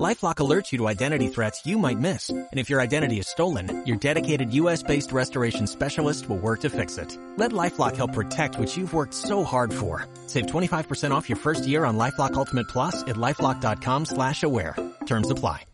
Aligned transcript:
LifeLock 0.00 0.36
alerts 0.36 0.72
you 0.72 0.78
to 0.78 0.88
identity 0.88 1.28
threats 1.28 1.66
you 1.66 1.76
might 1.78 1.98
miss. 1.98 2.30
And 2.30 2.48
if 2.52 2.70
your 2.70 2.80
identity 2.80 3.18
is 3.18 3.28
stolen, 3.28 3.84
your 3.86 3.98
dedicated 3.98 4.54
US-based 4.54 5.12
restoration 5.12 5.66
specialist 5.66 6.30
will 6.30 6.38
work 6.38 6.60
to 6.60 6.70
fix 6.70 6.96
it. 6.96 7.18
Let 7.36 7.52
LifeLock 7.52 7.96
help 7.96 8.14
protect 8.14 8.58
what 8.58 8.74
you've 8.74 8.94
worked 8.94 9.12
so 9.12 9.44
hard 9.44 9.74
for. 9.74 10.06
Save 10.26 10.46
25% 10.46 11.10
off 11.10 11.28
your 11.28 11.36
first 11.36 11.66
year 11.66 11.84
on 11.84 11.98
LifeLock 11.98 12.32
Ultimate 12.34 12.68
Plus 12.68 13.02
at 13.02 13.16
LifeLock.com 13.16 14.06
slash 14.06 14.44
aware. 14.44 14.74
Terms 15.04 15.30
apply. 15.30 15.66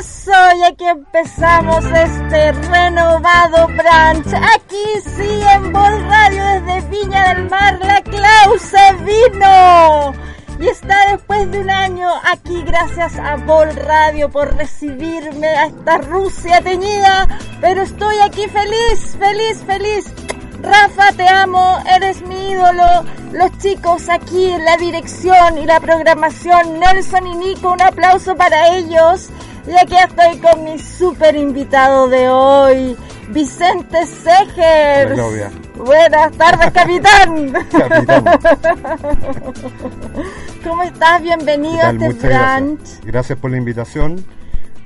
Eso, 0.00 0.32
y 0.56 0.64
aquí 0.64 0.86
empezamos 0.86 1.84
este 1.84 2.52
renovado 2.52 3.66
branch. 3.68 4.32
Aquí 4.56 4.84
sí, 5.04 5.42
en 5.54 5.72
Bol 5.72 6.08
Radio, 6.08 6.42
desde 6.42 6.88
Viña 6.88 7.34
del 7.34 7.50
Mar, 7.50 7.78
la 7.80 8.00
Clause 8.00 8.78
vino. 9.04 10.14
Y 10.58 10.68
está 10.68 11.10
después 11.10 11.50
de 11.52 11.60
un 11.60 11.70
año 11.70 12.08
aquí 12.24 12.62
gracias 12.62 13.16
a 13.18 13.36
Bol 13.36 13.76
Radio 13.76 14.30
por 14.30 14.56
recibirme 14.56 15.46
a 15.48 15.66
esta 15.66 15.98
Rusia 15.98 16.60
teñida. 16.62 17.28
Pero 17.60 17.82
estoy 17.82 18.18
aquí 18.20 18.48
feliz, 18.48 19.16
feliz, 19.18 19.62
feliz. 19.66 20.06
Rafa, 20.62 21.12
te 21.16 21.28
amo, 21.28 21.78
eres 21.96 22.22
mi 22.22 22.50
ídolo. 22.50 23.04
Los 23.32 23.58
chicos 23.58 24.08
aquí 24.08 24.50
en 24.50 24.64
la 24.64 24.76
dirección 24.76 25.58
y 25.58 25.66
la 25.66 25.78
programación, 25.80 26.80
Nelson 26.80 27.26
y 27.26 27.34
Nico, 27.36 27.72
un 27.72 27.82
aplauso 27.82 28.34
para 28.36 28.76
ellos. 28.76 29.30
Y 29.66 29.72
aquí 29.72 29.94
estoy 29.96 30.38
con 30.38 30.64
mi 30.64 30.78
super 30.78 31.36
invitado 31.36 32.08
de 32.08 32.28
hoy, 32.28 32.96
Vicente 33.28 33.98
Claudia. 34.54 35.50
Buenas 35.76 36.32
tardes, 36.32 36.72
capitán. 36.72 37.52
Capitán. 37.70 38.24
¿Cómo 40.64 40.82
estás? 40.82 41.22
Bienvenido 41.22 41.78
¿Qué 41.78 41.86
a 42.04 42.08
este 42.08 42.28
gracias. 42.28 43.00
Gracias 43.04 43.38
por 43.38 43.50
la 43.50 43.58
invitación. 43.58 44.24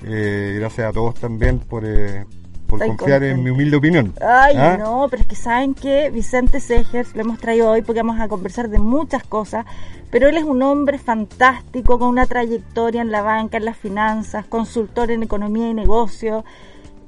Eh, 0.04 0.56
gracias 0.58 0.88
a 0.88 0.92
todos 0.92 1.14
también 1.14 1.60
por, 1.60 1.84
eh, 1.86 2.26
por 2.72 2.80
Estoy 2.80 2.96
confiar 2.96 3.22
en 3.22 3.42
mi 3.42 3.50
humilde 3.50 3.76
opinión. 3.76 4.14
Ay, 4.22 4.56
¿Ah? 4.56 4.78
no, 4.78 5.06
pero 5.10 5.20
es 5.20 5.28
que 5.28 5.36
saben 5.36 5.74
que 5.74 6.08
Vicente 6.08 6.58
Segers 6.58 7.14
lo 7.14 7.20
hemos 7.20 7.38
traído 7.38 7.68
hoy 7.68 7.82
porque 7.82 8.00
vamos 8.00 8.18
a 8.18 8.28
conversar 8.28 8.70
de 8.70 8.78
muchas 8.78 9.24
cosas, 9.24 9.66
pero 10.10 10.26
él 10.26 10.38
es 10.38 10.44
un 10.44 10.62
hombre 10.62 10.96
fantástico 10.96 11.98
con 11.98 12.08
una 12.08 12.24
trayectoria 12.24 13.02
en 13.02 13.10
la 13.10 13.20
banca, 13.20 13.58
en 13.58 13.66
las 13.66 13.76
finanzas, 13.76 14.46
consultor 14.46 15.10
en 15.10 15.22
economía 15.22 15.68
y 15.68 15.74
negocio 15.74 16.46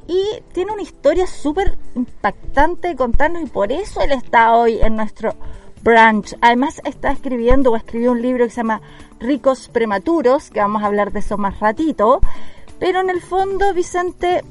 y 0.07 0.23
tiene 0.53 0.71
una 0.71 0.83
historia 0.83 1.27
súper 1.27 1.79
impactante 1.95 2.89
de 2.89 2.97
contarnos 2.97 3.43
y 3.43 3.47
por 3.47 3.73
eso 3.73 4.03
él 4.03 4.13
está 4.13 4.55
hoy 4.55 4.81
en 4.83 4.97
nuestro 4.97 5.35
branch. 5.83 6.37
Además 6.43 6.83
está 6.85 7.11
escribiendo 7.11 7.73
o 7.73 7.77
escribió 7.77 8.13
un 8.13 8.21
libro 8.21 8.45
que 8.45 8.51
se 8.51 8.59
llama 8.59 8.83
Ricos 9.19 9.71
Prematuros, 9.71 10.51
que 10.51 10.61
vamos 10.61 10.83
a 10.83 10.87
hablar 10.89 11.11
de 11.11 11.21
eso 11.21 11.39
más 11.39 11.59
ratito, 11.59 12.21
pero 12.79 13.01
en 13.01 13.09
el 13.09 13.23
fondo 13.23 13.73
Vicente 13.73 14.43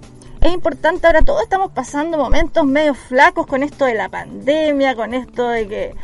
es 0.44 0.54
importante, 0.54 1.08
ahora 1.08 1.22
todos 1.22 1.42
estamos 1.42 1.72
pasando 1.72 2.18
momentos 2.18 2.66
medio 2.66 2.94
flacos 2.94 3.48
con 3.48 3.64
esto 3.64 3.86
de 3.86 3.94
la 3.94 4.10
pandemia, 4.10 4.94
con 4.94 5.14
esto 5.14 5.48
de 5.48 5.68
que 5.68 5.96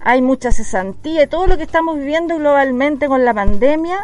hay 0.00 0.20
mucha 0.20 0.50
cesantía, 0.50 1.28
todo 1.28 1.46
lo 1.46 1.56
que 1.56 1.62
estamos 1.62 1.96
viviendo 1.96 2.36
globalmente 2.36 3.06
con 3.06 3.24
la 3.24 3.32
pandemia, 3.32 4.00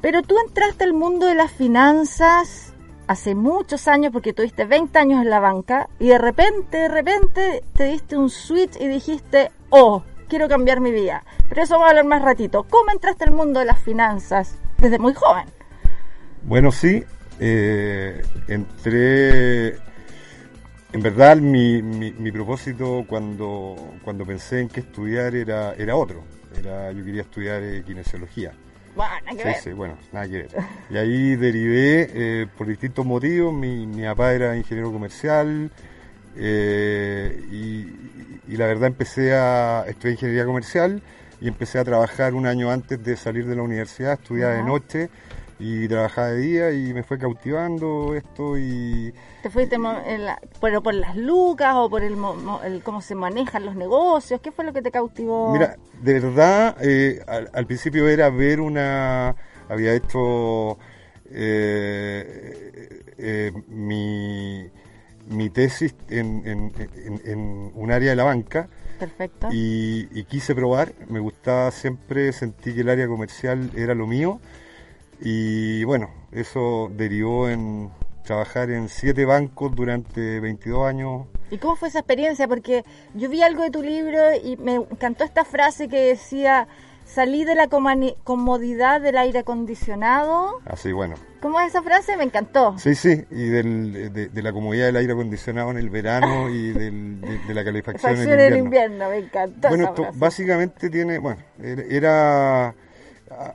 pero 0.00 0.22
tú 0.22 0.36
entraste 0.46 0.84
al 0.84 0.92
mundo 0.92 1.26
de 1.26 1.34
las 1.34 1.50
finanzas 1.50 2.72
hace 3.08 3.34
muchos 3.34 3.88
años, 3.88 4.12
porque 4.12 4.32
tuviste 4.32 4.64
20 4.64 4.96
años 4.96 5.22
en 5.22 5.30
la 5.30 5.40
banca, 5.40 5.88
y 5.98 6.06
de 6.06 6.18
repente, 6.18 6.76
de 6.76 6.88
repente 6.88 7.64
te 7.74 7.84
diste 7.86 8.16
un 8.16 8.30
switch 8.30 8.80
y 8.80 8.86
dijiste, 8.86 9.50
oh, 9.70 10.04
quiero 10.28 10.48
cambiar 10.48 10.78
mi 10.78 10.92
vida. 10.92 11.24
Pero 11.48 11.62
eso 11.62 11.74
vamos 11.74 11.86
a 11.86 11.90
hablar 11.90 12.04
más 12.04 12.22
ratito. 12.22 12.64
¿Cómo 12.70 12.92
entraste 12.92 13.24
al 13.24 13.32
mundo 13.32 13.58
de 13.58 13.66
las 13.66 13.80
finanzas 13.80 14.54
desde 14.78 15.00
muy 15.00 15.14
joven? 15.14 15.46
Bueno, 16.44 16.70
sí. 16.70 17.04
Eh, 17.40 18.22
entré. 18.48 19.68
En 20.92 21.02
verdad, 21.02 21.36
mi, 21.36 21.82
mi, 21.82 22.12
mi 22.12 22.32
propósito 22.32 23.04
cuando, 23.08 23.94
cuando 24.02 24.24
pensé 24.26 24.60
en 24.60 24.68
qué 24.68 24.80
estudiar 24.80 25.34
era, 25.34 25.72
era 25.74 25.94
otro. 25.96 26.22
Era, 26.58 26.90
yo 26.92 27.04
quería 27.04 27.22
estudiar 27.22 27.62
eh, 27.62 27.82
kinesiología. 27.86 28.52
Bueno, 28.96 29.12
hay 29.24 29.36
que 29.36 29.42
Sí, 29.42 29.48
ver. 29.48 29.56
sí, 29.56 29.72
bueno, 29.72 29.96
nada 30.12 30.26
que 30.26 30.32
ver. 30.38 30.48
Y 30.90 30.96
ahí 30.96 31.36
derivé 31.36 32.10
eh, 32.12 32.46
por 32.58 32.66
distintos 32.66 33.06
motivos. 33.06 33.54
Mi, 33.54 33.86
mi 33.86 34.02
papá 34.02 34.32
era 34.32 34.56
ingeniero 34.56 34.90
comercial 34.92 35.70
eh, 36.36 37.40
y, 37.52 38.52
y 38.52 38.56
la 38.56 38.66
verdad 38.66 38.88
empecé 38.88 39.32
a 39.34 39.84
estudiar 39.88 40.12
ingeniería 40.14 40.44
comercial 40.44 41.00
y 41.40 41.46
empecé 41.48 41.78
a 41.78 41.84
trabajar 41.84 42.34
un 42.34 42.46
año 42.46 42.70
antes 42.70 43.02
de 43.02 43.16
salir 43.16 43.46
de 43.46 43.54
la 43.56 43.62
universidad, 43.62 44.14
estudiaba 44.14 44.54
de 44.54 44.62
noche 44.64 45.08
y 45.60 45.86
trabajaba 45.88 46.28
de 46.28 46.38
día 46.38 46.70
y 46.72 46.94
me 46.94 47.02
fue 47.02 47.18
cautivando 47.18 48.14
esto 48.14 48.56
y 48.58 49.12
¿Te 49.42 49.50
fuiste 49.50 49.76
la- 49.78 50.40
por, 50.58 50.82
por 50.82 50.94
las 50.94 51.16
lucas 51.16 51.74
o 51.76 51.88
por 51.90 52.02
el, 52.02 52.16
el 52.64 52.82
cómo 52.82 53.00
se 53.02 53.14
manejan 53.14 53.66
los 53.66 53.76
negocios? 53.76 54.40
¿Qué 54.40 54.50
fue 54.52 54.64
lo 54.64 54.72
que 54.72 54.80
te 54.82 54.90
cautivó? 54.90 55.52
Mira, 55.52 55.76
de 56.02 56.12
verdad, 56.20 56.76
eh, 56.82 57.22
al, 57.26 57.50
al 57.52 57.66
principio 57.66 58.08
era 58.08 58.30
ver 58.30 58.60
una. 58.60 59.36
Había 59.68 59.94
hecho 59.94 60.78
eh, 61.32 63.02
eh, 63.18 63.52
mi, 63.68 64.68
mi 65.28 65.50
tesis 65.50 65.94
en, 66.08 66.42
en- 66.46 66.72
en- 67.04 67.20
en 67.24 67.72
un 67.74 67.92
área 67.92 68.10
de 68.10 68.16
la 68.16 68.24
banca 68.24 68.68
Perfecto. 68.98 69.48
y, 69.50 70.08
y 70.18 70.24
quise 70.24 70.54
probar. 70.54 70.92
Me 71.08 71.20
gustaba 71.20 71.70
siempre, 71.70 72.32
sentí 72.32 72.74
que 72.74 72.80
el 72.80 72.88
área 72.88 73.06
comercial 73.06 73.70
era 73.76 73.94
lo 73.94 74.06
mío. 74.06 74.40
Y 75.20 75.84
bueno, 75.84 76.10
eso 76.32 76.90
derivó 76.94 77.48
en 77.48 77.90
trabajar 78.24 78.70
en 78.70 78.88
siete 78.88 79.24
bancos 79.24 79.74
durante 79.74 80.40
22 80.40 80.86
años. 80.88 81.26
¿Y 81.50 81.58
cómo 81.58 81.76
fue 81.76 81.88
esa 81.88 81.98
experiencia? 82.00 82.46
Porque 82.48 82.84
yo 83.14 83.28
vi 83.28 83.42
algo 83.42 83.62
de 83.62 83.70
tu 83.70 83.82
libro 83.82 84.18
y 84.42 84.56
me 84.56 84.76
encantó 84.76 85.24
esta 85.24 85.44
frase 85.44 85.88
que 85.88 86.00
decía, 86.00 86.68
salí 87.04 87.44
de 87.44 87.54
la 87.56 87.66
comodidad 87.68 89.00
del 89.00 89.18
aire 89.18 89.40
acondicionado. 89.40 90.60
Así, 90.64 90.92
bueno, 90.92 91.16
¿Cómo 91.40 91.58
es 91.58 91.68
esa 91.68 91.82
frase? 91.82 92.16
Me 92.18 92.24
encantó. 92.24 92.76
Sí, 92.78 92.94
sí, 92.94 93.24
y 93.30 93.44
del, 93.48 94.12
de, 94.12 94.28
de 94.28 94.42
la 94.42 94.52
comodidad 94.52 94.84
del 94.86 94.96
aire 94.96 95.14
acondicionado 95.14 95.70
en 95.70 95.78
el 95.78 95.88
verano 95.88 96.50
y 96.50 96.70
del- 96.72 97.20
de, 97.22 97.38
de 97.38 97.54
la 97.54 97.64
calefacción 97.64 98.12
en 98.12 98.18
el 98.20 98.26
Facción 98.28 98.40
en 98.40 98.58
invierno. 98.58 98.64
invierno, 98.66 99.08
me 99.08 99.18
encantó 99.26 99.68
Bueno, 99.68 99.84
esa 99.84 99.94
frase. 99.94 100.18
básicamente 100.18 100.90
tiene, 100.90 101.18
bueno, 101.18 101.40
era, 101.58 101.82
era- 101.88 102.74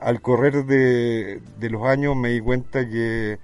al 0.00 0.20
correr 0.20 0.64
de, 0.64 1.40
de 1.58 1.70
los 1.70 1.84
años 1.84 2.16
me 2.16 2.30
di 2.30 2.40
cuenta 2.40 2.88
que, 2.88 3.38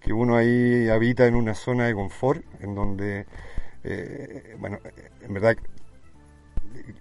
que 0.00 0.12
uno 0.12 0.36
ahí 0.36 0.88
habita 0.88 1.26
en 1.26 1.34
una 1.34 1.54
zona 1.54 1.86
de 1.86 1.94
confort, 1.94 2.42
en 2.60 2.74
donde, 2.74 3.26
eh, 3.84 4.54
bueno, 4.58 4.78
en 5.22 5.32
verdad, 5.34 5.56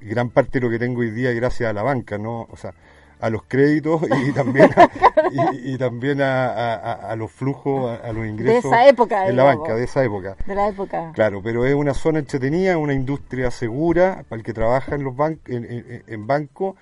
gran 0.02 0.30
parte 0.30 0.60
de 0.60 0.66
lo 0.66 0.72
que 0.72 0.80
tengo 0.80 1.02
hoy 1.02 1.12
día 1.12 1.30
es 1.32 1.36
gracias 1.36 1.70
a 1.70 1.74
la 1.74 1.84
banca, 1.84 2.18
¿no? 2.18 2.48
O 2.52 2.56
sea, 2.58 2.74
a 3.20 3.30
los 3.32 3.44
créditos 3.44 4.02
y 4.26 4.32
también 4.34 4.70
a, 4.76 4.90
y, 5.32 5.74
y 5.74 5.78
también 5.78 6.22
a, 6.22 6.46
a- 6.54 7.12
a 7.12 7.16
los 7.16 7.32
flujos, 7.32 8.00
a, 8.00 8.12
los 8.14 8.26
ingresos 8.28 8.66
esa 8.72 8.88
época, 8.88 9.24
de 9.24 9.34
la 9.34 9.44
banca, 9.44 9.76
de 9.76 9.84
esa 9.86 10.04
época. 10.04 10.36
De 10.46 10.54
la 10.56 10.68
época. 10.70 11.12
Claro, 11.16 11.42
pero 11.44 11.66
es 11.66 11.74
una 11.74 11.94
zona 11.96 12.20
entretenida, 12.20 12.78
una 12.78 12.94
industria 12.94 13.50
segura 13.50 14.24
para 14.30 14.40
el 14.40 14.44
que 14.46 14.54
trabaja 14.54 14.96
en 14.96 15.04
los 15.04 15.16
ban- 15.16 15.40
en, 15.48 15.66
en- 15.66 16.04
en 16.06 16.28
banco. 16.28 16.76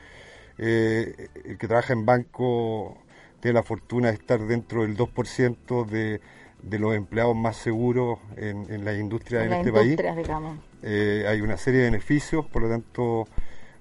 Eh, 0.58 1.28
el 1.46 1.58
que 1.58 1.68
trabaja 1.68 1.94
en 1.94 2.06
banco 2.06 2.98
tiene 3.40 3.56
la 3.56 3.64
fortuna 3.64 4.08
de 4.10 4.14
estar 4.16 4.40
dentro 4.40 4.84
del 4.84 4.96
2% 4.98 5.86
de, 5.86 6.22
de 6.64 6.80
los 6.80 6.96
empleados 6.96 7.36
más 7.36 7.58
seguros 7.58 8.20
en, 8.38 8.66
en 8.72 8.86
la 8.86 8.94
industria 8.94 9.40
en, 9.40 9.46
en 9.46 9.50
las 9.52 9.60
este 9.60 9.72
país. 9.74 9.90
industrias, 9.92 10.16
digamos. 10.18 10.58
Eh, 10.82 11.26
hay 11.28 11.42
una 11.42 11.58
serie 11.58 11.82
de 11.82 11.86
beneficios, 11.92 12.46
por 12.46 12.62
lo 12.62 12.70
tanto, 12.70 13.28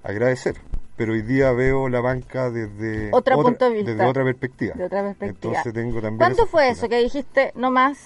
agradecer. 0.03 0.57
Pero 0.97 1.13
hoy 1.13 1.23
día 1.23 1.51
veo 1.53 1.89
la 1.89 2.01
banca 2.01 2.51
desde, 2.51 3.11
otra, 3.13 3.37
de 3.37 3.83
desde 3.83 4.05
otra 4.05 4.23
perspectiva. 4.23 4.75
De 4.75 4.85
otra 4.85 5.03
perspectiva. 5.03 5.55
Entonces 5.55 5.73
tengo 5.73 5.95
también 6.01 6.19
¿Cuándo 6.19 6.43
esa 6.43 6.47
fue 6.51 6.69
eso 6.69 6.89
que 6.89 6.99
dijiste, 7.03 7.53
no 7.57 7.71
más, 7.73 7.99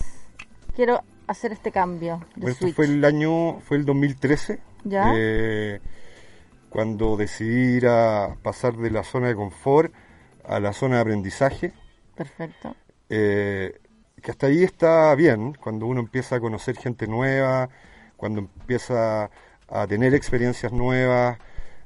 quiero 0.75 1.03
hacer 1.26 1.53
este 1.53 1.71
cambio 1.71 2.25
de 2.35 2.41
Bueno, 2.43 2.56
switch? 2.56 2.75
fue 2.75 2.87
el 2.87 3.05
año, 3.05 3.61
fue 3.61 3.76
el 3.76 3.85
2013, 3.85 4.59
¿Ya? 4.85 5.12
eh, 5.14 5.81
cuando 6.70 7.17
decidí 7.17 7.76
ir 7.79 7.87
a 7.88 8.37
pasar 8.43 8.76
de 8.76 8.91
la 8.91 9.05
zona 9.05 9.29
de 9.29 9.35
confort 9.35 9.93
a 10.44 10.61
la 10.61 10.73
zona 10.73 10.97
de 10.97 11.03
aprendizaje, 11.03 11.73
Perfecto. 12.15 12.75
eh, 13.09 13.81
que 14.23 14.31
hasta 14.31 14.47
ahí 14.49 14.62
está 14.65 15.15
bien, 15.15 15.55
cuando 15.55 15.87
uno 15.87 16.00
empieza 16.00 16.37
a 16.37 16.41
conocer 16.41 16.76
gente 16.76 17.06
nueva, 17.06 17.69
cuando 18.17 18.41
empieza 18.41 19.31
a 19.69 19.87
tener 19.87 20.15
experiencias 20.15 20.73
nuevas, 20.73 21.38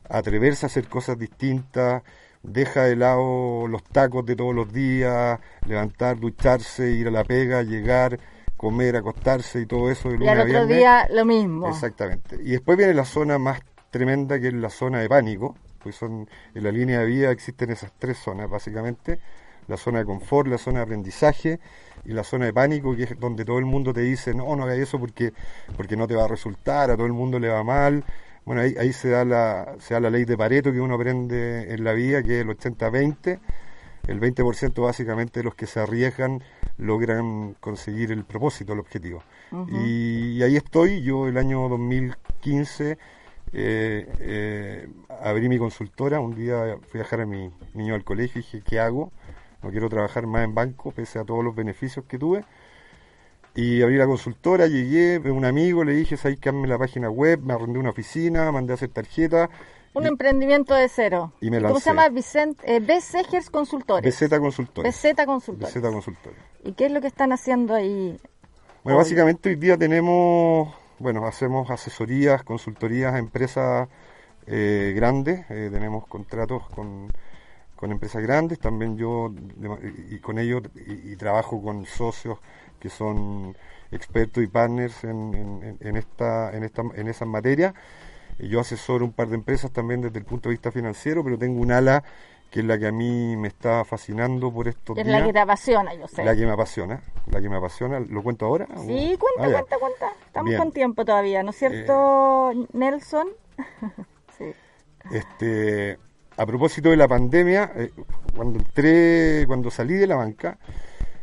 a 0.08 0.18
atreverse 0.18 0.66
a 0.66 0.68
hacer 0.68 0.88
cosas 0.88 1.18
distintas, 1.18 2.02
deja 2.42 2.84
de 2.84 2.96
lado 2.96 3.66
los 3.68 3.82
tacos 3.84 4.24
de 4.26 4.36
todos 4.36 4.54
los 4.54 4.72
días, 4.72 5.38
levantar, 5.66 6.18
ducharse, 6.18 6.90
ir 6.90 7.08
a 7.08 7.10
la 7.10 7.24
pega, 7.24 7.62
llegar, 7.62 8.18
comer, 8.56 8.96
acostarse 8.96 9.60
y 9.60 9.66
todo 9.66 9.90
eso 9.90 10.08
de 10.08 10.24
Y 10.24 10.28
al 10.28 10.40
a 10.40 10.42
otro 10.42 10.66
viernes. 10.66 10.76
día 10.78 11.06
lo 11.10 11.24
mismo. 11.24 11.68
Exactamente. 11.68 12.36
Y 12.42 12.50
después 12.52 12.78
viene 12.78 12.94
la 12.94 13.04
zona 13.04 13.38
más 13.38 13.60
tremenda, 13.92 14.40
que 14.40 14.48
es 14.48 14.54
la 14.54 14.70
zona 14.70 14.98
de 14.98 15.08
pánico, 15.08 15.54
pues 15.80 15.94
son 15.94 16.28
en 16.54 16.64
la 16.64 16.72
línea 16.72 17.00
de 17.00 17.06
vida 17.06 17.30
existen 17.30 17.70
esas 17.70 17.92
tres 17.98 18.18
zonas 18.18 18.50
básicamente, 18.50 19.20
la 19.68 19.76
zona 19.76 20.00
de 20.00 20.06
confort, 20.06 20.48
la 20.48 20.58
zona 20.58 20.78
de 20.78 20.84
aprendizaje 20.84 21.60
y 22.04 22.12
la 22.12 22.24
zona 22.24 22.46
de 22.46 22.52
pánico, 22.52 22.96
que 22.96 23.04
es 23.04 23.20
donde 23.20 23.44
todo 23.44 23.58
el 23.58 23.66
mundo 23.66 23.92
te 23.92 24.00
dice, 24.00 24.34
no, 24.34 24.56
no 24.56 24.64
hagas 24.64 24.78
eso 24.78 24.98
porque, 24.98 25.32
porque 25.76 25.96
no 25.96 26.08
te 26.08 26.16
va 26.16 26.24
a 26.24 26.28
resultar, 26.28 26.90
a 26.90 26.96
todo 26.96 27.06
el 27.06 27.12
mundo 27.12 27.38
le 27.38 27.48
va 27.48 27.62
mal. 27.62 28.02
Bueno, 28.44 28.62
ahí, 28.62 28.74
ahí 28.78 28.92
se, 28.92 29.10
da 29.10 29.24
la, 29.24 29.76
se 29.78 29.94
da 29.94 30.00
la 30.00 30.10
ley 30.10 30.24
de 30.24 30.36
Pareto 30.36 30.72
que 30.72 30.80
uno 30.80 30.96
aprende 30.96 31.72
en 31.72 31.84
la 31.84 31.92
vida, 31.92 32.22
que 32.22 32.40
es 32.40 32.46
el 32.46 32.48
80-20. 32.48 33.38
El 34.08 34.20
20% 34.20 34.82
básicamente 34.82 35.40
de 35.40 35.44
los 35.44 35.54
que 35.54 35.66
se 35.66 35.78
arriesgan 35.78 36.42
logran 36.76 37.54
conseguir 37.60 38.10
el 38.10 38.24
propósito, 38.24 38.72
el 38.72 38.80
objetivo. 38.80 39.22
y, 39.68 40.38
y 40.38 40.42
ahí 40.42 40.56
estoy, 40.56 41.02
yo 41.02 41.28
el 41.28 41.36
año 41.36 41.68
2015 41.68 42.98
eh, 43.52 44.08
eh, 44.20 44.88
abrí 45.20 45.48
mi 45.48 45.58
consultora, 45.58 46.20
un 46.20 46.34
día 46.34 46.76
fui 46.88 47.00
a 47.00 47.02
dejar 47.04 47.20
a 47.22 47.26
mi 47.26 47.50
niño 47.74 47.94
al 47.94 48.04
colegio 48.04 48.40
y 48.40 48.42
dije, 48.44 48.62
¿qué 48.66 48.80
hago? 48.80 49.12
No 49.62 49.70
quiero 49.70 49.88
trabajar 49.88 50.26
más 50.26 50.44
en 50.44 50.54
banco, 50.54 50.90
pese 50.92 51.18
a 51.18 51.24
todos 51.24 51.44
los 51.44 51.54
beneficios 51.54 52.04
que 52.06 52.18
tuve. 52.18 52.44
Y 53.54 53.82
abrí 53.82 53.96
la 53.96 54.06
consultora, 54.06 54.66
llegué, 54.66 55.16
a 55.28 55.32
un 55.32 55.44
amigo, 55.44 55.84
le 55.84 55.92
dije, 55.92 56.16
¿sabes 56.16 56.38
que 56.40 56.48
hazme 56.48 56.66
la 56.66 56.78
página 56.78 57.10
web? 57.10 57.40
Me 57.42 57.52
arrendé 57.52 57.78
una 57.78 57.90
oficina, 57.90 58.50
mandé 58.50 58.72
a 58.72 58.74
hacer 58.74 58.88
tarjeta. 58.88 59.50
Un 59.94 60.04
y- 60.04 60.08
emprendimiento 60.08 60.74
de 60.74 60.88
cero. 60.88 61.32
y 61.42 61.50
me 61.50 61.58
¿Cómo 61.58 61.74
lancé. 61.74 61.84
se 61.84 61.90
llama? 61.90 62.08
Vicente, 62.08 62.76
eh, 62.76 62.80
Besegers 62.80 63.50
Consultores. 63.50 64.18
BZ 64.18 64.38
Consultora. 64.40 64.88
BZ 64.88 65.26
Consultores. 65.26 65.74
BZ 65.74 65.82
Consultora. 65.92 66.36
¿Y 66.64 66.72
qué 66.72 66.86
es 66.86 66.92
lo 66.92 67.02
que 67.02 67.08
están 67.08 67.30
haciendo 67.32 67.74
ahí? 67.74 68.18
Bueno, 68.84 68.98
Hoy. 68.98 69.04
básicamente 69.04 69.50
hoy 69.50 69.56
día 69.56 69.76
tenemos, 69.76 70.74
bueno, 71.02 71.26
hacemos 71.26 71.70
asesorías, 71.70 72.42
consultorías 72.44 73.14
a 73.14 73.18
empresas 73.18 73.88
eh, 74.46 74.92
grandes, 74.96 75.46
eh, 75.50 75.70
tenemos 75.72 76.06
contratos 76.06 76.68
con, 76.70 77.08
con 77.76 77.92
empresas 77.92 78.22
grandes, 78.22 78.58
también 78.60 78.96
yo 78.98 79.32
y, 80.10 80.18
con 80.20 80.38
ellos 80.38 80.62
y, 80.86 81.16
trabajo 81.16 81.62
con 81.62 81.86
socios 81.86 82.38
que 82.80 82.88
son 82.90 83.56
expertos 83.92 84.42
y 84.44 84.46
partners 84.48 85.04
en, 85.04 85.76
en- 85.80 85.96
esta, 85.96 86.52
en 86.56 86.64
esta, 86.64 86.82
en 86.94 87.08
esas 87.08 87.28
materias. 87.28 87.74
Yo 88.38 88.60
asesoro 88.60 89.04
un 89.04 89.12
par 89.12 89.28
de 89.28 89.36
empresas 89.36 89.70
también 89.72 90.00
desde 90.02 90.18
el 90.18 90.24
punto 90.24 90.48
de 90.48 90.54
vista 90.54 90.72
financiero, 90.72 91.22
pero 91.24 91.38
tengo 91.38 91.60
un 91.60 91.72
ala 91.72 92.02
que 92.52 92.60
es 92.60 92.66
la 92.66 92.78
que 92.78 92.86
a 92.86 92.92
mí 92.92 93.34
me 93.36 93.48
está 93.48 93.82
fascinando 93.84 94.52
por 94.52 94.68
estos 94.68 94.96
Es 94.98 95.06
días. 95.06 95.20
la 95.20 95.26
que 95.26 95.32
te 95.32 95.38
apasiona, 95.38 95.94
yo 95.94 96.06
sé. 96.06 96.22
La 96.22 96.36
que 96.36 96.44
me 96.44 96.52
apasiona, 96.52 97.00
la 97.26 97.40
que 97.40 97.48
me 97.48 97.56
apasiona. 97.56 97.98
¿Lo 97.98 98.22
cuento 98.22 98.44
ahora? 98.44 98.66
Sí, 98.86 99.16
cuenta, 99.18 99.58
Ah, 99.58 99.60
cuenta, 99.60 99.78
cuenta. 99.78 100.12
Estamos 100.26 100.50
Bien. 100.50 100.60
Eh, 100.60 100.62
con 100.62 100.72
tiempo 100.72 101.04
todavía, 101.06 101.42
¿no 101.42 101.50
es 101.50 101.56
cierto, 101.56 102.52
Nelson? 102.74 103.28
sí. 104.38 104.52
Este, 105.12 105.98
a 106.36 106.44
propósito 106.44 106.90
de 106.90 106.96
la 106.98 107.08
pandemia, 107.08 107.72
eh, 107.74 107.90
cuando 108.36 108.58
entré, 108.58 109.44
cuando 109.46 109.70
salí 109.70 109.94
de 109.94 110.06
la 110.06 110.16
banca, 110.16 110.58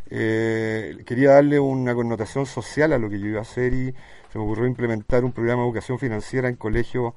eh, 0.09 0.97
quería 1.05 1.33
darle 1.33 1.59
una 1.59 1.93
connotación 1.93 2.47
social 2.47 2.91
a 2.93 2.97
lo 2.97 3.07
que 3.07 3.19
yo 3.19 3.27
iba 3.27 3.39
a 3.39 3.43
hacer 3.43 3.71
y 3.73 3.93
se 4.31 4.37
me 4.39 4.43
ocurrió 4.45 4.65
implementar 4.65 5.23
un 5.23 5.31
programa 5.31 5.61
de 5.61 5.67
educación 5.67 5.99
financiera 5.99 6.49
en 6.49 6.55
colegios 6.55 7.13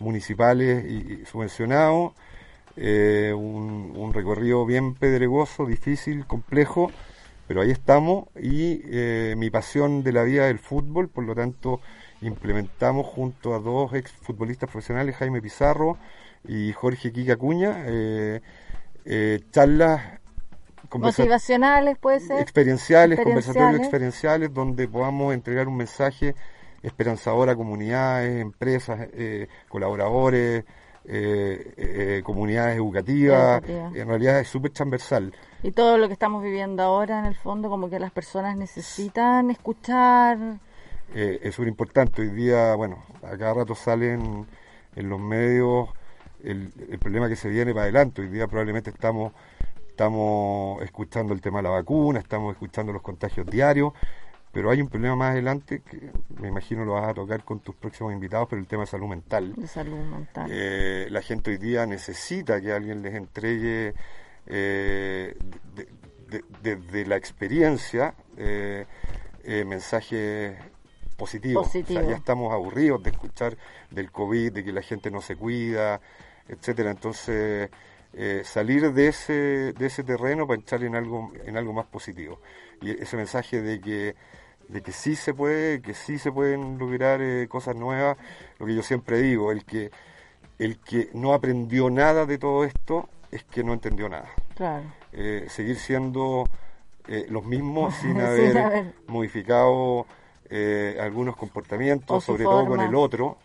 municipales 0.00 0.84
y, 0.84 1.22
y 1.22 1.26
subvencionados, 1.26 2.12
eh, 2.76 3.32
un, 3.36 3.92
un 3.96 4.12
recorrido 4.14 4.64
bien 4.66 4.94
pedregoso, 4.94 5.66
difícil, 5.66 6.26
complejo, 6.26 6.90
pero 7.48 7.60
ahí 7.60 7.70
estamos 7.70 8.26
y 8.40 8.80
eh, 8.84 9.34
mi 9.36 9.50
pasión 9.50 10.02
de 10.02 10.12
la 10.12 10.22
vida 10.22 10.46
del 10.46 10.58
fútbol, 10.58 11.08
por 11.08 11.24
lo 11.24 11.34
tanto 11.34 11.80
implementamos 12.22 13.06
junto 13.06 13.54
a 13.54 13.58
dos 13.58 13.92
ex 13.94 14.12
futbolistas 14.12 14.70
profesionales, 14.70 15.16
Jaime 15.16 15.42
Pizarro 15.42 15.98
y 16.46 16.72
Jorge 16.72 17.12
Kika 17.12 17.36
Cuña, 17.36 17.84
eh, 17.86 18.40
eh, 19.04 19.40
charlas 19.50 20.00
Motivacionales, 20.94 21.96
puede 21.98 22.20
ser. 22.20 22.40
experienciales, 22.40 23.18
Experienciales. 23.18 23.24
conversatorios 23.24 23.80
experienciales, 23.80 24.52
donde 24.52 24.88
podamos 24.88 25.32
entregar 25.32 25.66
un 25.66 25.76
mensaje 25.78 26.34
esperanzador 26.82 27.48
a 27.48 27.56
comunidades, 27.56 28.40
empresas, 28.42 29.08
eh, 29.14 29.48
colaboradores, 29.68 30.64
eh, 31.04 31.74
eh, 31.76 32.22
comunidades 32.24 32.76
educativas. 32.76 33.62
En 33.68 34.06
realidad 34.06 34.40
es 34.40 34.48
súper 34.48 34.70
transversal. 34.70 35.34
Y 35.62 35.72
todo 35.72 35.98
lo 35.98 36.06
que 36.06 36.12
estamos 36.12 36.42
viviendo 36.42 36.82
ahora, 36.82 37.18
en 37.20 37.26
el 37.26 37.34
fondo, 37.34 37.68
como 37.68 37.88
que 37.88 37.98
las 37.98 38.12
personas 38.12 38.56
necesitan 38.56 39.50
escuchar. 39.50 40.38
Eh, 41.14 41.40
es 41.42 41.54
súper 41.54 41.68
importante. 41.68 42.22
Hoy 42.22 42.30
día, 42.30 42.74
bueno, 42.74 43.02
a 43.22 43.36
cada 43.36 43.54
rato 43.54 43.74
salen 43.74 44.46
en 44.96 45.08
los 45.08 45.20
medios 45.20 45.88
el, 46.42 46.72
el 46.90 46.98
problema 46.98 47.28
que 47.28 47.36
se 47.36 47.48
viene 47.48 47.72
para 47.72 47.84
adelante. 47.84 48.22
Hoy 48.22 48.28
día 48.28 48.46
probablemente 48.46 48.90
estamos, 48.90 49.32
estamos 49.88 50.82
escuchando 50.82 51.32
el 51.32 51.40
tema 51.40 51.58
de 51.58 51.64
la 51.64 51.70
vacuna, 51.70 52.18
estamos 52.18 52.52
escuchando 52.52 52.92
los 52.92 53.02
contagios 53.02 53.46
diarios, 53.46 53.92
pero 54.52 54.70
hay 54.70 54.80
un 54.82 54.88
problema 54.88 55.16
más 55.16 55.30
adelante 55.32 55.80
que 55.80 56.10
me 56.40 56.48
imagino 56.48 56.84
lo 56.84 56.92
vas 56.92 57.08
a 57.08 57.14
tocar 57.14 57.42
con 57.44 57.60
tus 57.60 57.74
próximos 57.74 58.12
invitados, 58.12 58.48
pero 58.50 58.60
el 58.60 58.68
tema 58.68 58.82
de 58.82 58.86
salud 58.88 59.08
mental. 59.08 59.54
de 59.56 59.66
salud 59.66 59.98
mental. 59.98 60.48
Eh, 60.52 61.06
la 61.10 61.22
gente 61.22 61.50
hoy 61.50 61.56
día 61.58 61.86
necesita 61.86 62.60
que 62.60 62.72
alguien 62.72 63.02
les 63.02 63.14
entregue 63.14 63.94
eh, 64.46 65.36
de- 65.74 65.88
de- 66.30 66.44
desde 66.76 67.06
la 67.06 67.16
experiencia 67.16 68.14
eh, 68.36 68.84
mensajes 69.66 70.56
positivos. 71.16 71.66
Positivo. 71.66 72.00
O 72.00 72.02
sea, 72.02 72.10
ya 72.10 72.16
estamos 72.16 72.52
aburridos 72.52 73.02
de 73.02 73.10
escuchar 73.10 73.56
del 73.90 74.10
COVID, 74.10 74.52
de 74.52 74.64
que 74.64 74.72
la 74.72 74.82
gente 74.82 75.10
no 75.10 75.20
se 75.20 75.36
cuida, 75.36 76.00
etcétera. 76.48 76.90
Entonces, 76.90 77.70
salir 78.44 78.92
de 78.92 79.08
ese, 79.08 79.72
de 79.72 79.86
ese 79.86 80.04
terreno 80.04 80.46
para 80.46 80.60
echarle 80.60 80.86
en 80.86 80.96
algo, 80.96 81.32
en 81.44 81.56
algo 81.56 81.72
más 81.72 81.86
positivo. 81.86 82.40
Y 82.80 82.90
ese 82.90 83.16
mensaje 83.16 83.62
de 83.62 83.80
que 83.80 84.14
de 84.72 84.80
que 84.82 84.92
sí 84.92 85.16
se 85.16 85.34
puede, 85.34 85.82
que 85.82 85.94
sí 85.94 86.18
se 86.18 86.32
pueden 86.32 86.78
lograr 86.78 87.20
eh, 87.20 87.46
cosas 87.48 87.76
nuevas, 87.76 88.16
lo 88.58 88.66
que 88.66 88.74
yo 88.74 88.82
siempre 88.82 89.20
digo, 89.20 89.52
el 89.52 89.64
que 89.64 89.90
el 90.58 90.78
que 90.78 91.10
no 91.12 91.34
aprendió 91.34 91.90
nada 91.90 92.24
de 92.24 92.38
todo 92.38 92.64
esto 92.64 93.08
es 93.30 93.42
que 93.44 93.64
no 93.64 93.72
entendió 93.72 94.08
nada. 94.08 94.28
Claro. 94.54 94.84
Eh, 95.12 95.46
seguir 95.48 95.76
siendo 95.76 96.48
eh, 97.08 97.26
los 97.28 97.44
mismos 97.44 97.94
sin 98.00 98.12
Sin 98.12 98.20
haber 98.20 98.94
modificado 99.08 100.06
eh, 100.48 100.96
algunos 101.00 101.36
comportamientos, 101.36 102.16
O 102.16 102.20
sobre 102.20 102.44
todo 102.44 102.66
con 102.66 102.80
el 102.80 102.94
otro, 102.94 103.38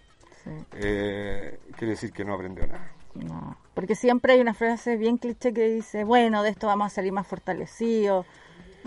Sí. 0.43 0.51
eh, 0.75 1.59
quiere 1.75 1.91
decir 1.91 2.11
que 2.13 2.23
no 2.23 2.33
aprendió 2.35 2.65
nada. 2.67 2.91
No, 3.15 3.57
porque 3.73 3.95
siempre 3.95 4.33
hay 4.33 4.39
una 4.41 4.53
frase 4.53 4.95
bien 4.95 5.17
cliché 5.17 5.51
que 5.53 5.67
dice, 5.67 6.03
bueno, 6.03 6.43
de 6.43 6.51
esto 6.51 6.67
vamos 6.67 6.87
a 6.87 6.89
salir 6.95 7.11
más 7.11 7.25
fortalecidos. 7.27 8.25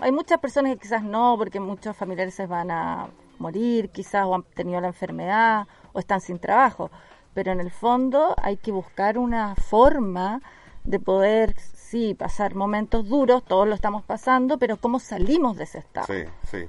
Hay 0.01 0.11
muchas 0.11 0.39
personas 0.39 0.73
que 0.73 0.79
quizás 0.79 1.03
no, 1.03 1.35
porque 1.37 1.59
muchos 1.59 1.95
familiares 1.95 2.33
se 2.33 2.47
van 2.47 2.71
a 2.71 3.07
morir, 3.37 3.89
quizás 3.89 4.25
o 4.25 4.33
han 4.33 4.43
tenido 4.43 4.81
la 4.81 4.87
enfermedad 4.87 5.67
o 5.93 5.99
están 5.99 6.21
sin 6.21 6.39
trabajo. 6.39 6.89
Pero 7.35 7.51
en 7.51 7.59
el 7.59 7.69
fondo 7.69 8.35
hay 8.41 8.57
que 8.57 8.71
buscar 8.71 9.17
una 9.17 9.55
forma 9.55 10.41
de 10.83 10.99
poder, 10.99 11.55
sí, 11.59 12.15
pasar 12.15 12.55
momentos 12.55 13.07
duros, 13.07 13.43
todos 13.45 13.67
lo 13.67 13.75
estamos 13.75 14.03
pasando, 14.03 14.57
pero 14.57 14.77
cómo 14.77 14.99
salimos 14.99 15.55
de 15.57 15.65
ese 15.65 15.77
estado. 15.77 16.07
Sí, 16.07 16.23
sí. 16.49 16.65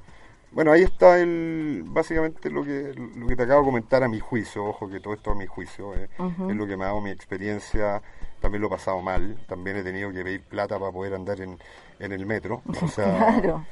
Bueno, 0.50 0.70
ahí 0.70 0.82
está 0.82 1.18
el 1.18 1.82
básicamente 1.86 2.50
lo 2.50 2.62
que 2.62 2.92
lo 2.94 3.26
que 3.26 3.36
te 3.36 3.44
acabo 3.44 3.60
de 3.60 3.66
comentar 3.66 4.02
a 4.02 4.08
mi 4.08 4.20
juicio, 4.20 4.66
ojo 4.66 4.90
que 4.90 5.00
todo 5.00 5.14
esto 5.14 5.30
a 5.30 5.34
mi 5.34 5.46
juicio, 5.46 5.94
eh, 5.94 6.10
es 6.18 6.56
lo 6.56 6.66
que 6.66 6.76
me 6.76 6.84
ha 6.84 6.88
dado 6.88 7.00
mi 7.00 7.10
experiencia, 7.10 8.02
también 8.42 8.60
lo 8.60 8.66
he 8.66 8.70
pasado 8.70 9.00
mal, 9.00 9.38
también 9.48 9.78
he 9.78 9.82
tenido 9.82 10.12
que 10.12 10.22
pedir 10.22 10.42
plata 10.42 10.78
para 10.78 10.92
poder 10.92 11.14
andar 11.14 11.40
en, 11.40 11.58
en 11.98 12.12
el 12.12 12.26
metro, 12.26 12.60
o 12.82 12.88
sea, 12.88 13.16
claro. 13.40 13.64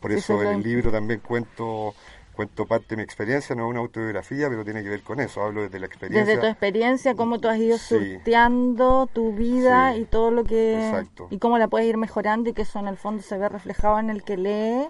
por 0.00 0.12
eso 0.12 0.42
en 0.42 0.48
el 0.56 0.62
libro 0.62 0.90
también 0.90 1.20
cuento 1.20 1.94
cuento 2.34 2.66
parte 2.66 2.86
de 2.90 2.96
mi 2.96 3.02
experiencia, 3.04 3.54
no 3.54 3.66
es 3.66 3.70
una 3.70 3.78
autobiografía, 3.78 4.48
pero 4.48 4.64
tiene 4.64 4.82
que 4.82 4.88
ver 4.88 5.02
con 5.02 5.20
eso, 5.20 5.40
hablo 5.40 5.62
desde 5.62 5.78
la 5.78 5.86
experiencia. 5.86 6.24
Desde 6.26 6.40
tu 6.40 6.46
experiencia, 6.48 7.14
cómo 7.14 7.38
tú 7.38 7.46
has 7.46 7.58
ido 7.58 7.78
Sí. 7.78 8.14
surteando 8.16 9.08
tu 9.12 9.32
vida 9.32 9.92
Sí. 9.94 10.00
y 10.00 10.04
todo 10.06 10.32
lo 10.32 10.42
que... 10.42 10.74
Exacto. 10.88 11.28
Y 11.30 11.38
cómo 11.38 11.58
la 11.58 11.68
puedes 11.68 11.86
ir 11.88 11.96
mejorando 11.96 12.50
y 12.50 12.52
que 12.52 12.62
eso 12.62 12.80
en 12.80 12.88
el 12.88 12.96
fondo 12.96 13.22
se 13.22 13.38
ve 13.38 13.48
reflejado 13.48 14.00
en 14.00 14.10
el 14.10 14.24
que 14.24 14.36
lee. 14.36 14.88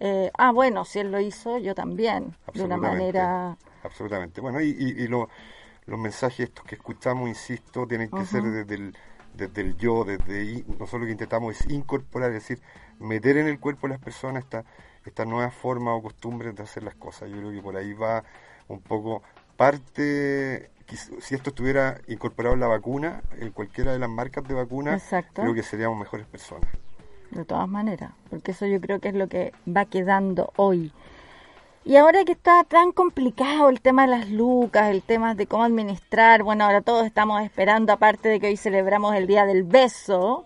Eh, 0.00 0.30
ah, 0.36 0.52
bueno, 0.52 0.84
si 0.84 0.98
él 0.98 1.10
lo 1.10 1.18
hizo, 1.18 1.56
yo 1.56 1.74
también, 1.74 2.34
de 2.52 2.62
una 2.64 2.76
manera... 2.76 3.56
Absolutamente. 3.82 4.42
Bueno, 4.42 4.60
y, 4.60 4.68
y, 4.78 5.02
y 5.04 5.08
lo- 5.08 5.30
los 5.86 5.98
mensajes 5.98 6.40
estos 6.40 6.64
que 6.64 6.74
escuchamos, 6.74 7.28
insisto, 7.28 7.86
tienen 7.86 8.10
que 8.10 8.24
ser 8.24 8.42
desde 8.42 8.74
el, 8.74 8.96
desde 9.34 9.62
el 9.62 9.76
yo, 9.76 10.04
desde. 10.04 10.64
Nosotros 10.66 11.00
lo 11.00 11.06
que 11.06 11.12
intentamos 11.12 11.60
es 11.60 11.70
incorporar, 11.70 12.30
es 12.32 12.42
decir, 12.42 12.60
meter 12.98 13.36
en 13.36 13.46
el 13.46 13.60
cuerpo 13.60 13.86
de 13.86 13.94
las 13.94 14.02
personas 14.02 14.44
esta, 14.44 14.64
esta 15.04 15.24
nueva 15.24 15.50
forma 15.50 15.94
o 15.94 16.02
costumbre 16.02 16.52
de 16.52 16.62
hacer 16.62 16.82
las 16.82 16.94
cosas. 16.96 17.30
Yo 17.30 17.36
creo 17.36 17.52
que 17.52 17.62
por 17.62 17.76
ahí 17.76 17.92
va 17.92 18.24
un 18.68 18.80
poco 18.80 19.22
parte, 19.56 20.70
si 21.20 21.34
esto 21.34 21.50
estuviera 21.50 22.00
incorporado 22.08 22.54
en 22.54 22.60
la 22.60 22.66
vacuna, 22.66 23.22
en 23.38 23.50
cualquiera 23.50 23.92
de 23.92 23.98
las 23.98 24.10
marcas 24.10 24.46
de 24.46 24.54
vacuna, 24.54 24.94
Exacto. 24.94 25.42
creo 25.42 25.54
que 25.54 25.62
seríamos 25.62 25.98
mejores 25.98 26.26
personas. 26.26 26.68
De 27.30 27.44
todas 27.44 27.68
maneras, 27.68 28.12
porque 28.30 28.52
eso 28.52 28.66
yo 28.66 28.80
creo 28.80 29.00
que 29.00 29.08
es 29.08 29.14
lo 29.14 29.28
que 29.28 29.52
va 29.66 29.84
quedando 29.84 30.52
hoy. 30.56 30.92
Y 31.86 31.94
ahora 31.98 32.24
que 32.24 32.32
está 32.32 32.64
tan 32.64 32.90
complicado 32.90 33.68
el 33.68 33.80
tema 33.80 34.02
de 34.02 34.08
las 34.08 34.28
lucas, 34.28 34.90
el 34.90 35.04
tema 35.04 35.36
de 35.36 35.46
cómo 35.46 35.62
administrar, 35.62 36.42
bueno, 36.42 36.64
ahora 36.64 36.80
todos 36.80 37.06
estamos 37.06 37.40
esperando, 37.42 37.92
aparte 37.92 38.28
de 38.28 38.40
que 38.40 38.48
hoy 38.48 38.56
celebramos 38.56 39.14
el 39.14 39.28
Día 39.28 39.46
del 39.46 39.62
Beso, 39.62 40.44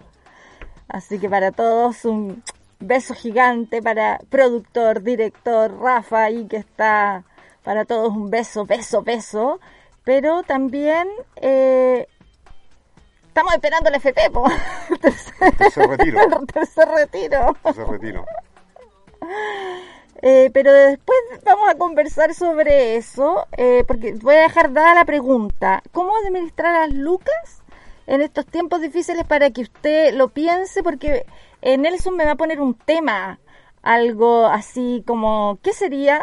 así 0.87 1.19
que 1.19 1.31
para 1.31 1.51
todos 1.51 2.05
un 2.05 2.45
beso 2.79 3.15
gigante 3.15 3.81
para 3.81 4.21
productor, 4.29 5.03
director, 5.03 5.81
Rafa, 5.81 6.25
ahí 6.25 6.47
que 6.47 6.59
está, 6.59 7.25
para 7.65 7.87
todos 7.87 8.11
un 8.15 8.29
beso, 8.29 8.67
beso, 8.67 9.01
beso, 9.01 9.61
pero 10.05 10.43
también 10.43 11.09
eh, 11.37 12.07
estamos 13.29 13.55
esperando 13.55 13.89
el 13.89 13.95
FP, 13.95 14.31
po, 14.31 14.45
el 14.91 14.99
tercer, 14.99 15.53
Tercer 15.57 15.89
retiro. 15.89 16.21
el 16.21 16.47
tercer 16.49 16.89
retiro. 16.89 17.57
Ese 17.65 17.85
retiro. 17.87 18.27
Eh, 20.23 20.51
pero 20.53 20.73
después 20.73 21.19
vamos 21.45 21.69
a 21.71 21.77
conversar 21.77 22.35
sobre 22.35 22.97
eso, 22.97 23.47
eh, 23.57 23.85
porque 23.87 24.15
voy 24.21 24.35
a 24.35 24.43
dejar 24.43 24.73
dada 24.73 24.95
la 24.95 25.05
pregunta, 25.07 25.83
¿cómo 25.93 26.13
administrar 26.25 26.89
las 26.89 26.95
lucas 26.95 27.63
en 28.07 28.21
estos 28.21 28.45
tiempos 28.45 28.83
difíciles 28.83 29.25
para 29.25 29.51
que 29.51 29.63
usted 29.63 30.15
lo 30.15 30.29
piense? 30.29 30.83
Porque 30.83 31.25
Nelson 31.63 32.17
me 32.17 32.27
va 32.27 32.33
a 32.33 32.37
poner 32.37 32.61
un 32.61 32.75
tema, 32.75 33.41
algo 33.83 34.47
así 34.47 35.03
como, 35.07 35.59
¿qué 35.63 35.73
sería? 35.73 36.23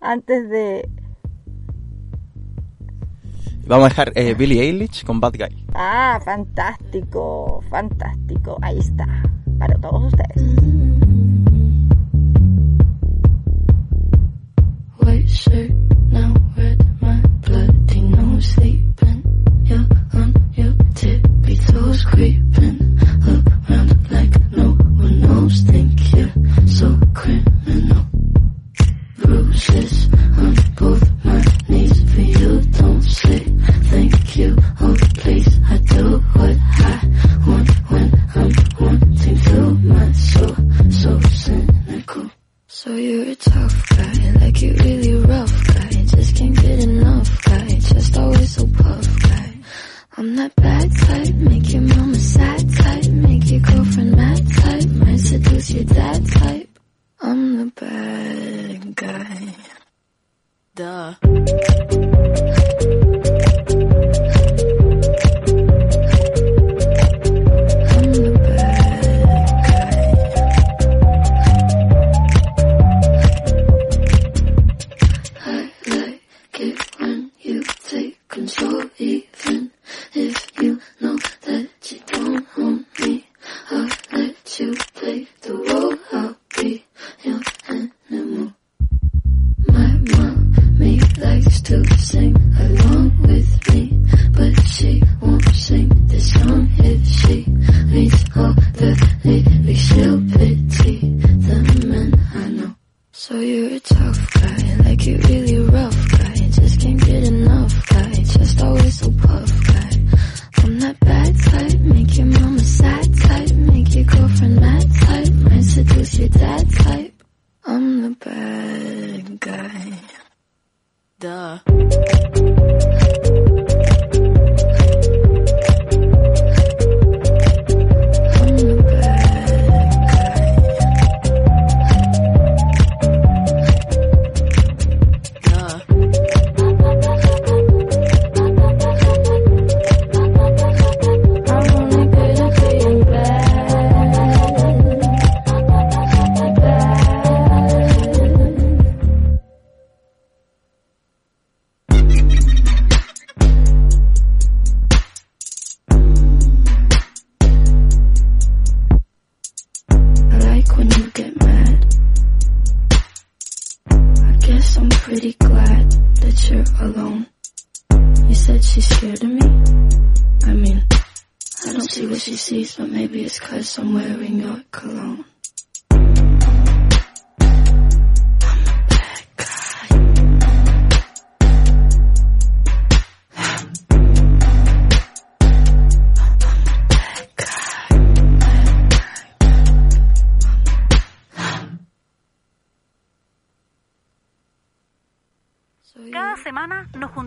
Antes 0.00 0.48
de... 0.48 0.88
Vamos 3.66 3.86
a 3.86 3.88
dejar 3.90 4.12
eh, 4.16 4.34
Billie 4.34 4.62
Eilish 4.62 5.04
con 5.04 5.20
Bad 5.20 5.34
Guy. 5.38 5.66
Ah, 5.74 6.20
fantástico, 6.24 7.62
fantástico, 7.70 8.58
ahí 8.60 8.78
está, 8.78 9.06
para 9.62 9.78
todos 9.78 10.02
ustedes. 10.12 10.42
White 14.98 15.28
shirt, 15.28 15.70
now 16.10 16.34
red, 16.56 16.78
my 17.00 17.20
bloody 17.42 18.00
nose 18.00 18.46
sleeping. 18.54 19.22
You're 19.62 19.86
on 20.14 20.34
your 20.54 20.74
tippy 20.94 21.56
toes, 21.58 22.04
creeping 22.06 22.98
around 23.24 24.10
like 24.10 24.34
no 24.50 24.70
one 24.98 25.20
knows. 25.20 25.60
Think 25.60 26.12
you're 26.12 26.32
so 26.66 26.98
criminal. 27.14 28.04
Bruises 29.18 30.08
on 30.38 30.54
both 30.74 31.24
my 31.24 31.44
knees 31.68 32.12
for 32.12 32.20
you. 32.20 32.60
Don't 32.62 33.02
say 33.02 33.44
thank 33.92 34.36
you. 34.36 34.56
Oh, 34.80 34.96
please, 35.18 35.60
I 35.68 35.76
do 35.78 36.18
what 36.36 36.56
I 36.92 36.94
want 37.46 37.68
when 37.90 38.08
I'm 38.34 38.52
wanting 38.80 39.38
to. 39.48 39.60
My 39.92 40.12
soul, 40.12 40.56
so 40.90 41.20
cynical. 41.20 42.30
So 42.66 42.94
you're 42.94 43.28
a 43.28 43.34
tough 43.36 43.88
guy, 43.90 44.30
like 44.40 44.62
you 44.62 44.74
really 44.74 45.14
rough 45.16 45.66
guy. 45.74 45.90
Just 46.14 46.36
can't 46.36 46.56
get 46.56 46.78
enough 46.80 47.44
guy, 47.44 47.68
just 47.68 48.16
always 48.16 48.54
so 48.54 48.66
puff 48.66 49.22
guy. 49.22 49.58
I'm 50.16 50.36
that 50.36 50.56
bad 50.56 50.88
type, 50.96 51.34
make 51.34 51.72
your 51.72 51.82
mama 51.82 52.14
sad 52.14 52.74
type, 52.74 53.06
make 53.08 53.50
your 53.50 53.60
girlfriend 53.60 54.16
mad 54.16 54.42
type, 54.56 54.88
might 54.88 55.20
seduce 55.20 55.70
your 55.70 55.84
dad 55.84 56.26
type. 56.30 56.68
I'm 57.20 57.58
the 57.58 57.66
bad 57.80 58.96
guy. 58.96 59.54
Duh. 60.74 62.71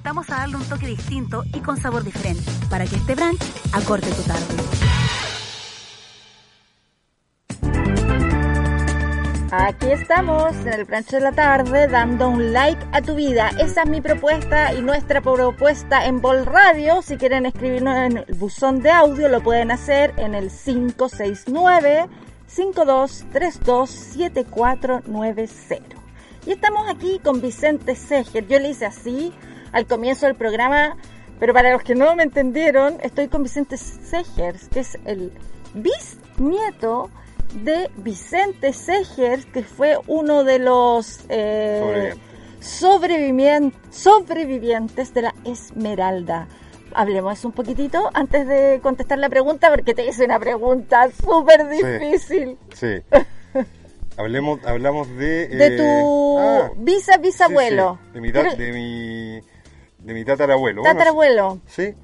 Vamos 0.04 0.30
a 0.30 0.38
darle 0.38 0.58
un 0.58 0.68
toque 0.68 0.88
distinto 0.88 1.44
y 1.54 1.60
con 1.60 1.78
sabor 1.78 2.04
diferente 2.04 2.44
para 2.70 2.86
que 2.86 2.96
este 2.96 3.14
brunch 3.14 3.42
acorte 3.74 4.10
tu 4.12 4.24
tarde. 4.24 4.56
Aquí 9.52 9.92
estamos 9.92 10.56
en 10.66 10.74
el 10.74 10.86
plancho 10.86 11.18
de 11.18 11.22
la 11.22 11.32
tarde 11.32 11.88
dando 11.88 12.28
un 12.28 12.52
like 12.52 12.84
a 12.92 13.02
tu 13.02 13.16
vida. 13.16 13.52
Esa 13.60 13.84
es 13.84 13.90
mi 13.90 14.02
propuesta 14.02 14.74
y 14.74 14.82
nuestra 14.82 15.22
propuesta 15.22 16.06
en 16.06 16.20
Bol 16.20 16.46
Radio. 16.46 17.02
Si 17.02 17.18
quieren 17.18 17.46
escribirnos 17.46 17.96
en 17.96 18.18
el 18.18 18.26
buzón 18.36 18.82
de 18.82 18.92
audio 18.92 19.30
lo 19.30 19.42
pueden 19.42 19.72
hacer 19.72 20.14
en 20.18 20.34
el 20.34 20.50
569 20.50 22.08
5232 22.48 23.92
7490. 23.92 26.05
Y 26.46 26.52
estamos 26.52 26.88
aquí 26.90 27.20
con 27.24 27.42
Vicente 27.42 27.96
Seger. 27.96 28.48
Yo 28.48 28.60
le 28.60 28.70
hice 28.70 28.86
así 28.86 29.34
al 29.72 29.86
comienzo 29.88 30.26
del 30.28 30.36
programa, 30.36 30.96
pero 31.40 31.54
para 31.54 31.72
los 31.72 31.82
que 31.84 31.96
no 31.96 32.16
me 32.16 32.24
entendieron, 32.24 32.98
estoy 33.02 33.28
con 33.28 33.44
Vicente 33.44 33.78
Segers, 33.78 34.68
que 34.70 34.82
es 34.82 34.98
el 35.06 35.32
bisnieto 35.74 37.10
de 37.64 37.90
Vicente 37.98 38.74
Segers, 38.74 39.46
que 39.48 39.64
fue 39.64 39.98
uno 40.08 40.44
de 40.44 40.60
los 40.60 41.22
eh, 41.30 42.14
sobrevivien- 42.62 43.74
sobrevivientes 43.90 45.14
de 45.14 45.22
la 45.24 45.36
Esmeralda. 45.46 46.48
Hablemos 46.94 47.44
un 47.44 47.52
poquitito 47.52 48.10
antes 48.14 48.48
de 48.48 48.80
contestar 48.82 49.18
la 49.18 49.30
pregunta, 49.30 49.70
porque 49.70 49.94
te 49.94 50.06
hice 50.08 50.26
una 50.26 50.40
pregunta 50.40 51.10
súper 51.22 51.68
difícil. 51.70 52.58
Sí. 52.74 53.02
Hablemos, 54.18 54.64
hablamos 54.66 55.10
de... 55.10 55.48
De 55.48 55.68
eh, 55.68 55.78
tu 55.78 56.40
ah, 56.40 56.72
bisa 56.78 57.18
bisabuelo. 57.18 58.00
sí, 58.02 58.08
sí, 58.08 58.14
de, 58.14 58.22
mi 58.22 58.32
ta- 58.32 58.42
Pero- 58.44 58.56
de 58.56 58.72
mi 58.72 59.42
de 60.00 60.14
mi 60.14 60.24
tatarabuelo. 60.24 60.82
Bueno, 60.84 60.94
Tatarabuelo. 60.98 61.60
sí, 61.66 61.96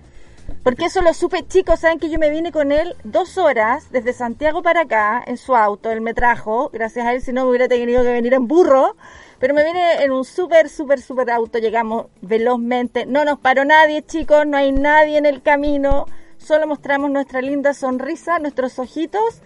Porque 0.64 0.86
eso 0.86 1.02
lo 1.04 1.14
supe, 1.14 1.46
chicos, 1.48 1.80
saben 1.82 2.00
que 2.00 2.10
yo 2.10 2.18
me 2.18 2.32
vine 2.32 2.52
con 2.52 2.72
él 2.72 2.96
dos 3.04 3.38
horas 3.38 3.92
desde 3.92 4.12
Santiago 4.14 4.64
para 4.64 4.82
acá 4.82 5.24
en 5.26 5.38
su 5.38 5.56
auto, 5.56 5.92
él 5.92 6.02
me 6.02 6.14
trajo, 6.16 6.70
gracias 6.74 7.06
a 7.06 7.14
él, 7.14 7.22
si 7.22 7.32
no 7.32 7.44
me 7.44 7.50
hubiera 7.52 7.68
tenido 7.68 8.02
que 8.04 8.12
venir 8.12 8.34
en 8.34 8.48
burro, 8.48 8.96
pero 9.40 9.54
me 9.54 9.64
vine 9.64 10.04
en 10.04 10.12
un 10.12 10.26
súper, 10.26 10.68
súper, 10.68 11.00
súper 11.00 11.30
auto, 11.30 11.60
llegamos 11.60 12.08
velozmente, 12.22 13.06
no 13.06 13.24
nos 13.24 13.40
paró 13.40 13.66
nadie, 13.66 14.02
chicos, 14.04 14.46
no 14.48 14.58
hay 14.58 14.72
nadie 14.72 15.18
en 15.20 15.28
el 15.28 15.44
camino, 15.44 16.08
solo 16.40 16.66
mostramos 16.66 17.12
nuestra 17.12 17.40
linda 17.42 17.74
sonrisa, 17.76 18.40
nuestros 18.40 18.80
ojitos, 18.80 19.42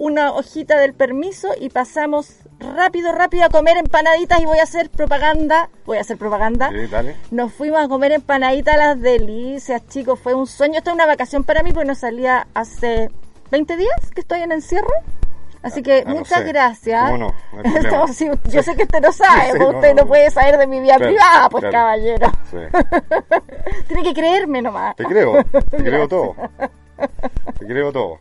una 0.00 0.32
hojita 0.32 0.78
del 0.78 0.94
permiso 0.94 1.48
y 1.60 1.68
pasamos 1.68 2.36
rápido, 2.58 3.12
rápido 3.12 3.44
a 3.44 3.48
comer 3.50 3.76
empanaditas 3.76 4.40
y 4.40 4.46
voy 4.46 4.58
a 4.58 4.62
hacer 4.62 4.88
propaganda, 4.88 5.68
voy 5.84 5.98
a 5.98 6.00
hacer 6.00 6.16
propaganda. 6.16 6.70
sí, 6.70 6.86
dale. 6.90 7.16
Nos 7.30 7.52
fuimos 7.52 7.80
a 7.82 7.88
comer 7.88 8.12
empanaditas 8.12 8.74
a 8.74 8.78
las 8.78 9.00
delicias, 9.00 9.86
chicos. 9.88 10.18
Fue 10.18 10.32
un 10.32 10.46
sueño. 10.46 10.78
Esto 10.78 10.90
es 10.90 10.94
una 10.94 11.04
vacación 11.06 11.44
para 11.44 11.62
mí 11.62 11.72
porque 11.72 11.86
no 11.86 11.94
salía 11.94 12.46
hace 12.54 13.10
20 13.50 13.76
días 13.76 14.10
que 14.14 14.22
estoy 14.22 14.40
en 14.40 14.52
encierro. 14.52 14.88
Así 15.62 15.82
que 15.82 16.04
Ah, 16.06 16.08
no 16.10 16.16
muchas 16.16 16.38
sé. 16.38 16.44
gracias. 16.44 17.10
¿Cómo 17.10 17.18
no? 17.18 17.34
No 17.92 18.08
sí, 18.14 18.26
yo 18.48 18.62
sé 18.62 18.74
que 18.76 18.84
usted 18.84 19.02
no 19.02 19.12
sabe, 19.12 19.52
Sí, 19.52 19.58
no, 19.58 19.68
usted 19.68 19.94
no, 19.94 20.06
puede 20.06 20.30
saber 20.30 20.56
de 20.56 20.66
mi 20.66 20.80
vida 20.80 20.96
Claro, 20.96 21.10
privada, 21.12 21.48
pues 21.50 21.60
claro. 21.60 21.72
caballero. 21.74 22.32
Sí. 22.50 22.56
Tiene 23.88 24.02
que 24.02 24.14
creerme 24.14 24.62
nomás. 24.62 24.96
Te 24.96 25.04
creo, 25.04 25.44
te 25.44 25.76
creo 25.76 26.08
todo. 26.08 26.34
Te 27.58 27.66
creo 27.66 27.92
todo. 27.92 28.18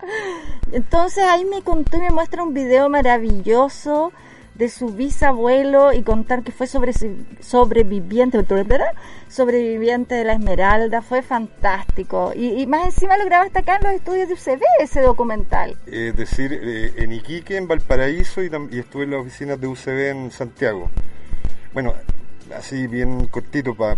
Entonces 0.71 1.23
ahí 1.23 1.45
me 1.45 1.61
contó 1.61 1.97
y 1.97 2.01
me 2.01 2.09
muestra 2.09 2.43
un 2.43 2.53
video 2.53 2.89
maravilloso 2.89 4.11
de 4.59 4.67
su 4.67 4.89
bisabuelo 4.89 5.93
y 5.93 6.03
contar 6.03 6.43
que 6.43 6.51
fue 6.51 6.67
sobre, 6.67 6.91
sobreviviente, 7.39 8.37
¿verdad? 8.41 8.91
sobreviviente 9.29 10.15
de 10.15 10.25
la 10.25 10.33
Esmeralda, 10.33 11.01
fue 11.01 11.21
fantástico. 11.21 12.33
Y, 12.35 12.61
y 12.61 12.67
más 12.67 12.85
encima 12.85 13.17
lo 13.17 13.23
grabaste 13.23 13.59
acá 13.59 13.77
en 13.77 13.83
los 13.83 13.93
estudios 13.93 14.27
de 14.27 14.33
UCB, 14.33 14.61
ese 14.81 14.99
documental. 15.01 15.77
Es 15.87 16.13
decir, 16.13 16.51
eh, 16.51 16.93
en 16.97 17.13
Iquique, 17.13 17.55
en 17.55 17.69
Valparaíso 17.69 18.43
y, 18.43 18.51
y 18.71 18.79
estuve 18.79 19.05
en 19.05 19.11
las 19.11 19.21
oficinas 19.21 19.61
de 19.61 19.67
UCB 19.67 20.09
en 20.09 20.31
Santiago. 20.31 20.89
Bueno, 21.73 21.93
así 22.53 22.87
bien 22.87 23.27
cortito 23.27 23.73
para... 23.75 23.95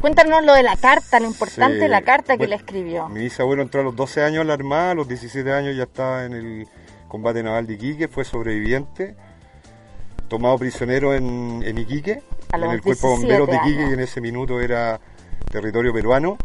Cuéntanos 0.00 0.44
lo 0.44 0.54
de 0.54 0.62
la 0.62 0.76
carta, 0.76 1.20
lo 1.20 1.26
importante 1.26 1.74
Sí, 1.74 1.80
de 1.80 1.88
la 1.88 2.02
carta 2.02 2.34
que 2.34 2.38
bueno, 2.38 2.50
le 2.50 2.56
escribió. 2.56 3.08
Mi 3.08 3.20
bisabuelo 3.20 3.62
entró 3.62 3.82
a 3.82 3.84
los 3.84 3.94
12 3.94 4.22
años 4.22 4.40
a 4.42 4.44
la 4.44 4.54
Armada, 4.54 4.92
a 4.92 4.94
los 4.94 5.06
17 5.06 5.52
años 5.52 5.76
ya 5.76 5.82
estaba 5.82 6.24
en 6.24 6.32
el 6.32 6.68
combate 7.08 7.42
naval 7.42 7.66
de 7.66 7.74
Iquique, 7.74 8.08
fue 8.08 8.24
sobreviviente, 8.24 9.14
tomado 10.28 10.56
prisionero 10.58 11.14
en, 11.14 11.62
en 11.64 11.76
Iquique, 11.78 12.22
en 12.52 12.62
el 12.62 12.80
cuerpo 12.80 13.08
de 13.08 13.16
bomberos 13.16 13.46
de 13.48 13.52
17 13.52 13.68
Iquique, 13.68 13.78
años. 13.78 13.88
que 13.88 13.94
en 13.94 14.00
ese 14.00 14.20
minuto 14.20 14.60
era 14.60 15.00
territorio 15.50 15.92
peruano. 15.92 16.38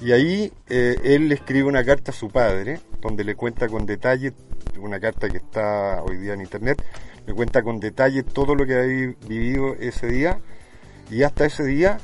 Y 0.00 0.12
ahí 0.12 0.52
eh, 0.68 0.96
él 1.04 1.28
le 1.28 1.34
escribe 1.34 1.68
una 1.68 1.84
carta 1.84 2.12
a 2.12 2.14
su 2.14 2.28
padre, 2.28 2.80
donde 3.00 3.24
le 3.24 3.34
cuenta 3.34 3.68
con 3.68 3.84
detalle, 3.86 4.32
una 4.78 5.00
carta 5.00 5.28
que 5.28 5.38
está 5.38 6.02
hoy 6.02 6.16
día 6.18 6.34
en 6.34 6.40
internet, 6.42 6.82
le 7.26 7.34
cuenta 7.34 7.62
con 7.62 7.80
detalle 7.80 8.22
todo 8.22 8.54
lo 8.54 8.66
que 8.66 8.74
había 8.74 9.14
vivido 9.26 9.74
ese 9.74 10.06
día. 10.06 10.38
Y 11.10 11.22
hasta 11.22 11.46
ese 11.46 11.64
día, 11.64 11.98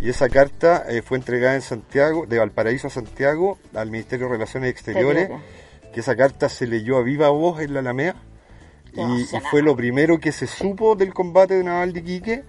y 0.00 0.08
esa 0.08 0.28
carta 0.28 0.84
eh, 0.88 1.02
fue 1.02 1.18
entregada 1.18 1.54
en 1.54 1.62
Santiago, 1.62 2.26
de 2.26 2.38
Valparaíso 2.38 2.88
a 2.88 2.90
Santiago, 2.90 3.58
al 3.74 3.90
Ministerio 3.90 4.26
de 4.26 4.32
Relaciones 4.32 4.70
Exteriores, 4.70 5.30
que 5.92 6.00
esa 6.00 6.16
carta 6.16 6.48
se 6.48 6.66
leyó 6.66 6.98
a 6.98 7.02
viva 7.02 7.28
voz 7.30 7.60
en 7.60 7.74
la 7.74 7.80
Alameda. 7.80 8.16
Y, 8.92 9.24
fue 9.50 9.62
lo 9.62 9.74
primero 9.74 10.20
que 10.20 10.30
se 10.30 10.46
supo 10.46 10.94
del 10.94 11.12
combate 11.12 11.54
de 11.54 11.64
naval 11.64 11.92
de 11.92 12.00
Iquique. 12.00 12.44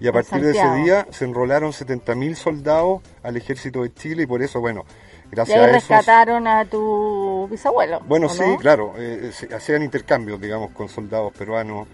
Y 0.00 0.08
a 0.08 0.12
partir 0.12 0.40
de 0.40 0.52
ese 0.52 0.74
día 0.76 1.06
se 1.10 1.26
enrolaron 1.26 1.72
70.000 1.72 2.34
soldados 2.34 3.02
al 3.22 3.36
ejército 3.36 3.82
de 3.82 3.92
Chile 3.92 4.22
y 4.22 4.26
por 4.26 4.40
eso, 4.40 4.58
bueno, 4.60 4.86
Y 5.26 5.34
gracias 5.34 5.58
ahí 5.58 5.64
a 5.64 5.66
eso... 5.66 5.74
rescataron 5.74 6.46
a 6.46 6.64
tu 6.64 7.46
bisabuelo. 7.50 8.00
Bueno, 8.06 8.28
¿o 8.28 8.30
sí, 8.30 8.42
no? 8.46 8.56
claro, 8.56 8.94
eh, 8.96 9.30
se 9.32 9.54
hacían 9.54 9.82
intercambios, 9.82 10.40
digamos, 10.40 10.70
con 10.70 10.88
soldados 10.88 11.34
peruanos 11.34 11.86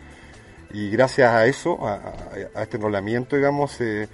y 0.73 0.91
gracias 0.91 1.33
a 1.33 1.47
eso, 1.47 1.79
a, 1.85 2.15
este 2.63 2.77
enrolamiento, 2.77 3.35
digamos, 3.35 3.73
se, 3.73 4.09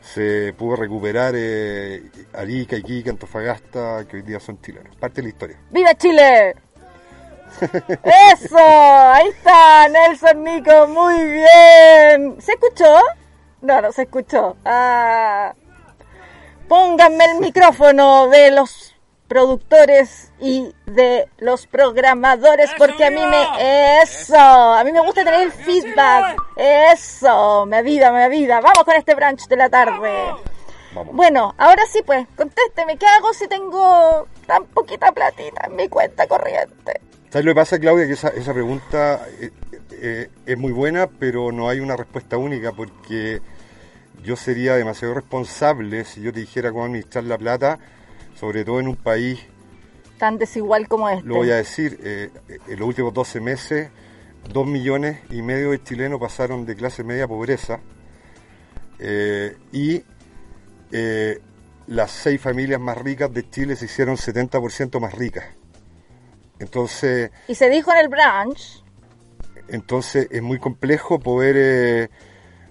se 0.00 0.54
pudo 0.56 0.76
recuperar 0.76 1.34
eh, 1.36 2.10
Arica, 2.34 2.76
Iquique, 2.76 3.10
Antofagasta, 3.10 4.06
que 4.08 4.16
hoy 4.16 4.22
día 4.22 4.40
son 4.40 4.60
chilenos. 4.60 4.96
Parte 4.96 5.16
de 5.16 5.22
la 5.22 5.28
historia. 5.28 5.58
¡Viva 5.70 5.94
Chile! 5.94 6.54
¡Eso! 8.32 8.58
Ahí 8.58 9.28
está, 9.28 9.88
Nelson 9.88 10.44
Nico, 10.44 10.86
muy 10.88 11.14
bien. 11.14 12.40
¿Se 12.40 12.52
escuchó? 12.52 13.00
No, 13.62 13.80
no 13.80 13.92
se 13.92 14.02
escuchó. 14.02 14.56
Ah. 14.64 15.54
Pónganme 16.68 17.24
el 17.24 17.40
micrófono 17.40 18.28
de 18.28 18.52
los 18.52 18.89
productores 19.30 20.32
y 20.40 20.74
de 20.86 21.28
los 21.38 21.68
programadores 21.68 22.68
porque 22.76 23.04
a 23.04 23.10
mí 23.12 23.24
me 23.24 24.02
eso, 24.02 24.36
a 24.36 24.82
mí 24.82 24.90
me 24.90 25.00
gusta 25.00 25.24
tener 25.24 25.42
el 25.42 25.52
feedback. 25.52 26.36
Eso, 26.56 27.64
me 27.64 27.76
avida, 27.76 28.10
me 28.10 28.24
avida. 28.24 28.60
Vamos 28.60 28.82
con 28.82 28.96
este 28.96 29.14
brunch 29.14 29.46
de 29.46 29.56
la 29.56 29.68
tarde. 29.68 30.34
Vamos. 30.96 31.14
Bueno, 31.14 31.54
ahora 31.58 31.84
sí 31.92 32.00
pues, 32.04 32.26
contésteme, 32.34 32.96
¿qué 32.96 33.06
hago 33.06 33.32
si 33.32 33.46
tengo 33.46 34.26
tan 34.48 34.64
poquita 34.64 35.12
platita 35.12 35.68
en 35.68 35.76
mi 35.76 35.88
cuenta 35.88 36.26
corriente? 36.26 37.00
¿Sabes 37.30 37.44
lo 37.44 37.52
que 37.52 37.60
pasa, 37.60 37.78
Claudia? 37.78 38.08
Que 38.08 38.14
esa, 38.14 38.30
esa 38.30 38.52
pregunta 38.52 39.28
eh, 39.40 39.52
eh, 39.92 40.28
es 40.44 40.58
muy 40.58 40.72
buena, 40.72 41.06
pero 41.06 41.52
no 41.52 41.68
hay 41.68 41.78
una 41.78 41.96
respuesta 41.96 42.36
única 42.36 42.72
porque 42.72 43.40
yo 44.24 44.34
sería 44.34 44.74
demasiado 44.74 45.14
responsable 45.14 46.04
si 46.04 46.20
yo 46.20 46.32
te 46.32 46.40
dijera 46.40 46.72
cómo 46.72 46.84
administrar 46.86 47.22
la 47.22 47.38
plata, 47.38 47.78
sobre 48.40 48.64
todo 48.64 48.80
en 48.80 48.88
un 48.88 48.96
país 48.96 49.38
Tan 50.20 50.36
desigual 50.36 50.86
como 50.86 51.08
este. 51.08 51.26
Lo 51.26 51.36
voy 51.36 51.50
a 51.50 51.56
decir, 51.56 51.98
eh, 52.02 52.30
en 52.68 52.78
los 52.78 52.86
últimos 52.86 53.14
12 53.14 53.40
meses, 53.40 53.88
dos 54.52 54.66
millones 54.66 55.18
y 55.30 55.40
medio 55.40 55.70
de 55.70 55.82
chilenos 55.82 56.20
pasaron 56.20 56.66
de 56.66 56.76
clase 56.76 57.02
media 57.04 57.24
a 57.24 57.28
pobreza 57.28 57.80
eh, 58.98 59.56
y 59.72 60.02
eh, 60.92 61.40
las 61.86 62.10
seis 62.10 62.38
familias 62.38 62.78
más 62.82 62.98
ricas 62.98 63.32
de 63.32 63.48
Chile 63.48 63.76
se 63.76 63.86
hicieron 63.86 64.16
70% 64.16 65.00
más 65.00 65.14
ricas. 65.14 65.46
Entonces, 66.58 67.30
Y 67.48 67.54
se 67.54 67.70
dijo 67.70 67.90
en 67.92 67.98
el 67.98 68.08
brunch, 68.08 68.84
entonces 69.68 70.28
es 70.30 70.42
muy 70.42 70.58
complejo 70.58 71.18
poder 71.18 72.10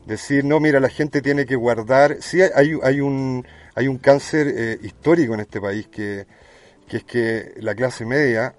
decir, 0.09 0.43
no, 0.43 0.59
mira, 0.59 0.79
la 0.79 0.89
gente 0.89 1.21
tiene 1.21 1.45
que 1.45 1.55
guardar. 1.55 2.17
Sí, 2.21 2.41
hay, 2.41 2.73
hay, 2.83 3.01
un, 3.01 3.45
hay 3.75 3.87
un 3.87 3.97
cáncer 3.97 4.47
eh, 4.47 4.79
histórico 4.81 5.33
en 5.33 5.39
este 5.41 5.61
país 5.61 5.87
que, 5.87 6.25
que 6.87 6.97
es 6.97 7.03
que 7.03 7.53
la 7.57 7.75
clase 7.75 8.05
media, 8.05 8.55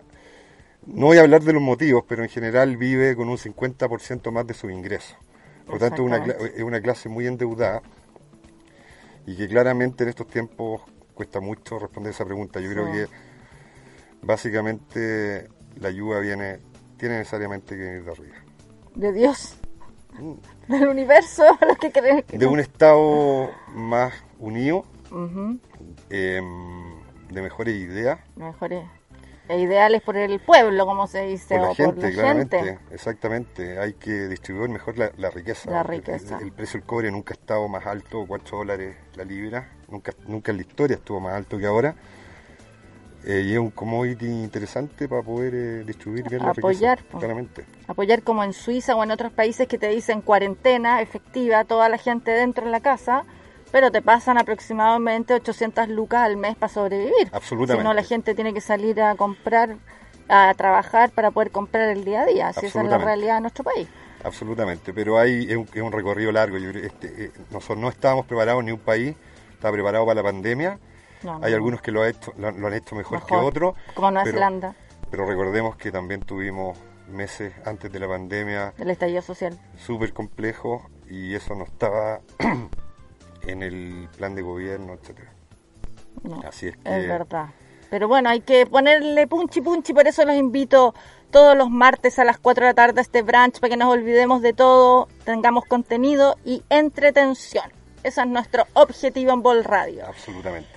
no 0.86 1.06
voy 1.06 1.18
a 1.18 1.22
hablar 1.22 1.42
de 1.42 1.52
los 1.52 1.62
motivos, 1.62 2.04
pero 2.08 2.22
en 2.22 2.28
general 2.28 2.76
vive 2.76 3.14
con 3.14 3.28
un 3.28 3.36
50% 3.36 4.30
más 4.32 4.46
de 4.46 4.54
sus 4.54 4.70
ingresos. 4.70 5.16
Por 5.66 5.74
lo 5.74 5.80
tanto, 5.80 6.02
es 6.02 6.06
una, 6.06 6.16
es 6.56 6.62
una 6.62 6.80
clase 6.80 7.08
muy 7.08 7.26
endeudada 7.26 7.82
y 9.26 9.36
que 9.36 9.46
claramente 9.46 10.02
en 10.02 10.10
estos 10.10 10.26
tiempos 10.26 10.82
cuesta 11.14 11.40
mucho 11.40 11.78
responder 11.78 12.12
esa 12.12 12.24
pregunta. 12.24 12.60
Yo 12.60 12.70
creo 12.70 12.90
que 12.90 13.06
básicamente 14.22 15.48
la 15.76 15.88
ayuda 15.88 16.20
viene, 16.20 16.58
tiene 16.96 17.18
necesariamente 17.18 17.76
que 17.76 17.82
venir 17.82 18.04
de 18.04 18.10
arriba. 18.10 18.36
de 18.94 19.12
Dios. 19.12 19.59
del 20.68 20.88
universo, 20.88 21.44
los 21.66 21.76
que 21.78 21.90
creen 21.92 22.22
que 22.22 22.38
de 22.38 22.46
no. 22.46 22.52
un 22.52 22.60
Estado 22.60 23.50
más 23.74 24.12
unido, 24.38 24.84
em, 26.10 27.00
de 27.30 27.42
mejores 27.42 27.74
ideas, 27.76 28.20
Mejores 28.36 28.84
e 29.48 29.58
ideales 29.58 30.00
por 30.02 30.16
el 30.16 30.38
pueblo, 30.40 30.86
como 30.86 31.06
se 31.08 31.22
dice, 31.26 31.56
por 31.56 31.62
la 31.64 31.70
o 31.70 31.74
gente, 31.74 31.94
por 31.96 32.04
la 32.04 32.10
claramente, 32.12 32.58
gente. 32.62 32.94
exactamente. 32.94 33.78
Hay 33.80 33.94
que 33.94 34.28
distribuir 34.28 34.70
mejor 34.70 34.96
la, 34.96 35.10
la 35.16 35.30
riqueza. 35.30 35.70
La 35.70 35.80
El- 35.80 35.86
el- 35.86 35.90
riqueza. 35.98 36.38
El, 36.40 36.52
precio 36.52 36.78
del 36.78 36.86
cobre 36.86 37.10
nunca 37.10 37.34
ha 37.34 37.36
estado 37.38 37.66
más 37.68 37.84
alto, 37.86 38.24
4 38.28 38.58
dólares 38.58 38.96
la 39.16 39.24
libra, 39.24 39.72
nunca, 39.88 40.12
nunca 40.28 40.52
en 40.52 40.58
la 40.58 40.62
historia 40.62 40.94
estuvo 40.96 41.18
más 41.20 41.34
alto 41.34 41.58
que 41.58 41.66
ahora. 41.66 41.96
Eh, 43.24 43.44
y 43.46 43.52
es 43.52 43.58
un 43.58 43.70
commodity 43.70 44.26
interesante 44.26 45.06
para 45.06 45.22
poder 45.22 45.54
eh, 45.54 45.84
distribuir 45.84 46.28
bien 46.28 46.42
la 46.42 46.50
Apoyar, 46.50 46.98
riqueza, 46.98 47.12
po. 47.12 47.18
claramente. 47.18 47.66
Apoyar 47.86 48.22
como 48.22 48.42
en 48.42 48.54
Suiza 48.54 48.96
o 48.96 49.04
en 49.04 49.10
otros 49.10 49.30
países 49.30 49.68
que 49.68 49.76
te 49.76 49.88
dicen 49.88 50.22
cuarentena 50.22 51.02
efectiva, 51.02 51.64
toda 51.64 51.88
la 51.88 51.98
gente 51.98 52.30
dentro 52.30 52.64
de 52.64 52.70
la 52.70 52.80
casa, 52.80 53.24
pero 53.72 53.90
te 53.90 54.00
pasan 54.00 54.38
aproximadamente 54.38 55.34
800 55.34 55.88
lucas 55.88 56.22
al 56.24 56.38
mes 56.38 56.56
para 56.56 56.72
sobrevivir. 56.72 57.28
Absolutamente. 57.32 57.82
Si 57.82 57.88
no, 57.88 57.94
la 57.94 58.02
gente 58.02 58.34
tiene 58.34 58.54
que 58.54 58.62
salir 58.62 59.00
a 59.02 59.14
comprar, 59.16 59.76
a 60.28 60.54
trabajar 60.54 61.10
para 61.10 61.30
poder 61.30 61.50
comprar 61.50 61.90
el 61.90 62.04
día 62.04 62.22
a 62.22 62.26
día. 62.26 62.52
Si 62.54 62.66
esa 62.66 62.82
es 62.82 62.88
la 62.88 62.98
realidad 62.98 63.34
de 63.34 63.40
nuestro 63.42 63.64
país. 63.64 63.86
Absolutamente, 64.24 64.92
pero 64.92 65.18
hay, 65.18 65.46
es, 65.50 65.56
un, 65.56 65.68
es 65.72 65.82
un 65.82 65.92
recorrido 65.92 66.32
largo. 66.32 66.58
Yo 66.58 66.70
este, 66.70 67.24
eh, 67.24 67.32
nosotros 67.50 67.78
no 67.78 67.88
estábamos 67.88 68.26
preparados, 68.26 68.64
ni 68.64 68.72
un 68.72 68.78
país 68.78 69.14
estaba 69.52 69.72
preparado 69.72 70.06
para 70.06 70.22
la 70.22 70.22
pandemia. 70.22 70.78
No, 71.22 71.38
no, 71.38 71.44
Hay 71.44 71.50
no. 71.52 71.56
algunos 71.56 71.82
que 71.82 71.92
lo, 71.92 72.02
ha 72.02 72.08
hecho, 72.08 72.32
lo, 72.38 72.50
lo 72.50 72.66
han 72.66 72.74
hecho 72.74 72.94
mejor, 72.96 73.24
que 73.26 73.34
otros. 73.34 73.74
Como 73.94 74.10
Nueva 74.10 74.24
pero- 74.24 74.36
Zelanda, 74.36 74.74
Pero 75.10 75.26
recordemos 75.26 75.76
que 75.76 75.90
también 75.92 76.20
tuvimos 76.22 76.78
meses 77.08 77.52
antes 77.66 77.90
de 77.92 77.98
la 77.98 78.06
pandemia 78.08 78.72
el 78.78 78.88
estallido 78.90 79.20
social. 79.22 79.58
súper 79.76 80.12
complejos 80.12 80.82
y 81.08 81.34
eso 81.34 81.54
no 81.56 81.64
estaba 81.64 82.20
en 83.42 83.62
el 83.62 84.08
plan 84.16 84.34
de 84.34 84.42
gobierno, 84.42 84.94
etcétera. 84.94 85.32
No, 86.22 86.40
Así 86.46 86.68
es 86.68 86.76
que 86.76 86.96
Es 87.00 87.08
verdad. 87.08 87.46
Pero 87.88 88.06
bueno, 88.06 88.28
hay 88.30 88.40
que 88.42 88.66
ponerle 88.66 89.26
punchi 89.26 89.60
punchi, 89.60 89.92
por 89.92 90.06
eso 90.06 90.24
los 90.24 90.36
invito 90.36 90.94
todos 91.32 91.56
los 91.56 91.70
martes 91.70 92.18
a 92.20 92.24
las 92.24 92.38
4 92.38 92.64
de 92.64 92.70
la 92.70 92.74
tarde 92.74 93.00
a 93.00 93.02
este 93.02 93.22
brunch 93.22 93.58
para 93.60 93.70
que 93.70 93.76
nos 93.76 93.88
olvidemos 93.92 94.42
de 94.42 94.52
todo, 94.52 95.08
tengamos 95.24 95.64
contenido 95.64 96.36
y 96.44 96.62
entretención. 96.70 97.64
Ese 98.04 98.20
es 98.20 98.26
nuestro 98.28 98.64
objetivo 98.74 99.32
en 99.32 99.42
Bol 99.42 99.64
Radio. 99.64 100.06
absolutamente. 100.06 100.68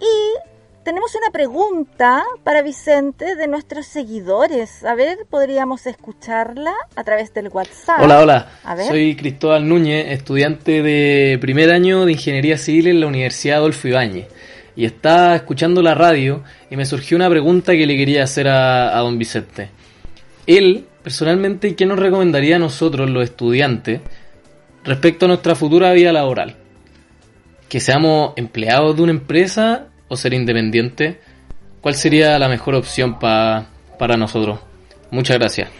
Y 0.00 0.84
tenemos 0.84 1.14
una 1.14 1.30
pregunta 1.30 2.24
para 2.44 2.62
Vicente 2.62 3.34
de 3.34 3.46
nuestros 3.46 3.86
seguidores. 3.86 4.84
A 4.84 4.94
ver, 4.94 5.18
podríamos 5.28 5.86
escucharla 5.86 6.72
a 6.96 7.04
través 7.04 7.34
del 7.34 7.48
WhatsApp. 7.48 8.00
Hola, 8.02 8.20
hola. 8.20 8.52
A 8.64 8.74
ver. 8.74 8.86
Soy 8.86 9.14
Cristóbal 9.16 9.68
Núñez, 9.68 10.06
estudiante 10.12 10.82
de 10.82 11.38
primer 11.40 11.70
año 11.70 12.06
de 12.06 12.12
Ingeniería 12.12 12.56
Civil 12.56 12.86
en 12.86 13.00
la 13.00 13.06
Universidad 13.06 13.58
Adolfo 13.58 13.88
Ibáñez. 13.88 14.28
Y 14.76 14.84
estaba 14.86 15.34
escuchando 15.36 15.82
la 15.82 15.94
radio 15.94 16.42
y 16.70 16.76
me 16.76 16.86
surgió 16.86 17.16
una 17.16 17.28
pregunta 17.28 17.72
que 17.72 17.84
le 17.84 17.96
quería 17.96 18.22
hacer 18.22 18.48
a, 18.48 18.96
a 18.96 19.00
don 19.00 19.18
Vicente. 19.18 19.68
Él, 20.46 20.86
personalmente, 21.02 21.74
¿qué 21.74 21.84
nos 21.84 21.98
recomendaría 21.98 22.56
a 22.56 22.60
nosotros, 22.60 23.10
los 23.10 23.24
estudiantes, 23.24 24.00
respecto 24.84 25.26
a 25.26 25.28
nuestra 25.28 25.54
futura 25.54 25.92
vida 25.92 26.12
laboral? 26.12 26.56
¿Que 27.68 27.80
seamos 27.80 28.32
empleados 28.36 28.96
de 28.96 29.02
una 29.02 29.12
empresa 29.12 29.87
o 30.08 30.16
ser 30.16 30.34
independientes? 30.34 31.16
¿Cuál 31.80 31.94
sería 31.94 32.38
la 32.38 32.48
mejor 32.48 32.74
opción 32.74 33.18
pa- 33.18 33.66
para 33.98 34.16
nosotros? 34.16 34.58
Muchas 35.10 35.38
gracias. 35.38 35.70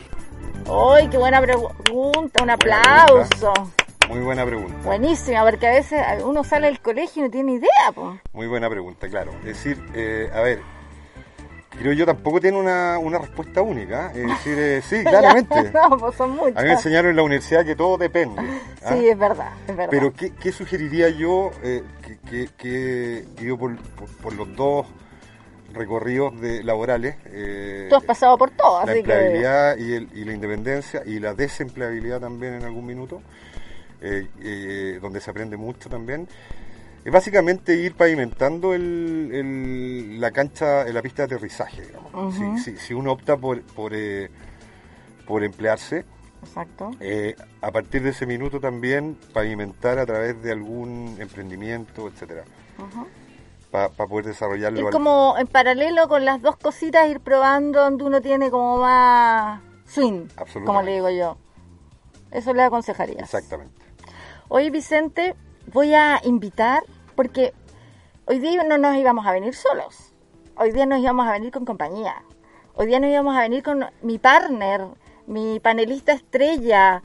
¡Ay, 0.95 1.09
qué 1.09 1.17
buena 1.19 1.41
pregunta! 1.41 2.43
Un 2.43 2.51
aplauso. 2.51 3.53
Muy 4.09 4.21
buena 4.21 4.47
pregunta. 4.47 4.75
Buenísima, 4.85 5.45
porque 5.45 5.67
a 5.67 5.71
veces 5.73 6.01
uno 6.25 6.43
sale 6.45 6.69
del 6.69 6.81
colegio 6.81 7.23
y 7.23 7.27
no 7.27 7.31
tiene 7.31 7.53
idea, 7.53 7.93
po. 7.95 8.19
Muy 8.33 8.47
buena 8.47 8.69
pregunta, 8.71 9.09
claro. 9.09 9.33
Es 9.41 9.45
decir, 9.64 9.79
eh, 9.95 10.31
a 10.35 10.41
ver, 10.41 10.61
creo 11.79 11.93
yo 11.93 12.05
tampoco 12.07 12.41
tiene 12.41 12.59
una, 12.59 12.99
una 12.99 13.19
respuesta 13.19 13.62
única. 13.62 14.09
¿eh? 14.14 14.23
Es 14.23 14.29
decir, 14.29 14.59
eh, 14.59 14.83
sí, 14.83 15.05
claramente. 15.09 15.71
no, 15.75 15.99
pues 15.99 16.14
son 16.17 16.31
muchas. 16.33 16.57
A 16.57 16.61
mí 16.62 16.67
me 16.69 16.75
enseñaron 16.75 17.11
en 17.11 17.17
la 17.17 17.23
universidad 17.23 17.64
que 17.64 17.77
todo 17.77 17.97
depende. 17.97 18.43
¿ah? 18.85 18.95
Sí, 18.95 19.09
es 19.09 19.19
verdad, 19.19 19.53
es 19.67 19.77
verdad. 19.77 19.88
Pero 19.91 20.12
¿qué, 20.12 20.33
qué 20.35 20.53
sugeriría 20.53 21.09
yo 21.09 21.51
eh, 21.62 21.83
que, 22.29 22.49
que, 22.57 23.25
que 23.37 23.45
yo 23.45 23.57
por, 23.59 23.77
por- 23.77 24.09
por 24.09 24.33
los 24.35 24.55
dos 24.57 24.87
recorridos 25.73 26.41
de, 26.41 26.62
laborales? 26.64 27.17
eh, 27.27 27.87
Tú 27.88 27.97
has 27.97 28.05
pasado 28.05 28.37
por 28.38 28.51
todo, 28.51 28.79
la 28.79 28.93
así 28.93 28.93
que... 28.95 28.99
empleabilidad 28.99 29.77
y, 29.79 29.93
el- 29.95 30.09
y 30.14 30.25
la 30.25 30.33
independencia 30.33 31.03
y 31.05 31.19
la 31.21 31.35
desempleabilidad 31.35 32.21
también 32.21 32.55
en 32.55 32.64
algún 32.64 32.87
minuto, 32.87 33.21
donde 35.01 35.21
se 35.21 35.31
aprende 35.31 35.57
mucho 35.57 35.88
también. 35.88 36.29
Es 37.09 37.12
básicamente 37.12 37.75
ir 37.75 37.94
pavimentando 37.94 38.75
el, 38.75 39.31
el- 39.33 40.21
la 40.21 40.31
cancha, 40.31 40.85
la 40.85 41.01
pista 41.01 41.27
de 41.27 41.35
aterrizaje. 41.37 41.87
digamos. 41.87 42.35
Si, 42.35 42.59
si- 42.59 42.77
si 42.77 42.92
uno 42.92 43.12
opta 43.12 43.35
por, 43.38 43.62
por, 43.62 43.94
eh, 43.94 44.29
por 45.27 45.42
emplearse, 45.42 46.05
Exacto. 46.42 46.90
eh, 47.01 47.35
a 47.62 47.71
partir 47.73 48.03
de 48.03 48.11
ese 48.11 48.27
minuto 48.27 48.61
también 48.61 49.16
pavimentar 49.33 49.99
a 49.99 50.05
través 50.05 50.42
de 50.42 50.53
algún 50.53 51.16
emprendimiento, 51.18 52.09
etcétera, 52.09 52.44
para 53.71 53.88
poder 53.88 54.27
desarrollarlo. 54.27 54.88
Al- 54.88 54.92
como 54.92 55.35
en 55.38 55.47
paralelo 55.47 56.09
con 56.09 56.27
las 56.27 56.42
dos 56.42 56.59
cositas, 56.59 57.09
ir 57.09 57.21
probando 57.21 57.81
donde 57.81 58.05
uno 58.05 58.21
tiene 58.21 58.51
como 58.51 58.81
más 58.83 59.62
swing, 59.87 60.27
como 60.66 60.83
le 60.83 60.92
digo 60.97 61.09
yo. 61.09 61.38
Eso 62.33 62.53
le 62.53 62.64
aconsejaría. 62.64 63.21
Exactamente. 63.23 63.73
Hoy, 64.49 64.68
Vicente, 64.68 65.35
voy 65.73 65.94
a 65.94 66.21
invitar, 66.23 66.83
porque 67.18 67.52
hoy 68.26 68.38
día 68.38 68.62
no 68.62 68.78
nos 68.78 68.96
íbamos 68.96 69.26
a 69.26 69.33
venir 69.33 69.52
solos. 69.52 70.12
Hoy 70.54 70.70
día 70.70 70.87
nos 70.87 71.00
íbamos 71.00 71.26
a 71.26 71.33
venir 71.33 71.50
con 71.50 71.64
compañía. 71.64 72.14
Hoy 72.76 72.87
día 72.87 73.00
nos 73.00 73.11
íbamos 73.11 73.37
a 73.37 73.40
venir 73.40 73.64
con 73.64 73.85
mi 74.02 74.18
partner, 74.18 74.87
mi 75.26 75.59
panelista 75.59 76.12
estrella, 76.12 77.02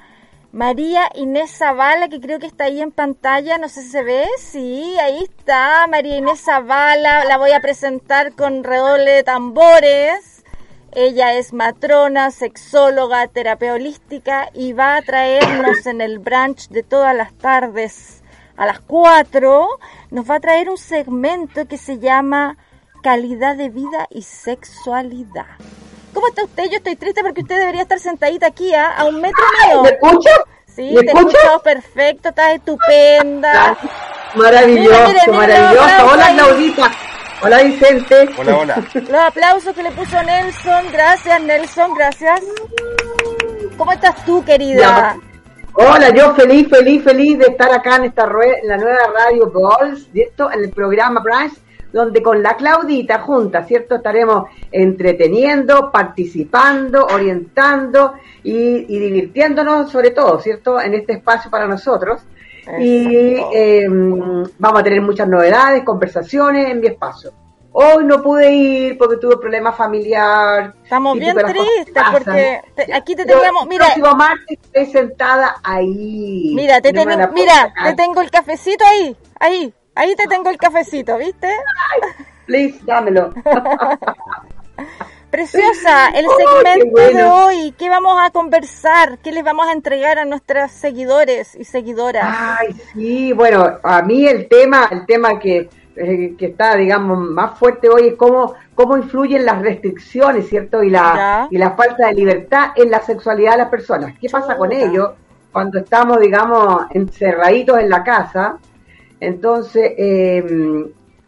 María 0.52 1.10
Inés 1.16 1.58
Zavala, 1.58 2.10
que 2.10 2.22
creo 2.22 2.38
que 2.38 2.46
está 2.46 2.66
ahí 2.66 2.80
en 2.80 2.92
pantalla. 2.92 3.58
No 3.58 3.70
sé 3.70 3.82
si 3.82 3.90
se 3.90 4.04
ve. 4.04 4.28
Sí, 4.38 4.96
ahí 5.02 5.24
está. 5.24 5.88
María 5.88 6.18
Inés 6.18 6.42
Zavala. 6.42 7.26
La 7.26 7.40
voy 7.40 7.54
a 7.54 7.60
presentar 7.60 8.34
con 8.34 8.64
redoble 8.64 9.14
de 9.14 9.24
tambores. 9.24 10.44
Ella 10.92 11.34
es 11.34 11.54
matrona, 11.54 12.30
sexóloga, 12.30 13.26
terapia 13.30 13.74
holística 13.74 14.52
y 14.54 14.74
va 14.74 14.98
a 14.98 15.02
traernos 15.02 15.88
en 15.88 16.02
el 16.02 16.20
brunch 16.20 16.70
de 16.70 16.84
todas 16.84 17.16
las 17.16 17.34
tardes 17.34 18.23
a 18.58 18.66
las 18.66 18.80
4, 18.82 19.68
nos 20.12 20.30
va 20.30 20.36
a 20.36 20.40
traer 20.40 20.70
un 20.70 20.78
segmento 20.78 21.68
que 21.68 21.78
se 21.78 22.00
llama 22.00 22.58
calidad 23.02 23.56
de 23.56 23.70
vida 23.70 24.08
y 24.10 24.22
sexualidad. 24.22 25.46
¿Cómo 26.14 26.28
está 26.28 26.44
usted? 26.46 26.66
Yo 26.70 26.78
estoy 26.78 26.96
triste 26.96 27.22
porque 27.22 27.42
usted 27.42 27.58
debería 27.60 27.82
estar 27.82 28.00
sentadita 28.00 28.48
aquí 28.48 28.74
¿ah? 28.74 28.94
a 28.96 29.06
un 29.06 29.20
metro 29.20 29.44
mío. 29.68 29.84
¿Me 29.84 29.90
escucha? 29.90 30.30
Sí, 30.68 30.92
¿Me 30.94 31.02
te 31.02 31.12
escucha? 31.12 31.38
escucho 31.38 31.64
perfecto, 31.64 32.30
estás 32.30 32.54
estupenda. 32.54 33.78
Maravilloso, 34.36 34.90
Mira, 34.90 35.08
mira, 35.08 35.22
mira, 35.26 35.38
maravilloso. 35.38 36.06
Hola 36.12 36.26
ahí. 36.26 36.36
Claudita. 36.36 36.92
Hola 37.42 37.64
Vicente. 37.64 38.30
Hola, 38.38 38.58
hola. 38.58 38.84
Los 38.94 39.22
aplausos 39.22 39.76
que 39.76 39.84
le 39.84 39.92
puso 39.92 40.24
Nelson. 40.24 40.86
Gracias, 40.92 41.42
Nelson, 41.42 41.94
gracias. 41.94 42.42
¿Cómo 43.78 43.92
estás 43.92 44.24
tú, 44.26 44.44
querida? 44.46 45.18
Hola, 45.76 46.14
yo 46.16 46.36
feliz, 46.36 46.70
feliz, 46.70 47.04
feliz 47.04 47.40
de 47.40 47.46
estar 47.46 47.74
acá 47.74 47.96
en 47.96 48.04
esta 48.04 48.30
en 48.62 48.68
la 48.68 48.78
nueva 48.78 49.08
radio 49.12 49.52
Balls, 49.52 50.08
¿cierto? 50.14 50.52
En 50.52 50.64
el 50.64 50.70
programa 50.70 51.20
Branch, 51.20 51.52
donde 51.92 52.22
con 52.22 52.44
la 52.44 52.56
Claudita 52.56 53.20
juntas, 53.22 53.68
¿cierto? 53.68 53.96
Estaremos 53.96 54.50
entreteniendo, 54.72 55.92
participando, 55.92 57.08
orientando 57.08 58.14
y, 58.44 58.86
y 58.88 59.00
divirtiéndonos 59.00 59.92
sobre 59.92 60.12
todo, 60.12 60.40
¿cierto? 60.40 60.80
En 60.80 60.94
este 60.94 61.14
espacio 61.14 61.50
para 61.50 61.68
nosotros. 61.68 62.22
Y 62.80 63.36
eh, 63.54 63.88
vamos 63.90 64.80
a 64.80 64.84
tener 64.84 65.02
muchas 65.02 65.28
novedades, 65.28 65.84
conversaciones 65.84 66.70
en 66.70 66.82
mi 66.82 66.88
espacio. 66.88 67.32
Hoy 67.76 68.06
no 68.06 68.22
pude 68.22 68.52
ir 68.54 68.98
porque 69.00 69.18
tuve 69.18 69.38
problemas 69.38 69.76
familiar. 69.76 70.76
Estamos 70.84 71.18
bien 71.18 71.36
tristes 71.36 72.04
porque 72.12 72.62
te- 72.76 72.94
aquí 72.94 73.16
te 73.16 73.26
teníamos, 73.26 73.64
el 73.64 73.70
mira, 73.70 73.86
próximo 73.86 74.16
martes 74.16 74.60
estoy 74.62 74.86
sentada 74.86 75.56
ahí. 75.64 76.52
mira, 76.54 76.80
te 76.82 76.94
tengo, 76.94 77.28
mira, 77.34 77.74
te 77.84 77.94
tengo 77.96 78.22
el 78.22 78.30
cafecito 78.30 78.86
ahí, 78.86 79.18
ahí, 79.40 79.74
ahí 79.96 80.16
te 80.16 80.28
tengo 80.28 80.52
el 80.52 80.58
cafecito, 80.58 81.18
¿viste? 81.18 81.48
Please, 82.46 82.80
dámelo. 82.86 83.34
Preciosa, 85.32 86.10
el 86.10 86.26
Ay, 86.28 86.32
segmento 86.38 87.02
de 87.18 87.24
hoy, 87.24 87.74
¿qué 87.76 87.90
vamos 87.90 88.16
a 88.22 88.30
conversar? 88.30 89.18
¿Qué 89.18 89.32
les 89.32 89.44
vamos 89.44 89.66
a 89.68 89.72
entregar 89.72 90.20
a 90.20 90.26
nuestros 90.26 90.72
seguidores 90.72 91.56
y 91.56 91.66
seguidoras? 91.66 92.24
Ay, 92.30 92.74
sí, 92.94 93.34
bueno, 93.34 93.80
a 93.82 94.04
mí 94.04 94.28
el 94.28 94.48
tema, 94.48 94.88
el 94.92 95.08
tema 95.08 95.40
que, 95.40 95.70
eh, 95.96 96.36
que 96.38 96.48
está, 96.48 96.76
digamos, 96.76 97.18
más 97.20 97.58
fuerte 97.58 97.90
hoy 97.90 98.08
es 98.08 98.16
cómo, 98.16 98.54
cómo 98.76 98.98
influyen 98.98 99.46
las 99.46 99.62
restricciones, 99.62 100.48
¿cierto? 100.50 100.84
Y 100.84 100.90
la, 100.90 101.48
y 101.52 101.58
la 101.58 101.72
falta 101.72 102.08
de 102.08 102.14
libertad 102.14 102.72
en 102.76 102.90
la 102.92 103.00
sexualidad 103.02 103.52
de 103.54 103.58
las 103.60 103.70
personas. 103.70 104.14
¿Qué 104.20 104.30
pasa 104.30 104.58
con 104.58 104.72
ello? 104.72 105.16
cuando 105.52 105.78
estamos, 105.78 106.20
digamos, 106.20 106.86
encerraditos 106.96 107.78
en 107.80 107.88
la 107.88 108.04
casa. 108.04 108.58
Entonces, 109.20 109.92
eh, 109.98 110.44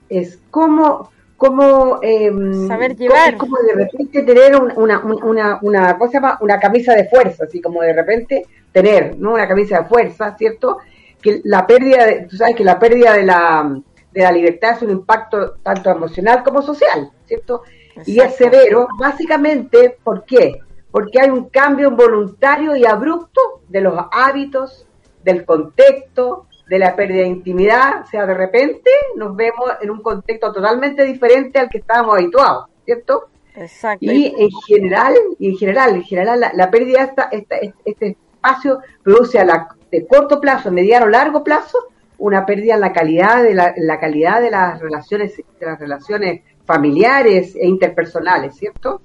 es 0.10 0.39
como, 0.49 1.12
como 1.38 1.99
eh, 2.01 2.32
Saber 2.67 2.95
llevar. 2.95 3.38
como 3.38 3.58
de 3.60 3.73
repente 3.84 4.23
tener 4.23 4.56
un- 4.60 4.73
una, 4.78 4.99
una, 4.99 5.60
una, 5.62 5.97
¿cómo 5.97 6.10
se 6.10 6.17
llama? 6.17 6.38
Una 6.41 6.60
camisa 6.60 6.93
de 6.95 7.06
fuerza, 7.08 7.43
así 7.45 7.62
como 7.62 7.82
de 7.84 7.93
repente 7.93 8.45
tener, 8.71 9.15
¿no? 9.19 9.34
Una 9.34 9.47
camisa 9.47 9.80
de 9.82 9.86
fuerza, 9.86 10.36
¿cierto? 10.38 10.80
Que 11.21 11.41
la 11.43 11.65
pérdida, 11.67 12.06
de, 12.06 12.21
tú 12.30 12.36
sabes 12.36 12.56
que 12.56 12.63
la 12.63 12.80
pérdida 12.80 13.13
de 13.13 13.23
la, 13.23 13.80
de 14.15 14.21
la 14.23 14.32
libertad 14.32 14.71
es 14.78 14.82
un 14.82 14.89
impacto 14.91 15.56
tanto 15.62 15.91
emocional 15.91 16.41
como 16.43 16.62
social, 16.63 17.12
¿cierto? 17.25 17.62
Y 18.06 18.19
es 18.19 18.36
severo, 18.36 18.88
básicamente, 18.97 19.97
¿por 20.04 20.23
qué? 20.25 20.60
Porque 20.89 21.19
hay 21.19 21.30
un 21.30 21.49
cambio 21.49 21.89
involuntario 21.89 22.75
y 22.75 22.86
abrupto 22.86 23.41
de 23.67 23.82
los 23.82 23.93
hábitos, 24.12 24.88
del 25.23 25.45
contexto, 25.45 26.47
de 26.69 26.80
la 26.80 26.95
pérdida 26.95 27.21
de 27.23 27.28
intimidad, 27.28 28.01
o 28.04 28.08
sea, 28.08 28.25
de 28.25 28.34
repente 28.34 28.89
nos 29.15 29.36
vemos 29.36 29.69
en 29.82 29.91
un 29.91 30.01
contexto 30.01 30.51
totalmente 30.51 31.04
diferente 31.04 31.60
al 31.60 31.69
que 31.69 31.78
estábamos 31.80 32.15
habituados, 32.17 32.65
¿cierto? 32.86 33.28
Exacto. 33.56 33.99
Y 34.06 34.34
en 34.38 34.49
general, 34.67 35.13
y 35.39 35.49
en 35.51 35.58
general, 35.58 35.95
en 35.95 36.04
general 36.04 36.39
la, 36.39 36.51
la 36.54 36.71
pérdida 36.71 36.99
de 36.99 37.06
esta, 37.06 37.23
esta- 37.32 37.58
este 37.86 38.17
espacio 38.34 38.80
produce 39.04 39.39
a 39.39 39.45
la, 39.45 39.67
de 39.91 40.08
corto 40.08 40.41
plazo, 40.41 40.71
mediano, 40.71 41.08
largo 41.08 41.43
plazo, 41.43 41.78
una 42.17 42.45
pérdida 42.45 42.75
en 42.75 42.82
la 42.82 42.93
calidad 42.93 43.43
de 43.43 43.54
la, 43.54 43.99
calidad 43.99 44.41
de 44.41 44.51
las 44.51 44.80
relaciones, 44.80 45.36
de 45.38 45.65
las 45.65 45.80
relaciones 45.80 46.41
familiares 46.65 47.56
e 47.56 47.67
interpersonales, 47.67 48.56
¿cierto? 48.56 49.01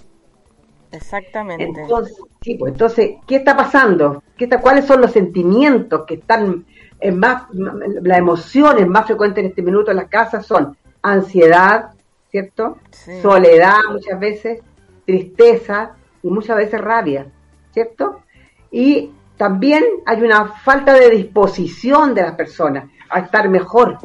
Exactamente. 0.93 1.65
Entonces, 1.65 2.17
sí, 2.41 2.55
pues, 2.55 2.73
entonces, 2.73 3.13
¿qué 3.27 3.37
está 3.37 3.57
pasando? 3.57 4.23
¿Qué 4.37 4.45
está, 4.45 4.61
¿Cuáles 4.61 4.85
son 4.87 5.01
los 5.01 5.13
sentimientos 5.13 6.05
que 6.07 6.15
están 6.15 6.65
en 7.01 7.19
más, 7.19 7.45
las 7.53 8.19
emociones 8.19 8.87
más 8.87 9.07
frecuentes 9.07 9.43
en 9.43 9.51
este 9.51 9.63
minuto 9.63 9.91
en 9.91 9.99
las 9.99 10.09
casas 10.09 10.47
son 10.47 10.77
ansiedad, 11.03 11.91
¿cierto? 12.31 12.79
Sí. 12.91 13.21
Soledad 13.23 13.79
muchas 13.91 14.19
veces, 14.21 14.61
tristeza 15.07 15.97
y 16.23 16.29
muchas 16.29 16.57
veces 16.57 16.81
rabia, 16.81 17.27
¿cierto? 17.73 18.23
Y 18.71 19.13
también 19.37 19.83
hay 20.05 20.23
una 20.23 20.49
falta 20.49 20.93
de 20.93 21.09
disposición 21.11 22.15
de 22.15 22.23
las 22.23 22.35
personas 22.35 22.91
a 23.11 23.21
estar 23.21 23.49
mejor, 23.49 23.99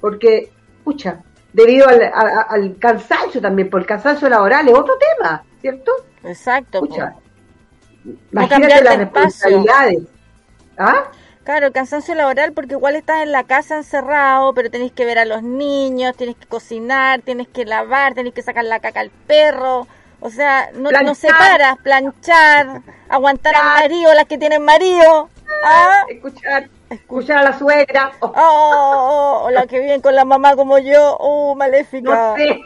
porque, 0.00 0.50
escucha, 0.78 1.18
debido 1.52 1.88
al, 1.88 2.02
a- 2.02 2.46
al 2.48 2.76
cansancio 2.78 3.40
también, 3.40 3.68
por 3.70 3.80
el 3.80 3.86
cansancio 3.86 4.28
laboral 4.28 4.68
es 4.68 4.74
otro 4.74 4.94
tema, 4.98 5.42
¿cierto? 5.60 5.92
Exacto. 6.24 6.78
Escucha, 6.82 7.14
No 8.04 8.12
imagínate 8.44 8.82
las 8.84 8.98
responsabilidades. 8.98 10.02
¿Ah? 10.78 11.04
Claro, 11.44 11.66
el 11.66 11.72
cansancio 11.72 12.14
laboral 12.14 12.52
porque 12.52 12.74
igual 12.74 12.94
estás 12.94 13.22
en 13.22 13.32
la 13.32 13.44
casa 13.44 13.76
encerrado, 13.76 14.54
pero 14.54 14.70
tenés 14.70 14.92
que 14.92 15.04
ver 15.04 15.18
a 15.18 15.24
los 15.24 15.42
niños, 15.42 16.16
tienes 16.16 16.36
que 16.36 16.46
cocinar, 16.46 17.20
tienes 17.22 17.48
que 17.48 17.64
lavar, 17.64 18.14
tenés 18.14 18.32
que 18.32 18.42
sacar 18.42 18.64
la 18.64 18.78
caca 18.80 19.00
al 19.00 19.10
perro. 19.10 19.86
O 20.20 20.30
sea, 20.30 20.70
no, 20.72 20.82
no 20.82 20.88
Planchar. 20.90 21.16
separas, 21.16 21.78
planchar, 21.82 22.82
aguantar 23.08 23.56
al 23.56 23.82
marido, 23.82 24.14
las 24.14 24.26
que 24.26 24.38
tienen 24.38 24.64
marido. 24.64 25.28
¿ah? 25.64 26.02
Escuchar, 26.08 26.68
escuchar 26.92 27.38
a 27.38 27.42
la 27.42 27.58
suegra. 27.58 28.12
Oh, 28.20 28.32
Oh, 28.34 29.42
oh, 29.44 29.50
las 29.50 29.66
que 29.66 29.80
viven 29.80 30.00
con 30.00 30.14
la 30.14 30.24
mamá 30.24 30.56
como 30.56 30.78
yo. 30.78 31.16
Oh, 31.18 31.54
maléfica. 31.54 32.10
no 32.10 32.36
sé. 32.36 32.60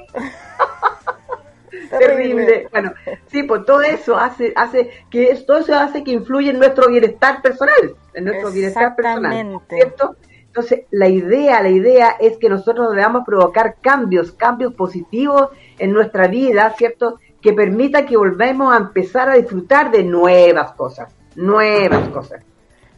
Terrible. 1.99 2.69
Bueno, 2.71 2.93
sí, 3.29 3.43
pues 3.43 3.65
todo 3.65 3.83
eso 3.83 4.17
hace, 4.17 4.53
hace 4.57 4.91
que 5.11 5.35
todo 5.47 5.59
eso 5.59 5.75
hace 5.75 6.03
que 6.03 6.13
influye 6.13 6.51
en 6.51 6.59
nuestro 6.59 6.89
bienestar 6.89 7.43
personal, 7.43 7.95
en 8.15 8.25
nuestro 8.25 8.51
bienestar 8.51 8.97
personal. 8.97 9.61
¿cierto? 9.69 10.17
Entonces, 10.47 10.85
la 10.91 11.09
idea, 11.09 11.63
la 11.63 11.69
idea 11.69 12.17
es 12.19 12.39
que 12.39 12.49
nosotros 12.49 12.95
debamos 12.95 13.25
provocar 13.27 13.77
cambios, 13.81 14.33
cambios 14.33 14.73
positivos 14.73 15.49
en 15.79 15.93
nuestra 15.93 16.29
vida, 16.29 16.73
¿cierto? 16.79 17.19
Que 17.43 17.53
permita 17.53 18.07
que 18.07 18.17
volvamos 18.17 18.73
a 18.73 18.79
empezar 18.79 19.29
a 19.29 19.35
disfrutar 19.35 19.91
de 19.91 20.03
nuevas 20.03 20.73
cosas, 20.73 21.15
nuevas 21.35 22.09
cosas. 22.09 22.43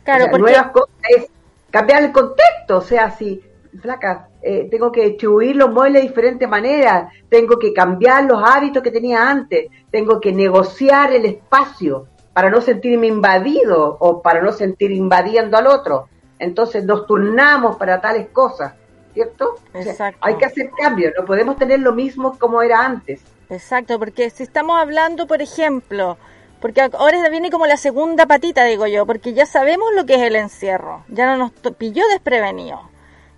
Claro, 0.09 0.25
O 0.25 0.25
sea, 0.25 0.31
porque 0.31 0.53
nuevas 0.53 0.71
cosas 0.73 0.97
es 1.11 1.27
cambiar 1.71 2.03
el 2.03 2.13
contexto, 2.13 2.79
o 2.79 2.81
sea, 2.81 3.11
si, 3.11 3.45
flaca, 3.79 4.31
eh, 4.41 4.67
tengo 4.71 4.91
que 4.91 5.05
distribuir 5.05 5.55
los 5.55 5.71
muebles 5.71 6.01
de 6.01 6.09
diferentes 6.09 6.49
maneras, 6.49 7.13
tengo 7.29 7.59
que 7.59 7.75
cambiar 7.75 8.25
los 8.25 8.43
hábitos 8.43 8.83
que 8.83 8.91
tenía 8.91 9.29
antes, 9.29 9.67
tengo 9.91 10.19
que 10.19 10.33
negociar 10.33 11.13
el 11.13 11.27
espacio 11.27 12.07
para 12.33 12.49
no 12.49 12.63
sentirme 12.63 13.07
invadido 13.07 13.99
o 14.01 14.23
para 14.23 14.41
no 14.41 14.51
sentir 14.51 14.93
invadiendo 14.93 15.59
al 15.59 15.67
otro. 15.67 16.09
Entonces 16.39 16.85
nos 16.85 17.07
turnamos 17.07 17.77
para 17.77 18.01
tales 18.01 18.29
cosas, 18.31 18.73
¿cierto? 19.13 19.57
O 19.75 19.83
sea, 19.83 20.15
hay 20.23 20.37
que 20.37 20.47
hacer 20.47 20.71
cambios, 20.71 21.13
no 21.19 21.27
podemos 21.27 21.59
tener 21.59 21.81
lo 21.81 21.93
mismo 21.93 22.39
como 22.39 22.63
era 22.63 22.83
antes. 22.83 23.21
Exacto, 23.51 23.99
porque 23.99 24.31
si 24.31 24.43
estamos 24.43 24.81
hablando, 24.81 25.27
por 25.27 25.43
ejemplo, 25.43 26.17
porque 26.61 26.81
ahora 26.81 27.29
viene 27.29 27.51
como 27.51 27.67
la 27.67 27.77
segunda 27.77 28.27
patita, 28.27 28.65
digo 28.65 28.87
yo, 28.87 29.07
porque 29.07 29.33
ya 29.33 29.47
sabemos 29.47 29.89
lo 29.95 30.07
que 30.07 30.15
es 30.17 30.23
el 30.23 30.37
encierro, 30.37 31.05
ya 31.09 31.27
no 31.27 31.37
nos 31.37 31.53
pilló 31.75 32.07
desprevenido. 32.09 32.81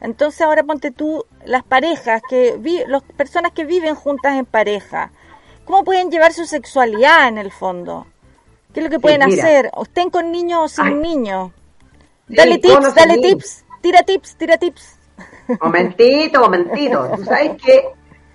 Entonces 0.01 0.41
ahora 0.41 0.63
ponte 0.63 0.91
tú 0.91 1.25
las 1.45 1.63
parejas 1.63 2.23
que 2.29 2.57
vi, 2.59 2.83
las 2.87 3.03
personas 3.03 3.53
que 3.53 3.65
viven 3.65 3.95
juntas 3.95 4.37
en 4.39 4.47
pareja, 4.47 5.13
¿cómo 5.65 5.85
pueden 5.85 6.11
llevar 6.11 6.33
su 6.33 6.47
sexualidad 6.47 7.29
en 7.29 7.39
el 7.39 7.51
fondo? 7.51 8.07
¿Qué 8.73 8.81
es 8.81 8.85
lo 8.85 8.91
que 8.91 9.01
pueden 9.01 9.23
mira. 9.27 9.43
hacer? 9.43 9.71
¿O 9.75 9.83
estén 9.83 10.11
con 10.11 10.31
niños 10.33 10.61
o 10.63 10.69
sin 10.69 10.87
Ay. 10.87 10.95
niños? 10.95 11.51
Sí, 12.29 12.37
Dale 12.37 12.59
tips, 12.59 12.95
dale 12.95 13.19
tips, 13.19 13.65
tira 13.83 14.03
tips, 14.03 14.37
tira 14.37 14.57
tips. 14.57 14.97
Momentito, 15.61 16.41
momentito. 16.41 17.11
Tú 17.17 17.25
sabes 17.25 17.61
que 17.63 17.89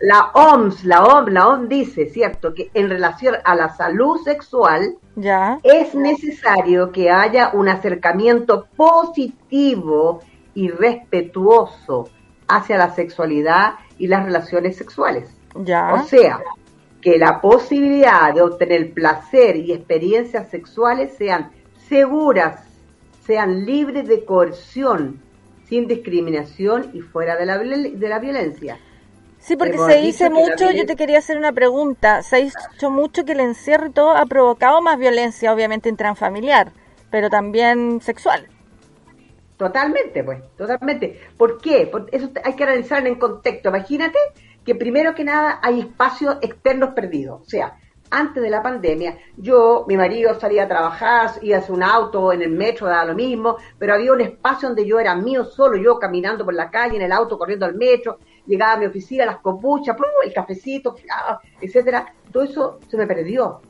la 0.06 0.32
OMS, 0.34 0.84
la 0.84 1.04
OMS, 1.04 1.32
la 1.32 1.48
OMS 1.48 1.68
dice, 1.68 2.06
¿cierto? 2.06 2.54
Que 2.54 2.70
en 2.76 2.90
relación 2.90 3.36
a 3.44 3.56
la 3.56 3.70
salud 3.70 4.22
sexual 4.24 4.98
Ya, 5.16 5.60
es 5.64 5.96
necesario 5.96 6.92
que 6.92 7.10
haya 7.10 7.50
un 7.54 7.70
acercamiento 7.70 8.68
positivo 8.76 10.20
y 10.54 10.70
respetuoso 10.70 12.10
hacia 12.48 12.78
la 12.78 12.94
sexualidad 12.94 13.76
y 13.98 14.08
las 14.08 14.26
relaciones 14.26 14.78
sexuales. 14.78 15.28
ya. 15.56 15.94
O 15.96 16.04
sea, 16.04 16.40
que 17.02 17.18
la 17.18 17.42
posibilidad 17.42 18.32
de 18.34 18.42
obtener 18.42 18.94
placer 18.94 19.56
y 19.56 19.72
experiencias 19.72 20.50
sexuales 20.50 21.16
sean 21.18 21.52
seguras, 21.90 22.64
sean 23.26 23.66
libres 23.66 24.08
de 24.08 24.24
coerción, 24.24 25.20
sin 25.68 25.88
discriminación 25.88 26.92
y 26.94 27.02
fuera 27.02 27.38
de 27.38 27.46
la, 27.46 27.58
de 27.58 28.10
la 28.10 28.20
violencia. 28.20 28.78
Sí, 29.46 29.56
porque 29.56 29.76
Hemos 29.76 29.92
se 29.92 30.02
dice 30.02 30.30
mucho, 30.32 30.72
yo 30.72 30.88
te 30.88 30.96
quería 30.96 31.20
hacer 31.20 31.38
una 31.38 31.52
pregunta, 31.52 32.24
se 32.24 32.36
ha 32.36 32.40
dicho 32.40 32.90
mucho 32.90 33.26
que 33.26 33.34
el 33.34 33.42
encierro 33.42 33.86
y 33.86 33.92
todo 33.92 34.10
ha 34.18 34.26
provocado 34.26 34.82
más 34.82 34.98
violencia, 34.98 35.54
obviamente 35.54 35.88
intrafamiliar, 35.88 36.72
pero 37.12 37.30
también 37.30 38.02
sexual. 38.02 38.48
Totalmente, 39.56 40.24
pues, 40.24 40.42
totalmente. 40.58 41.22
¿Por 41.38 41.62
qué? 41.62 41.88
Porque 41.92 42.18
eso 42.18 42.32
hay 42.44 42.56
que 42.56 42.64
analizar 42.64 43.06
en 43.06 43.20
contexto. 43.20 43.70
Imagínate 43.70 44.18
que 44.66 44.74
primero 44.74 45.14
que 45.14 45.24
nada 45.24 45.60
hay 45.62 45.82
espacios 45.82 46.38
externos 46.42 46.96
perdidos. 46.96 47.42
O 47.42 47.46
sea, 47.46 47.78
antes 48.10 48.42
de 48.42 48.50
la 48.50 48.64
pandemia, 48.64 49.16
yo, 49.38 49.86
mi 49.88 49.96
marido 49.96 50.40
salía 50.40 50.64
a 50.64 50.68
trabajar, 50.68 51.32
iba 51.44 51.58
a 51.58 51.60
hacer 51.60 51.72
un 51.72 51.84
auto, 51.84 52.34
en 52.34 52.42
el 52.42 52.50
metro, 52.50 52.88
daba 52.88 53.06
lo 53.06 53.14
mismo, 53.14 53.58
pero 53.78 53.94
había 53.94 54.12
un 54.12 54.22
espacio 54.22 54.70
donde 54.70 54.88
yo 54.88 55.00
era 55.00 55.16
mío 55.16 55.46
solo, 55.46 55.78
yo 55.78 56.00
caminando 56.00 56.44
por 56.44 56.56
la 56.56 56.72
calle, 56.72 56.96
en 56.96 57.04
el 57.04 57.12
auto, 57.12 57.38
corriendo 57.38 57.68
al 57.68 57.76
metro, 57.76 58.18
llegaba 58.46 58.74
a 58.74 58.78
mi 58.78 58.86
oficina, 58.86 59.26
las 59.26 59.40
copuchas, 59.40 59.96
el 60.24 60.34
cafecito, 60.34 60.96
ah, 61.12 61.40
etcétera. 61.62 62.14
Todo 62.32 62.44
eso 62.44 62.80
se 62.88 62.98
me 62.98 63.08
perdió. 63.08 63.62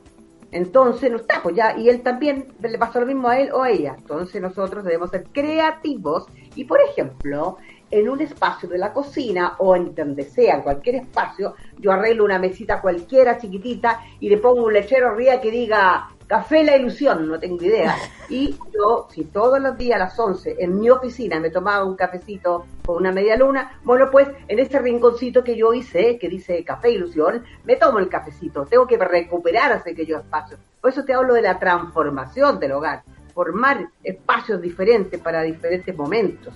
Entonces 0.52 1.10
no 1.10 1.18
está, 1.18 1.42
pues 1.42 1.56
ya, 1.56 1.76
y 1.76 1.88
él 1.88 2.02
también 2.02 2.46
le 2.60 2.78
pasó 2.78 3.00
lo 3.00 3.06
mismo 3.06 3.28
a 3.28 3.38
él 3.38 3.50
o 3.52 3.62
a 3.62 3.70
ella. 3.70 3.96
Entonces 3.98 4.40
nosotros 4.40 4.84
debemos 4.84 5.10
ser 5.10 5.24
creativos 5.32 6.26
y, 6.54 6.64
por 6.64 6.80
ejemplo, 6.80 7.58
en 7.90 8.08
un 8.08 8.20
espacio 8.20 8.68
de 8.68 8.78
la 8.78 8.92
cocina 8.92 9.54
o 9.58 9.76
en 9.76 9.94
donde 9.94 10.24
sea, 10.24 10.56
en 10.56 10.62
cualquier 10.62 10.96
espacio, 10.96 11.54
yo 11.78 11.92
arreglo 11.92 12.24
una 12.24 12.38
mesita 12.38 12.80
cualquiera 12.80 13.38
chiquitita 13.38 14.00
y 14.20 14.28
le 14.28 14.38
pongo 14.38 14.64
un 14.64 14.72
lechero 14.72 15.08
arriba 15.08 15.40
que 15.40 15.50
diga 15.50 16.08
Café 16.26 16.64
La 16.64 16.76
Ilusión, 16.76 17.28
no 17.28 17.38
tengo 17.38 17.62
idea. 17.64 17.94
Y 18.28 18.58
yo, 18.74 19.06
si 19.14 19.22
todos 19.26 19.60
los 19.60 19.78
días 19.78 19.94
a 20.00 20.04
las 20.06 20.18
11 20.18 20.56
en 20.58 20.80
mi 20.80 20.90
oficina 20.90 21.38
me 21.38 21.50
tomaba 21.50 21.84
un 21.84 21.94
cafecito 21.94 22.66
con 22.84 22.96
una 22.96 23.12
media 23.12 23.36
luna, 23.36 23.78
bueno, 23.84 24.10
pues 24.10 24.26
en 24.48 24.58
ese 24.58 24.80
rinconcito 24.80 25.44
que 25.44 25.56
yo 25.56 25.72
hice, 25.72 26.18
que 26.18 26.28
dice 26.28 26.64
Café 26.64 26.90
Ilusión, 26.90 27.44
me 27.64 27.76
tomo 27.76 28.00
el 28.00 28.08
cafecito. 28.08 28.66
Tengo 28.66 28.84
que 28.84 28.98
recuperar 28.98 29.70
ese 29.78 29.90
aquello 29.92 30.18
espacio. 30.18 30.56
Por 30.80 30.90
eso 30.90 31.04
te 31.04 31.14
hablo 31.14 31.34
de 31.34 31.42
la 31.42 31.60
transformación 31.60 32.58
del 32.58 32.72
hogar. 32.72 33.04
Formar 33.32 33.86
espacios 34.02 34.60
diferentes 34.60 35.20
para 35.20 35.42
diferentes 35.42 35.96
momentos. 35.96 36.52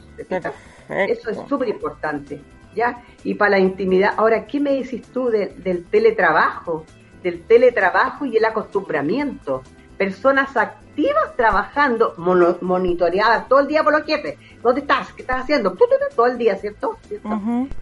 Eso 1.09 1.31
es 1.31 1.39
súper 1.49 1.69
importante. 1.69 2.41
¿ya? 2.75 3.01
Y 3.23 3.35
para 3.35 3.53
la 3.53 3.59
intimidad. 3.61 4.15
Ahora, 4.17 4.45
¿qué 4.45 4.59
me 4.59 4.73
decís 4.73 5.03
tú 5.13 5.29
de- 5.29 5.49
del 5.59 5.85
teletrabajo? 5.85 6.85
Del 7.23 7.43
teletrabajo 7.43 8.25
y 8.25 8.37
el 8.37 8.45
acostumbramiento. 8.45 9.63
Personas 9.99 10.51
productivas 10.53 11.37
trabajando, 11.37 12.15
mono- 12.17 12.57
monitoreadas 12.63 13.47
todo 13.49 13.61
el 13.61 13.67
día 13.67 13.83
por 13.85 13.93
los 13.93 14.05
jefes. 14.07 14.39
¿Dónde 14.63 14.81
estás? 14.81 15.13
¿Qué 15.13 15.23
estás 15.23 15.43
haciendo? 15.43 15.77
Todo 16.17 16.27
el 16.27 16.39
día, 16.39 16.57
¿cierto? 16.57 16.97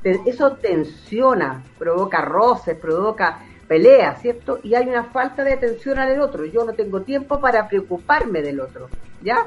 Eso 0.05 0.53
tensiona, 0.53 1.63
provoca 1.79 2.21
roces, 2.21 2.77
provoca 2.77 3.39
peleas, 3.67 4.21
¿cierto? 4.23 4.59
Y 4.63 4.75
hay 4.75 4.89
una 4.89 5.05
falta 5.05 5.45
de 5.45 5.53
atención 5.55 5.99
al 5.99 6.21
otro. 6.21 6.45
Yo 6.45 6.65
no 6.65 6.73
tengo 6.73 7.03
tiempo 7.03 7.41
para 7.41 7.69
preocuparme 7.69 8.43
del 8.43 8.61
otro, 8.61 8.89
¿ya? 9.23 9.47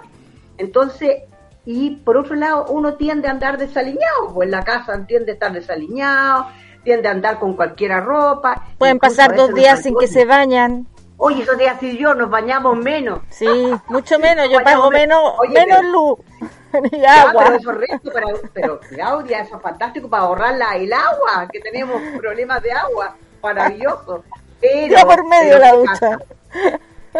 Entonces, 0.57 1.23
y 1.65 1.97
por 1.97 2.17
otro 2.17 2.35
lado, 2.35 2.65
uno 2.69 2.95
tiende 2.95 3.27
a 3.27 3.31
andar 3.31 3.57
desaliñado, 3.57 4.33
pues 4.33 4.45
en 4.47 4.51
la 4.51 4.63
casa 4.63 5.05
tiende 5.05 5.31
a 5.31 5.33
estar 5.35 5.51
desaliñado, 5.53 6.47
tiende 6.83 7.07
a 7.07 7.11
andar 7.11 7.39
con 7.39 7.55
cualquiera 7.55 7.99
ropa. 8.01 8.65
Pueden 8.77 8.99
pasar 8.99 9.35
dos 9.35 9.53
días 9.53 9.81
sin 9.83 9.95
que 9.97 10.07
se 10.07 10.25
bañan. 10.25 10.87
Oye, 11.17 11.43
esos 11.43 11.57
días 11.57 11.81
y 11.83 11.97
yo 11.97 12.15
nos 12.15 12.29
bañamos 12.31 12.75
menos. 12.77 13.19
Sí, 13.29 13.45
mucho 13.87 14.17
menos. 14.17 14.49
Yo 14.49 14.59
pago 14.63 14.89
menos. 14.89 15.21
menos, 15.21 15.39
Oye, 15.39 15.53
menos 15.53 15.77
pero- 15.79 15.91
luz 15.91 16.91
y 16.91 17.05
agua. 17.05 17.43
pero 17.43 17.55
eso 17.57 17.71
es 17.71 17.77
rico, 17.77 18.09
pero, 18.53 18.79
Claudia, 18.79 19.41
eso 19.41 19.57
es 19.57 19.61
fantástico 19.61 20.09
para 20.09 20.23
ahorrar 20.23 20.55
la, 20.57 20.75
el 20.77 20.91
agua, 20.91 21.47
que 21.51 21.59
tenemos 21.59 22.01
problemas 22.17 22.63
de 22.63 22.71
agua, 22.71 23.15
maravilloso. 23.43 24.23
Pero, 24.61 24.95
Ya 24.95 25.05
por 25.05 25.25
medio 25.27 25.57
la 25.57 25.71
¿qué 25.71 25.77
ducha. 25.77 26.19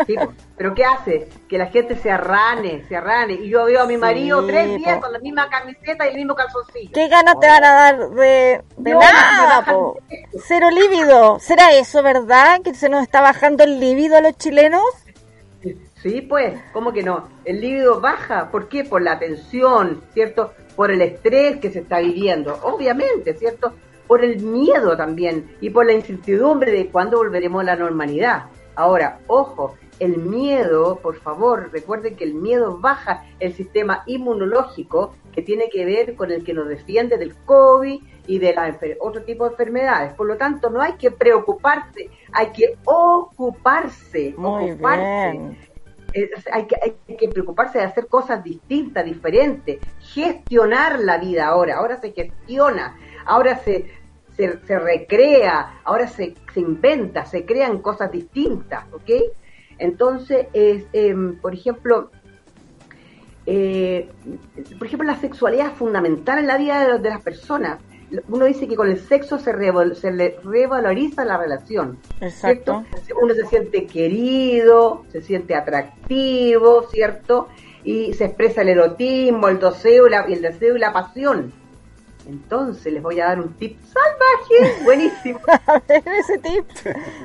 Sí, 0.07 0.15
pero 0.57 0.73
¿qué 0.73 0.85
hace? 0.85 1.27
Que 1.49 1.57
la 1.57 1.67
gente 1.67 1.95
se 1.95 2.09
arrane, 2.09 2.85
se 2.87 2.95
arrane. 2.95 3.33
Y 3.33 3.49
yo 3.49 3.65
veo 3.65 3.81
a 3.81 3.85
mi 3.85 3.97
marido 3.97 4.41
Sí, 4.41 4.47
tres 4.47 4.77
días 4.77 4.95
po. 4.95 5.01
con 5.01 5.13
la 5.13 5.19
misma 5.19 5.49
camiseta 5.49 6.05
y 6.05 6.09
el 6.11 6.15
mismo 6.15 6.35
calzoncillo. 6.35 6.91
¿Qué 6.93 7.07
ganas 7.07 7.39
te 7.39 7.47
van 7.47 7.63
a 7.63 7.71
dar 7.73 8.09
de, 8.11 8.61
de 8.77 8.91
No, 8.91 8.99
nada. 8.99 9.65
Cero 10.47 10.67
líbido. 10.71 11.39
¿Será 11.39 11.73
eso, 11.73 12.01
verdad? 12.03 12.61
¿Que 12.61 12.73
se 12.73 12.89
nos 12.89 13.03
está 13.03 13.21
bajando 13.21 13.63
el 13.63 13.79
líbido 13.79 14.17
a 14.17 14.21
los 14.21 14.37
chilenos? 14.37 14.81
Sí, 16.01 16.21
pues, 16.21 16.59
¿cómo 16.73 16.91
que 16.93 17.03
no? 17.03 17.27
El 17.45 17.61
líbido 17.61 18.01
baja, 18.01 18.49
¿por 18.49 18.67
qué? 18.69 18.83
Por 18.83 19.03
la 19.03 19.19
tensión, 19.19 20.01
¿cierto? 20.13 20.53
Por 20.75 20.89
el 20.89 21.01
estrés 21.01 21.57
que 21.59 21.69
se 21.71 21.79
está 21.79 21.99
viviendo, 21.99 22.57
obviamente, 22.63 23.35
¿cierto? 23.35 23.73
Por 24.07 24.23
el 24.25 24.39
miedo 24.39 24.97
también 24.97 25.55
y 25.61 25.69
por 25.69 25.85
la 25.85 25.93
incertidumbre 25.93 26.71
de 26.71 26.87
cuándo 26.87 27.17
volveremos 27.17 27.61
a 27.61 27.65
la 27.65 27.75
normalidad. 27.75 28.45
Ahora, 28.75 29.19
ojo, 29.27 29.75
el 29.99 30.17
miedo, 30.17 30.97
por 30.97 31.15
favor, 31.17 31.69
recuerden 31.71 32.15
que 32.15 32.23
el 32.23 32.33
miedo 32.33 32.79
baja 32.79 33.23
el 33.39 33.53
sistema 33.53 34.03
inmunológico 34.07 35.13
que 35.31 35.41
tiene 35.41 35.69
que 35.69 35.85
ver 35.85 36.15
con 36.15 36.31
el 36.31 36.43
que 36.43 36.53
nos 36.53 36.67
defiende 36.67 37.17
del 37.17 37.35
COVID 37.45 38.01
y 38.27 38.39
de 38.39 38.53
la 38.53 38.75
otro 38.99 39.23
tipo 39.23 39.45
de 39.45 39.51
enfermedades. 39.51 40.13
Por 40.13 40.27
lo 40.27 40.37
tanto, 40.37 40.69
no 40.69 40.81
hay 40.81 40.93
que 40.93 41.11
preocuparse, 41.11 42.09
hay 42.33 42.47
que 42.47 42.77
ocuparse, 42.85 44.33
Muy 44.37 44.71
ocuparse. 44.71 45.31
bien. 45.31 45.57
Hay, 46.51 46.65
que, 46.65 46.75
hay 46.81 47.15
que 47.15 47.29
preocuparse 47.29 47.77
de 47.77 47.85
hacer 47.85 48.07
cosas 48.07 48.43
distintas, 48.43 49.05
diferentes, 49.05 49.79
gestionar 49.99 50.99
la 50.99 51.17
vida 51.17 51.47
ahora, 51.47 51.77
ahora 51.77 52.01
se 52.01 52.11
gestiona, 52.11 52.97
ahora 53.25 53.59
se, 53.59 53.85
se, 54.37 54.59
se 54.65 54.79
recrea, 54.79 55.79
ahora 55.83 56.07
se, 56.07 56.35
se 56.53 56.59
inventa, 56.59 57.25
se 57.25 57.45
crean 57.45 57.79
cosas 57.79 58.11
distintas, 58.11 58.85
¿ok? 58.93 59.09
Entonces, 59.77 60.47
es, 60.53 60.85
em, 60.93 61.35
por 61.39 61.53
ejemplo, 61.53 62.11
eh, 63.45 64.09
por 64.77 64.87
ejemplo, 64.87 65.07
la 65.07 65.17
sexualidad 65.19 65.67
es 65.67 65.73
fundamental 65.73 66.39
en 66.39 66.47
la 66.47 66.57
vida 66.57 66.87
de, 66.87 66.99
de 66.99 67.09
las 67.09 67.21
personas. 67.21 67.79
Uno 68.27 68.45
dice 68.45 68.67
que 68.67 68.75
con 68.75 68.89
el 68.89 68.99
sexo 68.99 69.39
se, 69.39 69.53
revol- 69.53 69.93
se 69.95 70.11
le 70.11 70.37
revaloriza 70.43 71.23
la 71.23 71.37
relación. 71.37 71.97
Exacto. 72.19 72.83
¿cierto? 73.03 73.21
Uno 73.23 73.33
se 73.33 73.45
siente 73.45 73.85
querido, 73.87 75.05
se 75.11 75.21
siente 75.21 75.55
atractivo, 75.55 76.83
¿cierto? 76.91 77.47
Y 77.83 78.13
se 78.13 78.25
expresa 78.25 78.61
el 78.61 78.69
erotismo, 78.69 79.47
el 79.47 79.59
deseo, 79.59 80.07
y 80.07 80.09
la- 80.11 80.21
el 80.25 80.41
deseo 80.41 80.75
y 80.75 80.79
la 80.79 80.91
pasión. 80.93 81.53
Entonces 82.27 82.93
les 82.93 83.01
voy 83.01 83.19
a 83.19 83.27
dar 83.27 83.39
un 83.39 83.53
tip 83.53 83.77
salvaje, 83.83 84.81
buenísimo. 84.83 85.39
A 85.67 85.81
ver 85.87 86.03
ese 86.19 86.37
tip. 86.37 86.65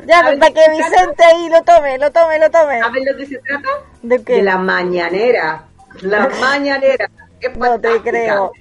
Ya, 0.06 0.22
para 0.22 0.38
que 0.38 0.54
¿qué 0.54 0.70
Vicente 0.76 1.24
ahí 1.24 1.48
lo 1.48 1.62
tome, 1.62 1.98
lo 1.98 2.10
tome, 2.10 2.38
lo 2.38 2.50
tome. 2.50 2.80
¿Sabes 2.80 3.04
lo 3.10 3.16
que 3.16 3.26
se 3.26 3.38
trata? 3.38 3.68
¿De 4.02 4.22
qué? 4.22 4.34
De 4.34 4.42
la 4.42 4.58
mañanera. 4.58 5.64
La 6.02 6.28
mañanera. 6.40 7.10
Qué 7.40 7.50
No 7.50 7.78
te 7.78 8.00
creo. 8.00 8.52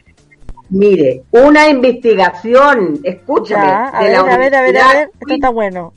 Mire, 0.69 1.23
una 1.31 1.69
investigación, 1.69 2.99
escúchame, 3.03 3.65
Ya, 3.65 3.97
a 3.97 3.99
de 3.99 4.09
ver, 4.09 4.13
la 4.13 4.19
a 4.19 4.37
ver, 4.37 4.55
a 4.55 4.61
ver, 4.61 4.77
a 4.77 4.93
ver. 4.93 5.11
Esto 5.19 5.33
está 5.33 5.49
bueno. 5.49 5.93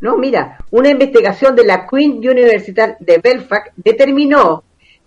No, 0.00 0.16
mira, 0.16 0.58
una 0.70 0.88
investigación 0.88 1.54
de 1.54 1.64
la 1.64 1.86
Queen 1.86 2.18
University 2.18 2.80
de 3.00 3.18
Belfast 3.18 3.68
determinó 3.76 4.62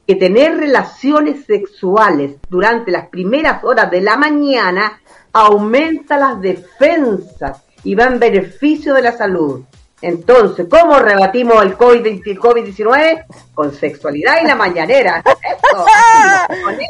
que 0.09 0.15
tener 0.15 0.57
relaciones 0.57 1.45
sexuales 1.45 2.37
durante 2.49 2.89
las 2.89 3.09
primeras 3.09 3.63
horas 3.63 3.91
de 3.91 4.01
la 4.01 4.17
mañana 4.17 4.99
aumenta 5.31 6.17
las 6.17 6.41
defensas 6.41 7.61
y 7.83 7.93
va 7.93 8.05
en 8.05 8.17
beneficio 8.17 8.95
de 8.95 9.03
la 9.03 9.11
salud. 9.11 9.61
Entonces, 10.01 10.65
¿cómo 10.67 10.97
rebatimos 10.97 11.61
el 11.61 11.77
COVID- 11.77 12.23
el 12.25 12.39
COVID-19? 12.39 13.23
Con 13.53 13.71
sexualidad 13.71 14.41
y 14.41 14.47
la 14.47 14.55
mañanera. 14.55 15.21
Eso. 15.43 15.85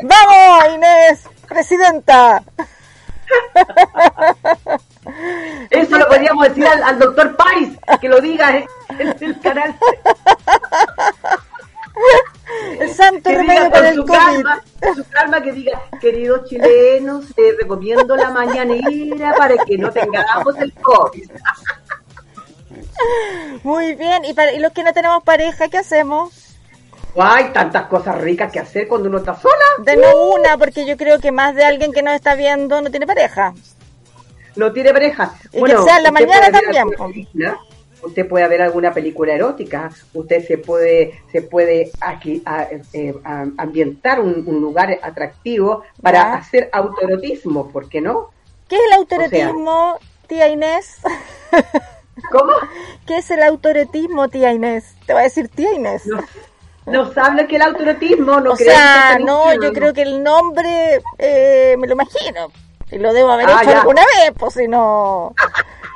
¡Vamos, 0.04 0.76
Inés! 0.76 1.24
¡Presidenta! 1.46 2.42
Eso 5.70 5.98
lo 5.98 6.08
podríamos 6.08 6.48
decir 6.48 6.66
al, 6.66 6.84
al 6.84 7.00
doctor 7.00 7.36
Paris, 7.36 7.78
que 8.00 8.08
lo 8.08 8.22
diga 8.22 8.56
en, 8.56 8.66
en 8.98 9.14
el 9.20 9.38
canal. 9.42 9.76
El 12.80 12.94
santo 12.94 13.30
que 13.30 13.36
remedio 13.36 13.70
para 13.70 13.72
con 13.72 13.86
el 13.86 13.96
su 13.96 14.06
COVID. 14.06 14.18
calma, 14.18 14.64
con 14.82 14.96
su 14.96 15.04
calma 15.10 15.42
que 15.42 15.52
diga, 15.52 15.82
queridos 16.00 16.50
chilenos, 16.50 17.26
les 17.38 17.58
recomiendo 17.58 18.16
la 18.16 18.30
mañanera 18.30 19.34
para 19.38 19.56
que 19.66 19.78
no 19.78 19.92
tengamos 19.92 20.58
el 20.60 20.74
COVID. 20.74 21.30
Muy 23.64 23.96
bien. 23.96 24.26
¿Y, 24.26 24.34
para, 24.34 24.54
y 24.54 24.60
los 24.60 24.72
que 24.72 24.84
no 24.84 24.94
tenemos 24.94 25.24
pareja, 25.24 25.68
qué 25.70 25.78
hacemos? 25.78 26.58
Hay 27.18 27.52
tantas 27.52 27.88
cosas 27.88 28.18
ricas 28.20 28.52
que 28.52 28.60
hacer 28.60 28.88
cuando 28.88 29.10
uno 29.10 29.18
está 29.18 29.36
sola. 29.36 29.54
Denos 29.80 30.14
una, 30.38 30.58
porque 30.58 30.86
yo 30.86 30.96
creo 30.96 31.20
que 31.20 31.32
más 31.32 31.56
de 31.56 31.66
alguien 31.66 31.92
que 31.92 32.04
nos 32.04 32.14
está 32.14 32.36
viendo 32.36 32.82
no 32.82 32.92
tiene 32.92 33.08
pareja. 33.08 33.54
No 34.56 34.72
tiene 34.72 34.94
pareja. 34.94 35.34
Y 35.52 35.64
que 35.64 35.78
sea 35.78 35.98
en 35.98 36.04
la 36.04 36.12
mañana 36.12 36.52
también, 36.52 36.88
Usted 38.02 38.28
puede 38.28 38.48
ver 38.48 38.62
alguna 38.62 38.94
película 38.94 39.34
erótica, 39.34 39.90
usted 40.14 40.46
se 40.46 40.58
puede 40.58 41.22
se 41.32 41.42
puede 41.42 41.92
aquí, 42.02 42.42
a- 42.46 42.68
eh, 42.94 43.14
a- 43.24 43.46
ambientar 43.58 44.20
un, 44.22 44.44
un 44.48 44.62
lugar 44.62 44.98
atractivo 45.02 45.84
para 46.02 46.20
Ya. 46.20 46.34
hacer 46.36 46.70
autoerotismo, 46.72 47.70
¿por 47.72 47.90
qué 47.90 48.02
no? 48.02 48.30
¿Qué 48.68 48.76
es 48.78 48.82
el 48.88 48.94
autoretismo, 48.94 49.98
tía 50.28 50.48
Inés? 50.48 50.98
¿Cómo? 52.32 52.54
¿Qué 53.08 53.18
es 53.18 53.32
el 53.32 53.44
autoretismo, 53.44 54.30
tía 54.30 54.54
Inés? 54.54 54.96
Te 55.06 55.14
voy 55.14 55.22
a 55.22 55.24
decir 55.24 55.50
tía 55.50 55.74
Inés. 55.74 56.06
No, 56.06 56.22
no 56.86 57.14
sabe 57.14 57.48
que 57.48 57.56
el 57.58 57.62
autoerotismo, 57.64 58.40
no 58.40 58.52
o 58.52 58.56
sea, 58.56 59.18
no, 59.20 59.54
yo 59.62 59.74
creo 59.74 59.94
que 59.94 60.04
el 60.04 60.22
nombre 60.24 61.02
eh, 61.18 61.76
me 61.80 61.88
lo 61.88 61.94
imagino. 61.94 62.52
Y 62.92 62.98
lo 62.98 63.14
debo 63.14 63.30
haber 63.32 63.48
Ah, 63.50 63.60
hecho 63.62 63.72
ya. 63.72 63.80
alguna 63.82 64.02
vez, 64.02 64.32
pues 64.38 64.54
si 64.54 64.68
no. 64.68 65.34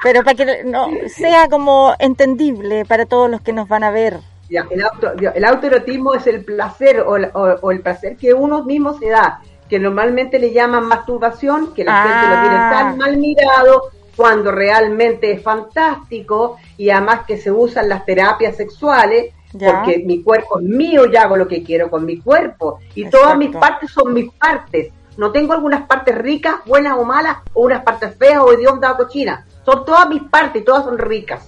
Pero 0.04 0.24
para 0.24 0.36
que 0.36 0.64
no 0.66 0.88
sea 1.08 1.48
como 1.50 1.94
entendible 2.00 2.86
para 2.86 3.06
todos 3.06 3.30
los 3.30 3.42
que 3.42 3.54
nos 3.54 3.68
van 3.68 3.84
a 3.84 3.92
ver. 3.92 4.20
Ya, 4.50 4.66
el, 4.70 4.84
auto, 4.84 5.14
el 5.34 5.46
autoerotismo 5.46 6.14
es 6.14 6.28
el 6.28 6.44
placer 6.44 7.00
o, 7.00 7.16
el- 7.16 7.32
o- 7.34 7.56
o 7.62 7.72
el 7.72 7.80
placer 7.82 8.18
que 8.18 8.34
uno 8.34 8.64
mismo 8.64 8.98
se 9.00 9.10
da, 9.10 9.42
que 9.70 9.80
normalmente 9.80 10.38
le 10.38 10.52
llaman 10.54 10.86
masturbación, 10.86 11.74
que 11.74 11.84
la 11.86 12.04
gente 12.04 12.28
lo 12.28 12.42
tiene 12.42 12.56
Ah. 12.58 12.70
tan 12.72 12.98
mal 12.98 13.18
mirado 13.18 13.84
cuando 14.16 14.52
realmente 14.52 15.32
es 15.32 15.42
fantástico 15.42 16.58
y 16.78 16.90
además 16.90 17.22
que 17.26 17.38
se 17.38 17.52
usan 17.52 17.90
las 17.90 18.06
terapias 18.06 18.56
sexuales 18.58 19.34
Ya. 19.54 19.72
porque 19.82 20.04
mi 20.06 20.22
cuerpo 20.22 20.60
es 20.60 20.66
mío 20.66 21.06
y 21.12 21.16
hago 21.16 21.36
lo 21.38 21.48
que 21.48 21.64
quiero 21.64 21.90
con 21.90 22.06
mi 22.06 22.18
cuerpo 22.20 22.80
y 22.96 23.10
todas 23.10 23.38
mis 23.38 23.56
partes 23.56 23.92
son 23.92 24.14
mis 24.14 24.32
partes. 24.34 24.92
No 25.18 25.32
tengo 25.32 25.54
algunas 25.54 25.84
partes 25.84 26.16
ricas, 26.18 26.56
buenas 26.66 26.98
o 26.98 27.04
malas, 27.06 27.38
o 27.54 27.62
unas 27.66 27.84
partes 27.84 28.16
feas 28.18 28.40
o 28.42 28.52
hediondas 28.52 28.92
o 28.94 28.98
cochinas. 28.98 29.46
Son 29.66 29.86
todas 29.86 30.08
mis 30.10 30.24
partes 30.24 30.62
y 30.62 30.66
todas 30.66 30.86
son 30.86 30.98
ricas. 30.98 31.48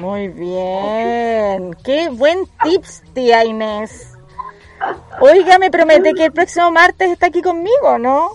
Muy 0.00 0.28
bien. 0.28 1.74
Qué 1.84 2.08
buen 2.10 2.46
tips, 2.62 3.02
tía 3.14 3.44
Inés. 3.44 4.12
Oiga, 5.20 5.58
me 5.58 5.70
promete 5.70 6.12
que 6.14 6.26
el 6.26 6.32
próximo 6.32 6.70
martes 6.70 7.10
está 7.10 7.26
aquí 7.26 7.40
conmigo, 7.40 7.98
¿no? 7.98 8.30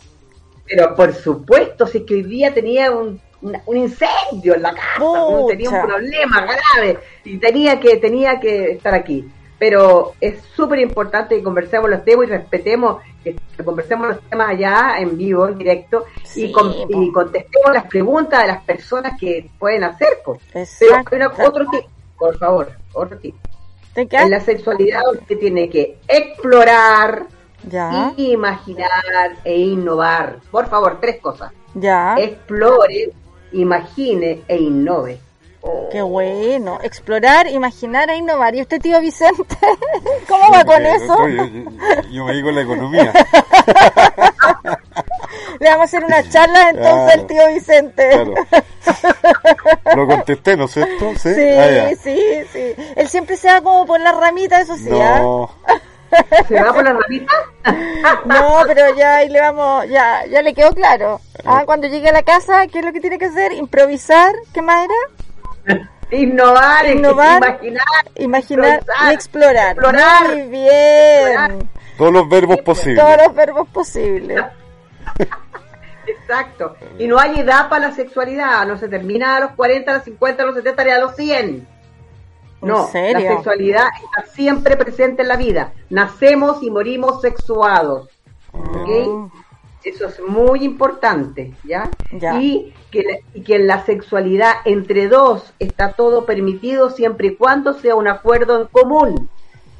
Pero 0.65 0.95
por 0.95 1.13
supuesto, 1.13 1.85
si 1.85 1.99
es 1.99 2.03
que 2.05 2.15
hoy 2.15 2.23
día 2.23 2.53
tenía 2.53 2.91
un, 2.91 3.19
un 3.41 3.77
incendio 3.77 4.55
en 4.55 4.61
la 4.61 4.73
casa, 4.73 5.03
tenía 5.47 5.69
un 5.69 5.87
problema 5.87 6.41
grave 6.41 6.99
y 7.23 7.37
tenía 7.37 7.79
que, 7.79 7.97
tenía 7.97 8.39
que 8.39 8.71
estar 8.71 8.93
aquí. 8.93 9.27
Pero 9.59 10.13
es 10.21 10.41
súper 10.55 10.79
importante 10.79 11.35
que 11.35 11.43
conversemos 11.43 11.89
los 11.89 12.03
temas 12.05 12.27
y 12.27 12.29
respetemos, 12.31 13.01
que 13.23 13.35
conversemos 13.63 14.07
los 14.07 14.21
temas 14.21 14.49
allá 14.49 14.95
en 14.99 15.17
vivo, 15.17 15.47
en 15.49 15.57
directo, 15.57 16.05
Sí, 16.23 16.45
y, 16.45 16.51
con- 16.51 16.71
po. 16.71 16.87
y 16.89 17.11
contestemos 17.11 17.73
las 17.73 17.85
preguntas 17.85 18.41
de 18.41 18.47
las 18.47 18.63
personas 18.63 19.19
que 19.19 19.49
pueden 19.59 19.83
hacer. 19.83 20.19
po. 20.23 20.37
Pero 20.79 20.95
una- 21.11 21.45
otro 21.45 21.65
tip, 21.69 21.81
por 22.17 22.37
favor, 22.37 22.71
otro 22.93 23.17
tip. 23.17 23.35
¿De 23.93 24.07
qué? 24.07 24.17
En 24.17 24.31
la 24.31 24.39
sexualidad 24.39 25.01
usted 25.11 25.37
tiene 25.37 25.69
que 25.69 25.97
explorar, 26.07 27.25
Ya, 27.67 28.13
imaginar 28.15 28.89
e 29.43 29.57
innovar. 29.57 30.37
Por 30.49 30.67
favor, 30.69 30.99
tres 31.01 31.19
cosas. 31.19 31.51
ya. 31.73 32.15
Explore, 32.17 33.11
imagine 33.51 34.41
e 34.47 34.57
innove. 34.57 35.19
Oh, 35.61 35.89
Qué 35.91 36.01
bueno. 36.01 36.79
Explorar, 36.83 37.47
imaginar 37.47 38.09
e 38.09 38.15
innovar. 38.17 38.55
¿Y 38.55 38.61
usted, 38.61 38.79
tío 38.81 38.99
Vicente? 39.01 39.57
¿Cómo 40.27 40.51
va 40.53 40.63
con 40.63 40.85
eso? 40.85 41.27
Yo, 41.27 41.45
yo- 41.45 41.71
yo 42.11 42.25
me 42.25 42.33
digo 42.33 42.49
la 42.51 42.61
economía. 42.61 43.11
Le 45.59 45.69
vamos 45.69 45.81
a 45.81 45.83
hacer 45.83 46.03
una 46.05 46.27
charla 46.29 46.69
entonces 46.69 46.93
al 46.95 47.07
Claro. 47.09 47.27
tío 47.27 47.47
Vicente. 47.53 48.09
Claro. 48.09 48.33
Lo 49.95 50.07
contesté, 50.07 50.55
¿no 50.57 50.65
es 50.65 50.71
cierto? 50.71 51.11
Sí, 51.17 51.33
Sí, 51.33 51.49
Ah, 51.57 51.89
sí, 52.01 52.19
sí. 52.53 52.75
Él 52.95 53.07
siempre 53.09 53.35
se 53.35 53.47
va 53.49 53.61
como 53.61 53.85
por 53.85 53.99
la 53.99 54.11
ramita, 54.13 54.61
eso 54.61 54.75
sí. 54.77 54.89
¿ah? 54.93 55.19
No, 55.19 55.49
¿Se 56.47 56.59
va 56.61 56.73
por 56.73 56.83
la 56.85 56.93
ramita? 56.93 57.33
No, 58.25 58.61
pero 58.67 58.95
ya 58.95 59.17
ahí 59.17 59.29
le 59.29 59.39
vamos, 59.41 59.87
ya, 59.89 60.25
ya 60.27 60.41
le 60.41 60.53
quedó 60.53 60.71
claro. 60.73 61.19
Ah, 61.45 61.63
cuando 61.65 61.87
llegue 61.87 62.09
a 62.09 62.13
la 62.13 62.23
casa, 62.23 62.65
¿qué 62.67 62.79
es 62.79 62.85
lo 62.85 62.93
que 62.93 63.01
tiene 63.01 63.19
que 63.19 63.25
hacer? 63.25 63.51
Improvisar, 63.51 64.33
¿qué 64.53 64.61
más 64.61 64.85
era? 64.85 64.93
Innovar, 66.11 66.89
Innovar, 66.89 67.37
imaginar, 67.37 67.83
imaginar 68.15 68.83
y 69.09 69.13
explorar. 69.13 69.73
explorar, 69.73 70.27
Muy 70.35 70.41
bien. 70.47 70.71
explorar. 70.71 71.51
todos 71.97 72.13
los 72.13 72.29
verbos 72.29 72.57
posibles. 72.61 73.03
Todos 73.03 73.17
los 73.27 73.35
verbos 73.35 73.67
posibles. 73.69 74.45
Exacto. 76.07 76.75
Y 76.97 77.07
no 77.07 77.19
hay 77.19 77.39
edad 77.39 77.69
para 77.69 77.89
la 77.89 77.95
sexualidad. 77.95 78.65
No 78.65 78.77
se 78.77 78.87
termina 78.87 79.37
a 79.37 79.39
los 79.41 79.51
40, 79.51 79.91
a 79.91 79.93
los 79.95 80.03
50, 80.03 80.41
a 80.41 80.45
los 80.47 80.55
70 80.55 80.83
ni 80.83 80.89
a 80.91 80.99
los 80.99 81.15
100. 81.15 81.67
No, 82.61 82.89
la 82.91 83.19
sexualidad 83.19 83.87
está 84.03 84.31
siempre 84.33 84.75
presente 84.75 85.21
en 85.21 85.27
la 85.27 85.37
vida. 85.37 85.71
Nacemos 85.89 86.61
y 86.61 86.69
morimos 86.69 87.21
sexuados. 87.21 88.09
¿Ok? 88.51 89.31
Eso 89.83 90.07
es 90.07 90.19
muy 90.19 90.63
importante, 90.65 91.53
¿ya? 91.63 91.89
Ya. 92.11 92.39
Y, 92.41 92.73
que, 92.91 93.21
y 93.33 93.41
que 93.41 93.55
en 93.55 93.67
la 93.67 93.85
sexualidad 93.85 94.55
entre 94.65 95.07
dos 95.07 95.53
está 95.59 95.93
todo 95.93 96.25
permitido 96.25 96.89
siempre 96.89 97.27
y 97.29 97.35
cuando 97.35 97.73
sea 97.73 97.95
un 97.95 98.07
acuerdo 98.07 98.59
en 98.61 98.67
común. 98.67 99.29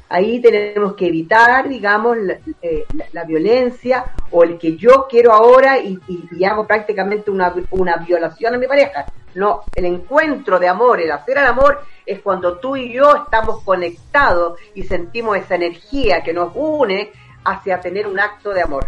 Ahí 0.08 0.40
tenemos 0.40 0.94
que 0.94 1.06
evitar, 1.06 1.68
digamos, 1.68 2.16
la, 2.16 2.38
eh, 2.62 2.84
la- 2.96 3.04
la 3.12 3.24
violencia 3.24 4.06
o 4.32 4.42
el 4.42 4.58
que 4.58 4.76
yo 4.76 5.06
quiero 5.08 5.32
ahora 5.32 5.78
y, 5.78 5.98
y- 6.08 6.24
y 6.32 6.44
hago 6.44 6.66
prácticamente 6.66 7.30
una, 7.30 7.54
una 7.70 7.96
violación 7.98 8.54
a 8.54 8.58
mi 8.58 8.66
pareja. 8.66 9.06
No, 9.36 9.62
el 9.76 9.84
encuentro 9.84 10.58
de 10.58 10.66
amor, 10.66 11.00
el 11.00 11.12
hacer 11.12 11.38
el 11.38 11.46
amor, 11.46 11.82
es 12.04 12.18
cuando 12.20 12.58
tú 12.58 12.74
y 12.74 12.92
yo 12.92 13.14
estamos 13.14 13.62
conectados 13.62 14.58
y 14.74 14.82
sentimos 14.82 15.36
esa 15.36 15.54
energía 15.54 16.22
que 16.24 16.32
nos 16.32 16.50
une 16.56 17.12
hacia 17.44 17.78
tener 17.80 18.08
un 18.08 18.18
acto 18.18 18.50
de 18.50 18.62
amor. 18.62 18.86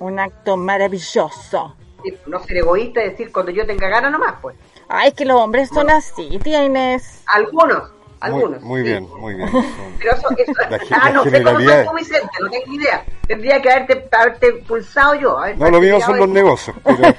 Un 0.00 0.18
acto 0.18 0.56
maravilloso. 0.56 1.76
No 2.26 2.40
ser 2.42 2.56
egoísta 2.56 3.04
y 3.04 3.10
decir 3.10 3.30
cuando 3.30 3.52
yo 3.52 3.66
tenga 3.66 3.88
ganas 3.88 4.10
nomás, 4.10 4.34
pues. 4.40 4.56
Ay, 4.88 5.08
es 5.08 5.14
que 5.14 5.24
los 5.26 5.36
hombres 5.40 5.68
son 5.68 5.90
así, 5.90 6.38
tía 6.42 6.64
Inés. 6.64 7.22
Algunos, 7.26 7.90
Muy, 7.90 7.92
algunos. 8.20 8.62
muy 8.62 8.80
sí. 8.80 8.88
bien, 8.88 9.08
muy 9.18 9.34
bien. 9.34 9.50
Pero 9.98 10.12
eso, 10.14 10.28
eso 10.36 10.52
La 10.68 10.80
ah, 10.90 11.04
la 11.04 11.10
no 11.12 11.24
sé 11.24 11.42
cómo 11.42 11.60
soy 11.60 11.84
tú, 11.84 11.94
Vicente, 11.94 12.30
no 12.40 12.50
tengo 12.50 12.72
idea. 12.72 13.04
Tendría 13.28 13.60
que 13.62 13.70
haberte, 13.70 14.08
haberte 14.10 14.52
pulsado 14.66 15.14
yo. 15.14 15.38
haber 15.38 15.58
No, 15.58 15.70
lo 15.70 15.80
mío 15.80 16.00
son 16.00 16.18
los 16.18 16.28
negocios. 16.28 16.74
Pero, 16.82 16.98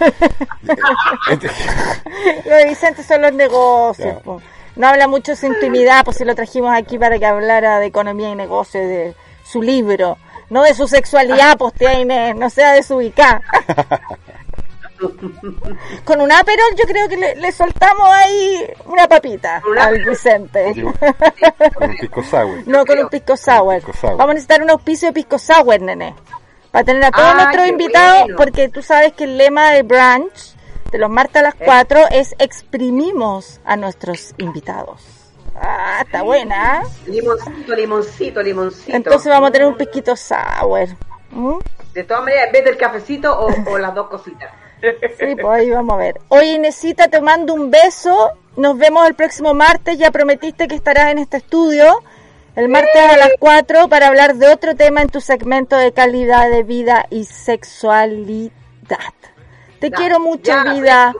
Lo 2.45 2.55
de 2.55 2.65
Vicente 2.67 3.03
son 3.03 3.21
los 3.21 3.33
negocios. 3.33 4.21
Po. 4.23 4.41
No 4.75 4.87
habla 4.87 5.07
mucho 5.07 5.33
de 5.33 5.35
su 5.35 5.45
intimidad, 5.45 6.03
pues 6.03 6.17
si 6.17 6.25
lo 6.25 6.33
trajimos 6.33 6.73
aquí 6.75 6.97
para 6.97 7.19
que 7.19 7.25
hablara 7.27 7.79
de 7.79 7.85
economía 7.85 8.31
y 8.31 8.35
negocios, 8.35 8.83
de 8.83 9.13
su 9.43 9.61
libro. 9.61 10.17
No 10.51 10.63
de 10.63 10.73
su 10.73 10.85
sexualidad, 10.85 11.57
tía 11.77 11.97
Inés, 11.99 12.35
no 12.35 12.49
sea 12.49 12.73
desubicada. 12.73 13.41
Con 16.05 16.21
un 16.21 16.31
aperol 16.31 16.75
yo 16.77 16.83
creo 16.85 17.07
que 17.09 17.17
le, 17.17 17.35
le 17.35 17.51
soltamos 17.51 18.07
ahí 18.11 18.67
una 18.85 19.07
papita 19.07 19.61
Un 19.67 19.79
al. 19.79 20.03
Vicente. 20.03 20.75
con 21.73 21.89
un 21.89 21.97
pisco 21.97 22.21
sour. 22.21 22.67
No, 22.67 22.85
con 22.85 22.99
un 22.99 23.09
pisco 23.09 23.35
sour. 23.37 23.77
pisco 23.77 23.93
sour. 23.93 24.11
Vamos 24.17 24.31
a 24.31 24.33
necesitar 24.33 24.61
un 24.61 24.69
auspicio 24.69 25.07
de 25.07 25.13
pisco 25.13 25.39
sour, 25.39 25.81
nene. 25.81 26.13
Para 26.69 26.83
tener 26.83 27.05
a 27.05 27.11
todos 27.11 27.29
Ay, 27.29 27.43
nuestros 27.43 27.67
invitados, 27.67 28.19
bueno. 28.23 28.37
porque 28.37 28.69
tú 28.69 28.81
sabes 28.83 29.13
que 29.13 29.23
el 29.23 29.37
lema 29.37 29.71
de 29.71 29.83
brunch 29.83 30.53
de 30.91 30.97
los 30.97 31.09
martes 31.09 31.37
a 31.37 31.43
las 31.43 31.55
4 31.55 32.09
es 32.11 32.35
exprimimos 32.37 33.61
a 33.65 33.77
nuestros 33.77 34.35
invitados. 34.37 35.01
Ah, 35.55 36.01
está 36.05 36.21
buena. 36.23 36.81
¿eh? 36.81 37.09
Limoncito, 37.11 37.75
limoncito, 37.75 38.41
limoncito. 38.41 38.95
Entonces 38.95 39.31
vamos 39.31 39.49
a 39.49 39.51
tener 39.51 39.67
un 39.67 39.75
pisquito 39.77 40.15
sour. 40.15 40.87
¿Mm? 41.31 41.59
De 41.93 42.03
todas 42.03 42.23
maneras, 42.23 42.47
en 42.47 42.51
vez 42.53 42.65
del 42.65 42.77
cafecito 42.77 43.37
o, 43.37 43.71
o 43.71 43.77
las 43.77 43.93
dos 43.93 44.09
cositas. 44.09 44.51
Sí, 45.19 45.35
pues 45.35 45.59
ahí 45.59 45.69
vamos 45.69 45.93
a 45.93 45.97
ver. 45.97 46.19
Oye, 46.29 46.53
Inesita, 46.53 47.07
te 47.07 47.21
mando 47.21 47.53
un 47.53 47.69
beso. 47.69 48.31
Nos 48.57 48.77
vemos 48.77 49.07
el 49.07 49.13
próximo 49.13 49.53
martes. 49.53 49.97
Ya 49.97 50.09
prometiste 50.11 50.67
que 50.67 50.75
estarás 50.75 51.11
en 51.11 51.19
este 51.19 51.37
estudio 51.37 52.01
el 52.55 52.67
martes 52.67 53.01
a 53.01 53.17
las 53.17 53.31
4 53.39 53.87
para 53.87 54.07
hablar 54.07 54.35
de 54.35 54.49
otro 54.49 54.75
tema 54.75 55.01
en 55.01 55.09
tu 55.09 55.21
segmento 55.21 55.77
de 55.77 55.93
calidad 55.93 56.49
de 56.49 56.63
vida 56.63 57.05
y 57.09 57.23
sexualidad. 57.23 58.51
Te 59.79 59.89
Ya, 59.89 59.95
quiero 59.95 60.19
mucho, 60.19 60.51
ya, 60.51 60.63
vida. 60.73 61.13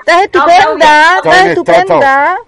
Estás 0.00 0.22
estupenda, 0.22 1.16
estás 1.18 1.46
estupenda. 1.46 2.38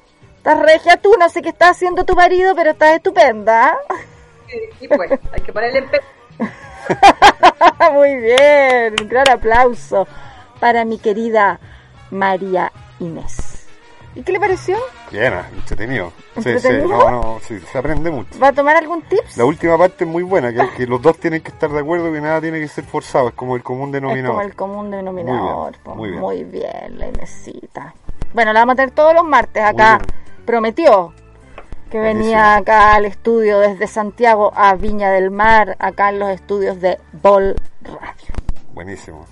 Estás 0.44 0.60
regia 0.60 0.98
tú, 0.98 1.10
no 1.18 1.26
sé 1.30 1.40
qué 1.40 1.48
está 1.48 1.70
haciendo 1.70 2.04
tu 2.04 2.14
marido, 2.14 2.54
pero 2.54 2.72
estás 2.72 2.96
estupenda. 2.96 3.78
Sí, 4.46 4.58
sí, 4.78 4.88
pues, 4.88 5.10
hay 5.32 5.40
que 5.40 5.54
ponerle 5.54 5.78
empeño. 5.78 6.04
Muy 7.94 8.14
bien, 8.16 8.94
un 9.00 9.08
gran 9.08 9.26
aplauso 9.30 10.06
para 10.60 10.84
mi 10.84 10.98
querida 10.98 11.58
María 12.10 12.70
Inés. 13.00 13.66
¿Y 14.14 14.22
qué 14.22 14.32
le 14.32 14.38
pareció? 14.38 14.76
Bien, 15.10 15.32
ah, 15.32 15.48
entretenido. 15.56 16.12
Sí, 16.34 16.42
sí, 16.42 16.50
¿Entretenido? 16.50 16.88
no, 16.88 17.10
no, 17.10 17.40
sí, 17.40 17.58
se 17.60 17.78
aprende 17.78 18.10
mucho. 18.10 18.38
¿Va 18.38 18.48
a 18.48 18.52
tomar 18.52 18.76
algún 18.76 19.00
tips? 19.00 19.38
La 19.38 19.46
última 19.46 19.78
parte 19.78 20.04
es 20.04 20.10
muy 20.10 20.24
buena, 20.24 20.52
que, 20.52 20.76
que 20.76 20.86
los 20.86 21.00
dos 21.00 21.16
tienen 21.16 21.40
que 21.40 21.52
estar 21.52 21.70
de 21.70 21.80
acuerdo 21.80 22.12
que 22.12 22.20
nada 22.20 22.42
tiene 22.42 22.60
que 22.60 22.68
ser 22.68 22.84
forzado, 22.84 23.28
es 23.28 23.34
como 23.34 23.56
el 23.56 23.62
común 23.62 23.94
Es 23.94 24.02
como 24.02 24.12
denominador. 24.12 24.44
el 24.44 24.54
común 24.54 24.90
denominador. 24.90 25.40
Muy 25.40 25.70
bien, 25.70 25.82
po. 25.82 25.94
muy 25.94 26.08
bien. 26.10 26.20
Muy 26.20 26.44
bien, 26.44 26.98
la 26.98 27.06
Inesita. 27.08 27.94
Bueno, 28.34 28.52
la 28.52 28.60
vamos 28.60 28.74
a 28.74 28.76
tener 28.76 28.90
todos 28.90 29.14
los 29.14 29.24
martes 29.24 29.64
acá. 29.64 30.00
bien. 30.06 30.23
Prometió 30.44 31.12
que 31.94 32.00
venía 32.00 32.56
acá 32.56 32.94
al 32.94 33.04
estudio 33.04 33.60
desde 33.60 33.86
Santiago 33.86 34.52
a 34.56 34.74
Viña 34.74 35.12
del 35.12 35.30
Mar, 35.30 35.76
acá 35.78 36.08
en 36.08 36.18
los 36.18 36.28
estudios 36.28 36.80
de 36.80 36.98
Bol 37.22 37.54
Radio. 37.82 38.34
Buenísimo. 38.74 39.26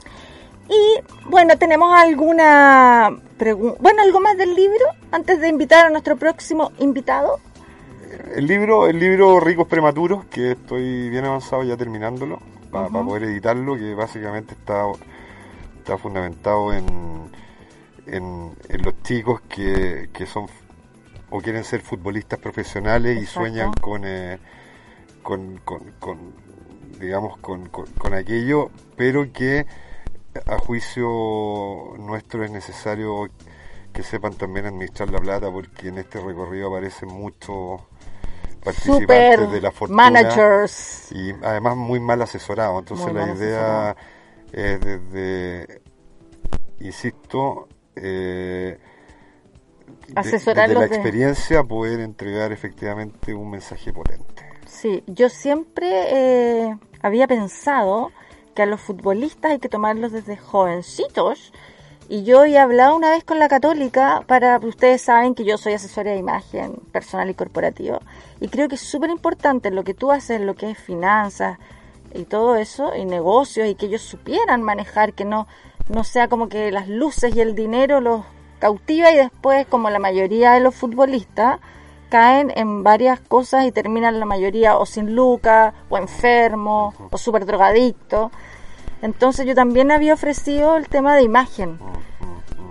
Y 0.69 1.01
bueno, 1.29 1.59
tenemos 1.59 1.93
alguna 1.93 3.11
pregunta. 3.37 3.79
Bueno, 3.81 4.03
algo 4.03 4.21
más 4.21 4.37
del 4.37 4.55
libro 4.55 4.87
antes 5.11 5.41
de 5.41 5.49
invitar 5.49 5.87
a 5.87 5.91
nuestro 5.91 6.17
próximo 6.17 6.71
invitado. 6.79 7.41
El 8.33 8.47
libro, 8.47 8.87
el 8.87 9.01
libro 9.01 9.41
Ricos 9.41 9.67
Prematuros, 9.67 10.25
que 10.27 10.53
estoy 10.53 11.11
bien 11.11 11.25
avanzado 11.25 11.65
ya 11.65 11.77
terminándolo, 11.77 12.39
para 12.71 12.89
poder 12.89 13.25
editarlo, 13.25 13.77
que 13.77 13.93
básicamente 13.95 14.55
está, 14.55 14.85
está 15.79 15.99
fundamentado 15.99 16.73
en, 16.73 16.87
en, 18.07 18.53
en 18.69 18.83
los 18.83 19.03
chicos 19.03 19.41
que, 19.49 20.11
que 20.13 20.27
son 20.27 20.47
o 21.33 21.41
quieren 21.41 21.65
ser 21.65 21.81
futbolistas 21.81 22.39
profesionales 22.39 23.21
y 23.21 23.27
sueñan 23.27 23.73
con, 23.73 24.03
eh, 24.05 24.39
con, 25.23 25.59
con- 25.65 25.93
con, 25.99 26.19
digamos, 27.01 27.39
con, 27.39 27.69
con- 27.71 28.15
aquello, 28.15 28.71
pero 28.97 29.33
que 29.33 29.67
a 30.47 30.59
juicio 30.59 31.09
nuestro 31.99 32.45
es 32.45 32.51
necesario 32.51 33.29
que 33.93 34.03
sepan 34.03 34.35
también 34.35 34.67
administrar 34.67 35.11
la 35.11 35.19
plata, 35.19 35.51
porque 35.51 35.89
en 35.89 35.99
este 35.99 36.21
recorrido 36.21 36.69
aparecen 36.69 37.09
muchos 37.09 37.81
participantes 38.63 38.97
Super 38.97 39.49
de 39.49 39.61
la 39.61 39.71
fortuna 39.73 39.97
managers. 39.97 41.13
y 41.13 41.33
además 41.43 41.77
muy 41.77 41.99
mal 42.01 42.21
asesorados. 42.23 42.79
Entonces 42.81 43.07
Muy 43.07 43.15
la 43.15 43.35
idea 43.35 43.97
es 44.53 44.81
desde, 44.81 45.81
insisto, 46.81 47.69
eh, 47.97 48.79
de- 50.09 50.21
Asesorarlos 50.21 50.81
desde 50.81 50.81
la 50.81 50.89
de- 50.89 50.95
experiencia 50.97 51.65
poder 51.65 52.01
entregar 52.01 52.53
efectivamente 52.53 53.35
un 53.35 53.51
mensaje 53.51 53.93
potente. 53.93 54.45
Sí, 54.67 55.03
yo 55.07 55.29
siempre 55.29 55.89
eh, 56.09 56.77
había 57.03 57.27
pensado 57.27 58.11
que 58.55 58.63
a 58.63 58.67
los 58.67 58.81
futbolistas 58.81 59.53
hay 59.53 59.59
que 59.59 59.69
tomarlos 59.69 60.13
desde 60.13 60.37
jovencitos. 60.37 61.53
Y 62.09 62.25
yo 62.25 62.41
había 62.41 62.65
hablado 62.65 62.95
una 62.97 63.11
vez 63.11 63.25
con 63.25 63.39
la 63.39 63.49
católica 63.49 64.23
para, 64.27 64.59
ustedes 64.59 65.01
saben 65.01 65.35
que 65.35 65.45
yo 65.45 65.57
soy 65.57 65.73
asesora 65.75 66.11
de 66.11 66.19
imagen 66.19 66.75
personal 66.93 67.31
y 67.31 67.35
corporativa. 67.35 68.01
Y 68.41 68.49
creo 68.49 68.69
que 68.69 68.75
es 68.75 68.83
súper 68.83 69.09
importante 69.09 69.71
lo 69.71 69.83
que 69.85 69.95
tú 69.95 70.11
haces, 70.11 70.41
lo 70.41 70.55
que 70.55 70.71
es 70.73 70.79
finanzas 70.79 71.59
y 72.13 72.25
todo 72.25 72.57
eso, 72.57 72.95
y 72.95 73.07
negocios, 73.07 73.67
y 73.69 73.77
que 73.77 73.87
ellos 73.87 74.03
supieran 74.03 74.63
manejar, 74.63 75.15
que 75.15 75.25
no, 75.25 75.47
no 75.89 76.05
sea 76.05 76.29
como 76.29 76.49
que 76.51 76.71
las 76.71 76.89
luces 76.89 77.35
y 77.35 77.41
el 77.41 77.55
dinero 77.55 78.01
los 78.03 78.25
cautiva 78.63 79.11
y 79.11 79.17
después, 79.17 79.67
como 79.67 79.91
la 79.91 79.99
mayoría 79.99 80.53
de 80.53 80.61
los 80.61 80.73
futbolistas, 80.73 81.59
caen 82.11 82.53
en 82.55 82.85
varias 82.85 83.19
cosas 83.19 83.67
y 83.67 83.73
terminan 83.73 84.21
la 84.21 84.25
mayoría 84.25 84.77
o 84.77 84.87
sin 84.87 85.17
lucas, 85.17 85.75
o 85.89 85.99
enfermos, 85.99 86.95
o 87.11 87.19
súper 87.19 87.45
drogadictos. 87.45 88.31
Entonces 89.03 89.47
yo 89.47 89.57
también 89.57 89.91
había 89.91 90.15
ofrecido 90.15 90.77
el 90.77 90.87
tema 90.87 91.17
de 91.17 91.23
imagen, 91.23 91.81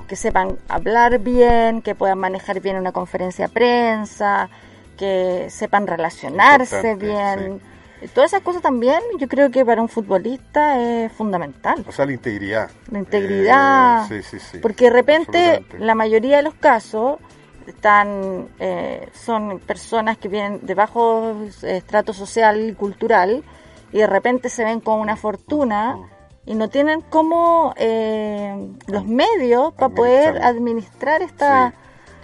que 0.07 0.15
sepan 0.15 0.57
hablar 0.69 1.19
bien, 1.19 1.81
que 1.81 1.93
puedan 1.93 2.19
manejar 2.19 2.61
bien 2.61 2.77
una 2.77 2.93
conferencia 2.93 3.47
de 3.47 3.53
prensa, 3.53 4.49
que 4.97 5.47
sepan 5.49 5.87
relacionarse 5.87 6.91
Importante, 6.91 7.05
bien. 7.05 7.70
Todas 8.09 8.33
esas 8.33 8.41
cosas 8.41 8.61
también 8.61 8.99
yo 9.19 9.27
creo 9.27 9.51
que 9.51 9.63
para 9.65 9.81
un 9.81 9.89
futbolista 9.89 10.79
es 10.79 11.11
fundamental. 11.11 11.85
O 11.87 11.91
sea, 11.91 12.05
la 12.05 12.13
integridad. 12.13 12.69
La 12.89 12.99
integridad. 12.99 14.11
Eh, 14.11 14.23
sí, 14.23 14.39
sí, 14.39 14.45
sí. 14.51 14.57
Porque 14.59 14.85
de 14.85 14.91
repente 14.91 15.65
la 15.77 15.95
mayoría 15.95 16.37
de 16.37 16.43
los 16.43 16.55
casos 16.55 17.19
están 17.67 18.49
eh, 18.59 19.09
son 19.13 19.59
personas 19.59 20.17
que 20.17 20.27
vienen 20.27 20.65
de 20.65 20.73
bajo 20.73 21.35
eh, 21.63 21.77
estrato 21.77 22.13
social 22.13 22.69
y 22.69 22.73
cultural 22.73 23.43
y 23.91 23.99
de 23.99 24.07
repente 24.07 24.49
se 24.49 24.63
ven 24.63 24.79
con 24.79 24.99
una 24.99 25.15
fortuna 25.15 25.97
y 26.45 26.55
no 26.55 26.69
tienen 26.69 27.01
como 27.01 27.73
eh, 27.77 28.69
los 28.87 29.05
medios 29.05 29.73
para 29.73 29.93
poder 29.93 30.41
administrar 30.41 31.21
esta 31.21 31.73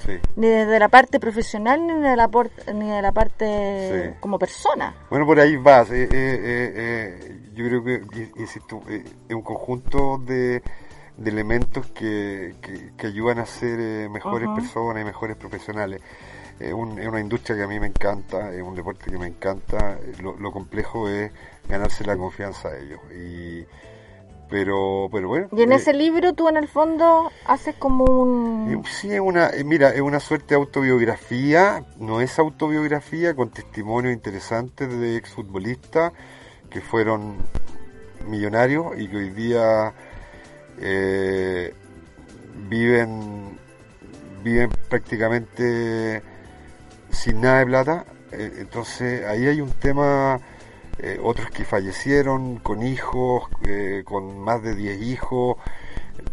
Sí. 0.06 0.14
ni 0.36 0.48
desde 0.48 0.80
la 0.80 0.90
parte 0.90 1.20
profesional 1.20 1.86
ni 1.88 1.94
de 2.02 2.16
la 2.16 2.28
por- 2.28 2.52
ni 2.74 2.90
de 2.90 3.02
la 3.02 3.12
parte 3.12 4.12
Sí. 4.14 4.18
como 4.20 4.38
persona 4.40 4.96
Bueno, 5.10 5.26
por 5.26 5.40
ahí 5.40 5.56
vas. 5.58 5.90
eh, 5.92 6.04
eh, 6.04 6.10
eh, 6.12 7.40
yo 7.54 7.66
creo 7.66 7.84
que, 7.84 8.30
insisto, 8.38 8.82
es 8.88 9.36
un 9.36 9.42
conjunto 9.42 10.20
de, 10.20 10.62
de 11.18 11.30
elementos 11.32 11.88
que, 11.88 12.56
que, 12.62 12.92
que 12.96 13.08
ayudan 13.08 13.40
a 13.40 13.46
ser 13.46 14.10
mejores 14.10 14.48
personas 14.56 15.02
y 15.02 15.06
mejores 15.06 15.36
profesionales. 15.38 16.02
Es, 16.60 16.74
un- 16.74 16.98
es 17.00 17.08
una 17.08 17.20
industria 17.20 17.56
que 17.58 17.64
a 17.64 17.68
mí 17.68 17.80
me 17.80 17.88
encanta, 17.88 18.52
es 18.54 18.62
un 18.62 18.76
deporte 18.76 19.10
que 19.12 19.18
me 19.18 19.28
encanta. 19.28 19.98
Lo, 20.22 20.38
lo 20.38 20.52
complejo 20.52 21.08
es 21.10 21.32
ganarse 21.68 22.04
la 22.06 22.16
confianza 22.18 22.70
de 22.70 22.84
ellos. 22.86 23.00
Y, 23.16 23.66
pero, 24.50 25.10
pero 25.12 25.28
bueno. 25.28 25.48
y 25.52 25.62
en 25.62 25.72
eh, 25.72 25.76
ese 25.76 25.94
libro 25.94 26.34
tú 26.34 26.48
en 26.48 26.58
el 26.58 26.68
fondo 26.68 27.32
haces 27.46 27.76
como 27.76 28.06
un 28.06 28.72
eh, 28.72 28.90
Sí, 28.90 29.12
es 29.12 29.20
una, 29.20 29.50
eh, 29.50 29.64
mira, 29.64 29.90
es 29.90 30.02
una 30.02 30.20
suerte 30.20 30.50
de 30.50 30.56
autobiografía, 30.56 31.84
no 31.98 32.22
es 32.22 32.40
autobiografía, 32.40 33.36
con 33.36 33.50
testimonios 33.50 34.14
interesantes 34.14 34.90
de 34.90 35.18
exfutbolistas 35.18 36.14
que 36.70 36.82
fueron 36.82 37.38
millonarios 38.28 38.98
y 38.98 39.08
que 39.08 39.18
hoy 39.18 39.30
día 39.32 39.94
eh, 40.80 41.74
viven, 42.70 43.58
viven 44.44 44.70
prácticamente 44.90 46.22
sin 47.12 47.42
nada 47.42 47.60
de 47.60 47.66
plata. 47.66 48.06
Entonces 48.32 49.26
ahí 49.26 49.48
hay 49.48 49.62
un 49.62 49.72
tema, 49.72 50.40
eh, 51.00 51.20
otros 51.24 51.50
que 51.52 51.64
fallecieron 51.66 52.58
con 52.58 52.84
hijos, 52.84 53.44
eh, 53.68 54.04
con 54.06 54.40
más 54.40 54.62
de 54.64 54.76
10 54.76 55.02
hijos, 55.02 55.58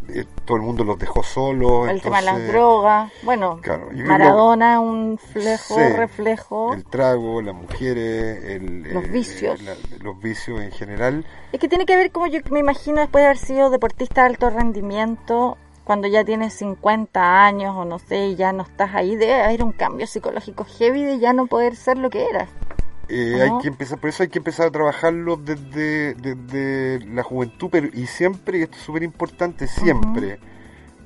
eh, 0.08 0.24
todo 0.44 0.56
el 0.56 0.62
mundo 0.62 0.84
los 0.84 0.98
dejó 0.98 1.22
solos. 1.22 1.88
el 1.88 2.00
tema 2.00 2.18
de 2.20 2.24
las 2.24 2.34
entonces, 2.34 2.52
drogas. 2.52 3.12
Bueno, 3.22 3.58
Claro, 3.62 3.90
yo 3.90 3.96
creo 4.04 4.06
Maradona, 4.08 4.80
un 4.80 5.18
flejo, 5.18 5.74
Sí, 5.76 5.82
reflejo. 5.94 6.72
El 6.74 6.84
trago, 6.84 7.40
las 7.42 7.54
mujeres, 7.54 8.44
el, 8.44 8.82
Los 8.94 9.04
eh, 9.04 9.08
vicios. 9.08 9.62
la- 9.62 9.76
los 10.00 10.20
vicios 10.20 10.60
en 10.60 10.70
general. 10.72 11.24
Es 11.52 11.60
que 11.60 11.68
tiene 11.68 11.86
que 11.86 11.96
ver, 11.96 12.10
como 12.10 12.26
yo 12.26 12.40
me 12.50 12.60
imagino, 12.60 13.00
después 13.00 13.22
de 13.22 13.26
haber 13.26 13.38
sido 13.38 13.70
deportista 13.70 14.22
de 14.22 14.28
alto 14.28 14.50
rendimiento, 14.50 15.56
cuando 15.84 16.08
ya 16.08 16.24
tienes 16.24 16.54
50 16.54 17.44
años 17.44 17.74
o 17.76 17.84
no 17.84 17.98
sé, 17.98 18.28
y 18.28 18.36
ya 18.36 18.52
no 18.52 18.62
estás 18.62 18.94
ahí, 18.94 19.16
debe 19.16 19.42
haber 19.42 19.62
un 19.62 19.72
cambio 19.72 20.06
psicológico 20.06 20.64
heavy 20.64 21.02
de 21.04 21.18
ya 21.18 21.32
no 21.34 21.46
poder 21.46 21.76
ser 21.76 21.98
lo 21.98 22.08
que 22.08 22.24
eras. 22.26 22.48
Eh, 23.08 23.40
hay 23.42 23.50
que 23.60 23.68
empezar, 23.68 23.98
por 23.98 24.08
eso 24.08 24.22
hay 24.22 24.28
que 24.28 24.38
empezar 24.38 24.66
a 24.66 24.70
trabajarlo 24.70 25.36
desde, 25.36 26.14
desde 26.14 27.04
la 27.06 27.22
juventud, 27.22 27.68
pero 27.70 27.88
y 27.92 28.06
siempre, 28.06 28.58
y 28.58 28.62
esto 28.62 28.76
es 28.76 28.82
súper 28.82 29.02
importante, 29.02 29.66
siempre 29.66 30.38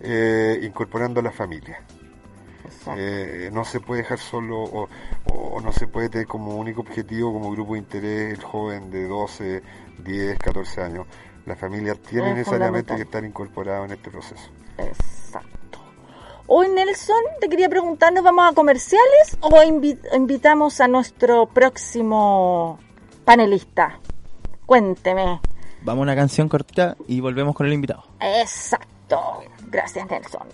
eh, 0.01 0.61
incorporando 0.62 1.20
a 1.20 1.22
la 1.22 1.32
familia. 1.32 1.82
Eh, 2.96 3.51
no 3.53 3.64
se 3.64 3.80
puede 3.80 4.03
dejar 4.03 4.18
solo 4.18 4.62
o, 4.62 4.88
o 5.26 5.61
no 5.61 5.72
se 5.72 5.86
puede 5.86 6.09
tener 6.09 6.26
como 6.26 6.57
único 6.57 6.80
objetivo, 6.80 7.32
como 7.32 7.51
grupo 7.51 7.74
de 7.74 7.80
interés, 7.80 8.38
el 8.38 8.42
joven 8.42 8.90
de 8.90 9.07
12, 9.07 9.62
10, 10.05 10.38
14 10.38 10.82
años. 10.82 11.07
Las 11.44 11.59
familias 11.59 11.99
tienen 12.01 12.30
Es 12.30 12.36
necesariamente 12.38 12.94
que 12.94 13.03
estar 13.03 13.24
incorporadas 13.24 13.86
en 13.86 13.96
este 13.96 14.11
proceso. 14.11 14.51
Exacto. 14.78 15.57
Hoy, 16.51 16.68
Nelson, 16.70 17.16
te 17.40 17.49
quería 17.49 17.68
preguntar, 17.68 18.11
¿nos 18.12 18.24
vamos 18.24 18.51
a 18.51 18.55
comerciales 18.55 19.36
o 19.40 19.51
invi- 19.62 19.99
invitamos 20.14 20.80
a 20.80 20.88
nuestro 20.88 21.44
próximo 21.46 22.78
panelista? 23.26 24.01
Cuénteme. 24.64 25.40
Vamos 25.82 26.01
a 26.01 26.05
una 26.05 26.16
canción 26.16 26.49
cortita 26.49 26.96
y 27.07 27.20
volvemos 27.20 27.55
con 27.55 27.66
el 27.66 27.74
invitado. 27.74 28.03
Exacto. 28.20 29.42
Gracias, 29.70 30.09
Nelson. 30.11 30.49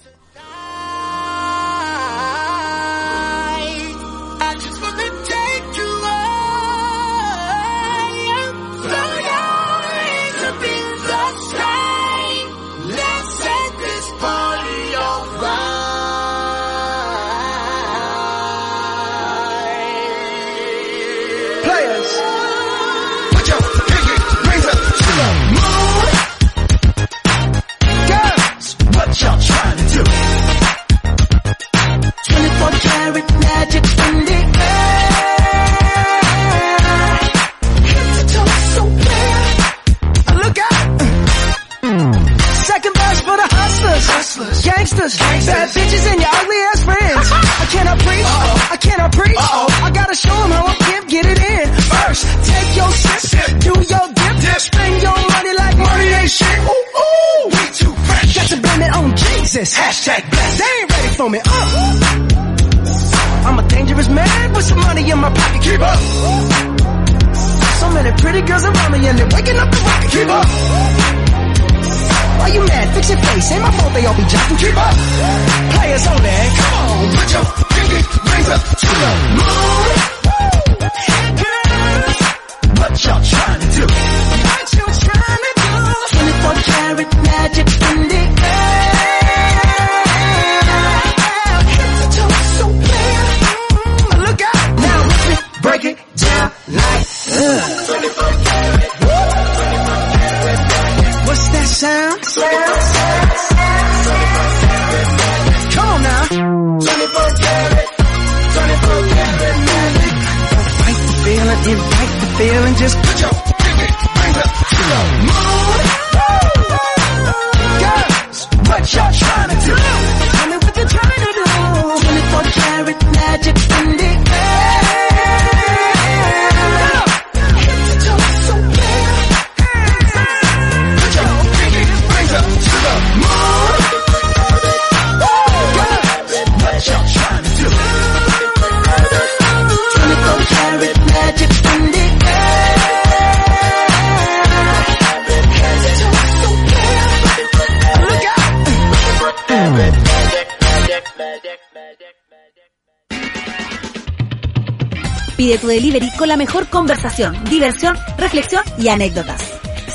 Pide 155.44 155.58
tu 155.58 155.66
delivery 155.66 156.10
con 156.16 156.26
la 156.26 156.38
mejor 156.38 156.68
conversación, 156.68 157.36
diversión, 157.44 157.98
reflexión 158.16 158.62
y 158.78 158.88
anécdotas. 158.88 159.42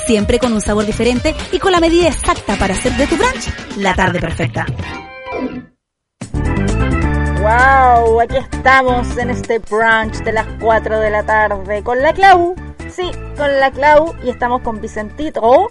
Siempre 0.06 0.38
con 0.38 0.52
un 0.52 0.60
sabor 0.60 0.86
diferente 0.86 1.34
y 1.50 1.58
con 1.58 1.72
la 1.72 1.80
medida 1.80 2.06
exacta 2.06 2.54
para 2.54 2.72
hacer 2.74 2.92
de 2.92 3.04
tu 3.08 3.16
brunch 3.16 3.48
la 3.76 3.92
tarde 3.96 4.20
perfecta. 4.20 4.64
Wow, 7.42 8.20
aquí 8.20 8.36
estamos 8.36 9.16
en 9.16 9.30
este 9.30 9.58
brunch 9.58 10.18
de 10.22 10.30
las 10.34 10.46
4 10.60 11.00
de 11.00 11.10
la 11.10 11.24
tarde 11.24 11.82
con 11.82 12.00
la 12.00 12.12
Clau. 12.12 12.54
Sí, 12.88 13.10
con 13.36 13.58
la 13.58 13.72
Clau 13.72 14.14
y 14.22 14.30
estamos 14.30 14.62
con 14.62 14.80
Vicentito. 14.80 15.68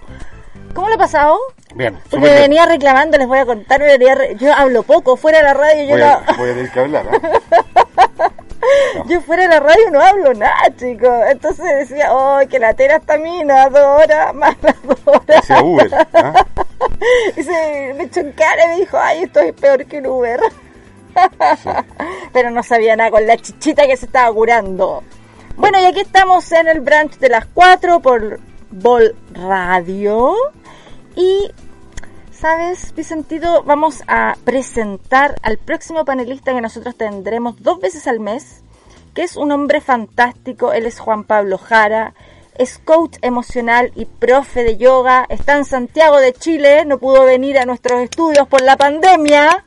¿Cómo 0.73 0.89
lo 0.89 0.95
ha 0.95 0.97
pasado? 0.97 1.37
Bien, 1.73 1.97
Porque 2.09 2.25
bien. 2.27 2.41
venía 2.41 2.65
reclamando, 2.65 3.17
les 3.17 3.27
voy 3.29 3.37
a 3.39 3.45
contar, 3.45 3.79
me 3.79 3.97
venía 3.97 4.13
re- 4.13 4.35
yo 4.37 4.53
hablo 4.53 4.83
poco, 4.83 5.15
fuera 5.15 5.37
de 5.37 5.43
la 5.45 5.53
radio 5.53 5.83
yo 5.85 5.89
Voy 5.91 5.99
no, 6.01 6.05
a, 6.05 6.37
voy 6.37 6.49
a 6.49 6.53
tener 6.53 6.69
que 6.69 6.79
hablar, 6.81 7.05
¿eh? 7.13 7.21
yo 9.07 9.21
fuera 9.21 9.43
de 9.43 9.49
la 9.49 9.59
radio 9.59 9.91
no 9.91 10.01
hablo 10.01 10.33
nada, 10.33 10.75
chicos. 10.75 11.09
Entonces 11.29 11.65
decía, 11.89 12.13
oh, 12.13 12.39
que 12.49 12.59
la 12.59 12.73
tera 12.73 12.97
está 12.97 13.17
mina, 13.17 13.69
dos 13.69 14.03
horas, 14.03 14.33
más 14.33 14.55
las 14.61 14.81
dos 14.83 14.99
horas. 15.05 15.25
Decía 15.27 15.63
Uber, 15.63 15.89
¿ah? 16.13 16.45
Y 17.37 17.43
se 17.43 17.93
me 17.97 18.03
echó 18.05 18.21
en 18.21 18.31
cara 18.33 18.65
y 18.65 18.67
me 18.67 18.75
dijo, 18.77 18.97
ay, 18.97 19.23
esto 19.23 19.39
es 19.39 19.53
peor 19.53 19.85
que 19.85 19.99
un 19.99 20.07
Uber. 20.07 20.39
Pero 22.33 22.51
no 22.51 22.63
sabía 22.63 22.95
nada 22.95 23.11
con 23.11 23.25
la 23.25 23.37
chichita 23.37 23.85
que 23.85 23.97
se 23.97 24.05
estaba 24.05 24.33
curando. 24.33 25.03
Bueno, 25.57 25.79
y 25.79 25.85
aquí 25.85 25.99
estamos 25.99 26.49
en 26.51 26.67
el 26.67 26.79
branch 26.79 27.17
de 27.17 27.29
las 27.29 27.45
4 27.45 27.99
por 27.99 28.39
Vol 28.71 29.15
Radio. 29.33 30.35
Y, 31.15 31.51
¿sabes, 32.39 32.93
Vicentito? 32.95 33.63
Vamos 33.63 34.01
a 34.07 34.35
presentar 34.45 35.35
al 35.41 35.57
próximo 35.57 36.05
panelista 36.05 36.53
que 36.53 36.61
nosotros 36.61 36.95
tendremos 36.95 37.61
dos 37.61 37.81
veces 37.81 38.07
al 38.07 38.21
mes, 38.21 38.61
que 39.13 39.23
es 39.23 39.35
un 39.35 39.51
hombre 39.51 39.81
fantástico. 39.81 40.71
Él 40.71 40.85
es 40.85 40.99
Juan 40.99 41.25
Pablo 41.25 41.57
Jara. 41.57 42.13
Es 42.55 42.77
coach 42.77 43.17
emocional 43.21 43.91
y 43.95 44.05
profe 44.05 44.63
de 44.63 44.77
yoga. 44.77 45.25
Está 45.27 45.57
en 45.57 45.65
Santiago 45.65 46.17
de 46.17 46.33
Chile. 46.33 46.85
No 46.85 46.97
pudo 46.97 47.25
venir 47.25 47.57
a 47.57 47.65
nuestros 47.65 48.01
estudios 48.01 48.47
por 48.47 48.61
la 48.61 48.77
pandemia. 48.77 49.65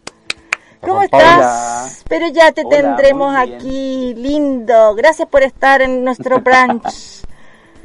¿Cómo 0.81 1.03
estás? 1.03 2.05
Pero 2.09 2.29
ya 2.29 2.53
te 2.53 2.65
Hola, 2.65 2.77
tendremos 2.77 3.37
aquí, 3.37 4.15
lindo. 4.15 4.95
Gracias 4.95 5.29
por 5.29 5.43
estar 5.43 5.83
en 5.83 6.05
nuestro 6.05 6.41
branch. 6.43 7.23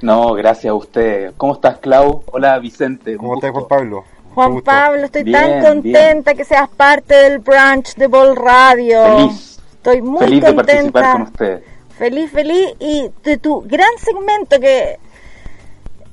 No, 0.02 0.34
gracias 0.34 0.72
a 0.72 0.76
usted. 0.76 1.34
¿Cómo 1.38 1.54
estás, 1.54 1.78
Clau? 1.80 2.24
Hola, 2.32 2.58
Vicente. 2.60 3.18
¿Cómo 3.18 3.36
estás. 3.36 3.52
Juan 3.52 3.68
Pablo? 3.68 4.17
Juan 4.38 4.52
gusto. 4.54 4.66
Pablo, 4.66 5.06
estoy 5.06 5.24
Bien, 5.24 5.42
tan 5.42 5.62
contenta 5.64 6.34
que 6.36 6.46
seas 6.46 6.70
parte 6.70 7.16
del 7.16 7.40
branch 7.40 7.96
de 7.96 8.08
Ball 8.08 8.36
Radio. 8.36 9.04
Feliz, 9.18 9.60
Estoy 9.72 10.02
muy 10.02 10.20
feliz 10.20 10.44
de 10.44 10.54
participar 10.54 10.84
contenta. 10.92 11.12
con 11.14 11.22
usted. 11.24 11.62
Feliz, 11.98 12.32
feliz. 12.32 12.70
Y 12.80 13.10
de 13.24 13.38
tu 13.38 13.62
gran 13.62 13.90
segmento 13.98 14.60
que 14.60 15.00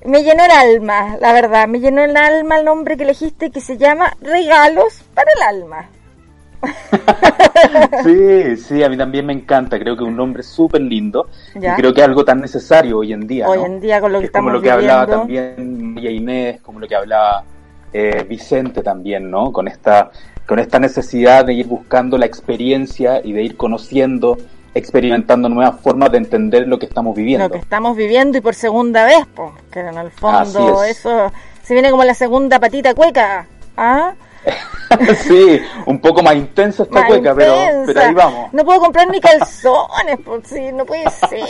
me 0.06 0.22
llenó 0.22 0.44
el 0.44 0.50
alma, 0.50 1.16
la 1.20 1.32
verdad. 1.34 1.68
Me 1.68 1.80
llenó 1.80 2.02
el 2.02 2.16
alma 2.16 2.56
el 2.58 2.64
nombre 2.64 2.96
que 2.96 3.02
elegiste 3.02 3.50
que 3.50 3.60
se 3.60 3.76
llama 3.76 4.16
Regalos 4.22 5.02
para 5.14 5.30
el 5.36 5.42
Alma. 5.42 5.88
Sí, 8.02 8.56
sí, 8.68 8.82
a 8.82 8.88
mí 8.88 8.96
también 8.96 9.26
me 9.26 9.32
encanta. 9.32 9.78
Creo 9.78 9.96
que 9.96 10.02
es 10.02 10.08
un 10.08 10.16
nombre 10.16 10.42
súper 10.42 10.80
lindo 10.80 11.28
Ya. 11.54 11.72
y 11.74 11.76
creo 11.76 11.92
que 11.92 12.00
es 12.00 12.06
algo 12.06 12.24
tan 12.24 12.40
necesario 12.40 12.98
hoy 12.98 13.12
en 13.12 13.26
día. 13.26 13.46
Hoy 13.48 13.58
¿no? 13.58 13.66
en 13.66 13.80
día 13.80 14.00
con 14.00 14.12
lo 14.12 14.20
que 14.20 14.26
es 14.26 14.30
como 14.30 14.50
lo 14.50 14.60
que 14.62 14.70
hablaba 14.70 15.06
también 15.06 15.94
María 15.94 16.10
Inés, 16.10 16.60
como 16.62 16.80
lo 16.80 16.88
que 16.88 16.96
hablaba 16.96 17.44
eh, 17.94 18.26
Vicente 18.28 18.82
también, 18.82 19.30
¿no? 19.30 19.52
Con 19.52 19.68
esta, 19.68 20.10
con 20.46 20.58
esta 20.58 20.80
necesidad 20.80 21.44
de 21.44 21.54
ir 21.54 21.68
buscando 21.68 22.18
la 22.18 22.26
experiencia 22.26 23.20
y 23.22 23.32
de 23.32 23.44
ir 23.44 23.56
conociendo, 23.56 24.36
experimentando 24.74 25.48
nuevas 25.48 25.80
formas 25.80 26.10
de 26.10 26.18
entender 26.18 26.66
lo 26.66 26.80
que 26.80 26.86
estamos 26.86 27.14
viviendo. 27.14 27.46
Lo 27.46 27.52
que 27.52 27.60
estamos 27.60 27.96
viviendo 27.96 28.36
y 28.36 28.40
por 28.40 28.56
segunda 28.56 29.06
vez, 29.06 29.24
pues, 29.32 29.52
que 29.70 29.78
en 29.78 29.96
el 29.96 30.10
fondo 30.10 30.82
es. 30.82 30.98
eso 30.98 31.32
se 31.62 31.72
viene 31.72 31.92
como 31.92 32.02
la 32.02 32.14
segunda 32.14 32.58
patita 32.58 32.94
cueca. 32.94 33.46
¿Ah? 33.76 34.14
sí, 35.22 35.60
un 35.86 36.00
poco 36.00 36.20
más 36.20 36.34
intensa 36.34 36.82
esta 36.82 36.94
Más 36.98 37.06
cueca, 37.06 37.32
pero, 37.32 37.54
intensa. 37.54 37.84
pero 37.86 38.00
ahí 38.00 38.14
vamos. 38.14 38.52
No 38.52 38.64
puedo 38.64 38.80
comprar 38.80 39.08
ni 39.08 39.20
calzones, 39.20 40.18
pues 40.24 40.48
sí, 40.48 40.72
no 40.72 40.84
puede 40.84 41.08
ser. 41.10 41.40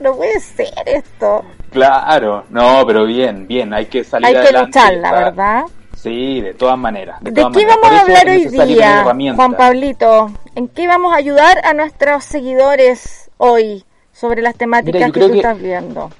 No 0.00 0.16
puede 0.16 0.40
ser 0.40 0.72
esto. 0.84 1.44
Claro, 1.72 2.44
no, 2.50 2.84
pero 2.86 3.04
bien, 3.06 3.46
bien, 3.46 3.72
hay 3.72 3.86
que 3.86 4.04
salir 4.04 4.26
Hay 4.26 4.32
que 4.34 4.38
adelante. 4.40 4.66
luchar, 4.78 4.92
y 4.92 4.96
la 4.98 5.08
estar- 5.08 5.24
verdad. 5.24 5.62
Sí, 5.96 6.40
de 6.40 6.54
todas 6.54 6.76
maneras. 6.78 7.20
¿De, 7.22 7.30
¿De 7.30 7.40
todas 7.42 7.56
qué 7.56 7.64
maneras. 7.64 7.78
vamos 7.82 7.98
a 7.98 8.02
hablar 8.02 8.28
hoy 8.28 8.46
día. 8.74 9.34
Juan 9.36 9.54
Pablito? 9.56 10.30
¿En 10.56 10.68
qué 10.68 10.86
vamos 10.88 11.12
a 11.12 11.16
ayudar 11.16 11.64
a 11.64 11.74
nuestros 11.74 12.24
seguidores 12.24 13.30
hoy 13.38 13.84
sobre 14.12 14.42
las 14.42 14.56
temáticas 14.56 14.94
Mira, 15.00 15.12
que 15.12 15.20
tú 15.20 15.30
que- 15.30 15.36
estás 15.36 15.58
viendo? 15.60 16.10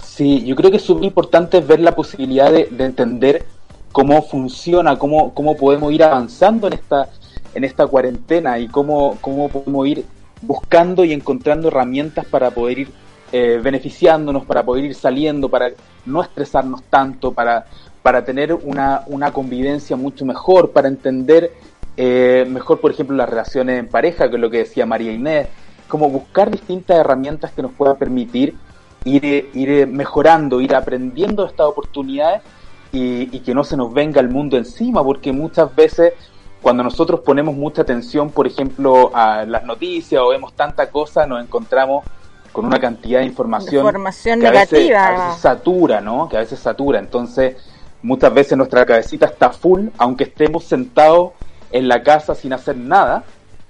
Sí, 0.00 0.44
yo 0.44 0.54
creo 0.54 0.70
que 0.70 0.76
es 0.76 0.82
súper 0.84 1.04
importante 1.04 1.60
ver 1.60 1.80
la 1.80 1.92
posibilidad 1.96 2.52
de, 2.52 2.68
de 2.70 2.84
entender 2.84 3.44
cómo 3.90 4.22
funciona, 4.22 4.96
cómo, 4.98 5.34
cómo 5.34 5.56
podemos 5.56 5.92
ir 5.92 6.04
avanzando 6.04 6.68
en 6.68 6.74
esta, 6.74 7.08
en 7.54 7.64
esta 7.64 7.86
cuarentena 7.86 8.58
y 8.58 8.68
cómo, 8.68 9.18
cómo 9.20 9.48
podemos 9.48 9.86
ir 9.88 10.04
buscando 10.42 11.04
y 11.04 11.12
encontrando 11.12 11.68
herramientas 11.68 12.24
para 12.26 12.50
poder 12.50 12.80
ir 12.80 12.92
eh, 13.36 13.58
beneficiándonos, 13.60 14.44
para 14.44 14.62
poder 14.62 14.84
ir 14.84 14.94
saliendo, 14.94 15.48
para 15.48 15.72
no 16.06 16.22
estresarnos 16.22 16.84
tanto, 16.84 17.32
para, 17.32 17.66
para 18.00 18.24
tener 18.24 18.54
una, 18.54 19.02
una 19.08 19.32
convivencia 19.32 19.96
mucho 19.96 20.24
mejor, 20.24 20.70
para 20.70 20.86
entender 20.86 21.50
eh, 21.96 22.46
mejor, 22.48 22.80
por 22.80 22.92
ejemplo, 22.92 23.16
las 23.16 23.28
relaciones 23.28 23.80
en 23.80 23.88
pareja, 23.88 24.28
que 24.30 24.36
es 24.36 24.40
lo 24.40 24.50
que 24.50 24.58
decía 24.58 24.86
María 24.86 25.10
Inés, 25.10 25.48
como 25.88 26.08
buscar 26.10 26.48
distintas 26.48 26.96
herramientas 26.96 27.50
que 27.50 27.62
nos 27.62 27.72
puedan 27.72 27.96
permitir 27.96 28.54
ir, 29.02 29.50
ir 29.52 29.88
mejorando, 29.88 30.60
ir 30.60 30.72
aprendiendo 30.72 31.44
estas 31.44 31.66
oportunidades 31.66 32.40
y, 32.92 33.36
y 33.36 33.40
que 33.40 33.52
no 33.52 33.64
se 33.64 33.76
nos 33.76 33.92
venga 33.92 34.20
el 34.20 34.28
mundo 34.28 34.56
encima, 34.56 35.02
porque 35.02 35.32
muchas 35.32 35.74
veces 35.74 36.12
cuando 36.62 36.84
nosotros 36.84 37.18
ponemos 37.18 37.56
mucha 37.56 37.82
atención, 37.82 38.30
por 38.30 38.46
ejemplo, 38.46 39.10
a 39.12 39.44
las 39.44 39.64
noticias 39.64 40.22
o 40.22 40.28
vemos 40.28 40.52
tanta 40.52 40.88
cosa, 40.88 41.26
nos 41.26 41.42
encontramos 41.42 42.04
con 42.54 42.64
una 42.64 42.78
cantidad 42.78 43.18
de 43.18 43.26
información, 43.26 43.84
Información 43.84 44.40
que 44.40 44.46
a 44.46 44.50
veces- 44.52 44.72
negativa. 44.72 45.06
a 45.08 45.26
veces 45.26 45.40
satura, 45.42 46.00
¿no? 46.00 46.28
Que 46.28 46.36
a 46.36 46.40
veces 46.40 46.60
satura. 46.60 47.00
Entonces, 47.00 47.56
muchas 48.00 48.32
veces 48.32 48.56
nuestra 48.56 48.86
cabecita 48.86 49.26
está 49.26 49.50
full, 49.50 49.88
aunque 49.98 50.22
estemos 50.24 50.62
sentados 50.64 51.32
en 51.72 51.88
la 51.88 52.02
casa 52.04 52.36
sin 52.36 52.52
hacer 52.52 52.76
nada, 52.76 53.24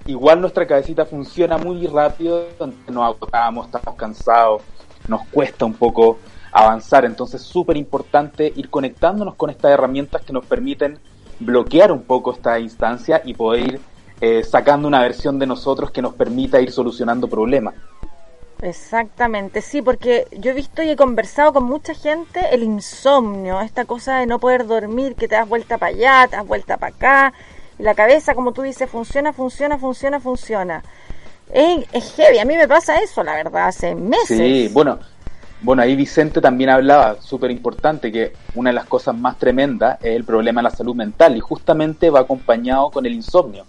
igual 0.05 0.39
nuestra 0.39 0.67
cabecita 0.67 1.03
funciona 1.05 1.57
muy 1.57 1.87
rápido, 1.87 2.45
nos 2.87 3.03
agotamos, 3.03 3.65
estamos 3.65 3.95
cansados, 3.95 4.61
nos 5.07 5.25
cuesta 5.29 5.65
un 5.65 5.73
poco 5.73 6.19
avanzar. 6.51 7.05
Entonces, 7.05 7.41
es 7.41 7.47
súper 7.47 7.77
importante 7.77 8.53
ir 8.55 8.69
conectándonos 8.69 9.33
con 9.33 9.49
estas 9.49 9.71
herramientas 9.71 10.21
que 10.21 10.31
nos 10.31 10.45
permiten 10.45 10.99
bloquear 11.39 11.91
un 11.91 12.03
poco 12.03 12.31
esta 12.33 12.59
instancia 12.59 13.21
y 13.25 13.33
poder 13.33 13.61
ir 13.67 13.81
eh, 14.21 14.43
sacando 14.43 14.87
una 14.87 15.01
versión 15.01 15.39
de 15.39 15.47
nosotros 15.47 15.89
que 15.91 16.01
nos 16.03 16.13
permita 16.13 16.61
ir 16.61 16.71
solucionando 16.71 17.27
problemas. 17.27 17.73
Exactamente, 18.61 19.61
sí, 19.61 19.81
porque 19.81 20.27
yo 20.31 20.51
he 20.51 20.53
visto 20.53 20.81
y 20.81 20.89
he 20.89 20.95
conversado 20.95 21.53
con 21.53 21.65
mucha 21.65 21.93
gente 21.93 22.41
el 22.51 22.63
insomnio, 22.63 23.59
esta 23.61 23.85
cosa 23.85 24.19
de 24.19 24.27
no 24.27 24.39
poder 24.39 24.65
dormir, 24.65 25.15
que 25.15 25.27
te 25.27 25.35
das 25.35 25.47
vuelta 25.47 25.77
para 25.77 25.95
allá, 25.95 26.27
te 26.29 26.37
das 26.37 26.47
vuelta 26.47 26.77
para 26.77 26.95
acá, 26.95 27.33
la 27.77 27.93
cabeza, 27.93 28.33
como 28.33 28.53
tú 28.53 28.61
dices, 28.61 28.89
funciona, 28.89 29.33
funciona, 29.33 29.77
funciona, 29.77 30.19
funciona. 30.19 30.83
Es, 31.51 31.85
es 31.91 32.15
heavy, 32.15 32.39
a 32.39 32.45
mí 32.45 32.55
me 32.55 32.67
pasa 32.67 32.97
eso, 32.99 33.23
la 33.23 33.33
verdad, 33.35 33.67
hace 33.67 33.93
meses. 33.93 34.37
Sí, 34.37 34.69
bueno, 34.71 34.99
bueno, 35.61 35.81
ahí 35.81 35.95
Vicente 35.95 36.41
también 36.41 36.69
hablaba, 36.69 37.21
súper 37.21 37.51
importante, 37.51 38.11
que 38.11 38.33
una 38.55 38.69
de 38.69 38.75
las 38.75 38.85
cosas 38.85 39.17
más 39.17 39.37
tremendas 39.37 39.99
es 40.01 40.15
el 40.15 40.23
problema 40.23 40.59
de 40.61 40.63
la 40.63 40.69
salud 40.69 40.95
mental 40.95 41.35
y 41.35 41.39
justamente 41.39 42.09
va 42.09 42.21
acompañado 42.21 42.89
con 42.89 43.05
el 43.05 43.13
insomnio, 43.13 43.65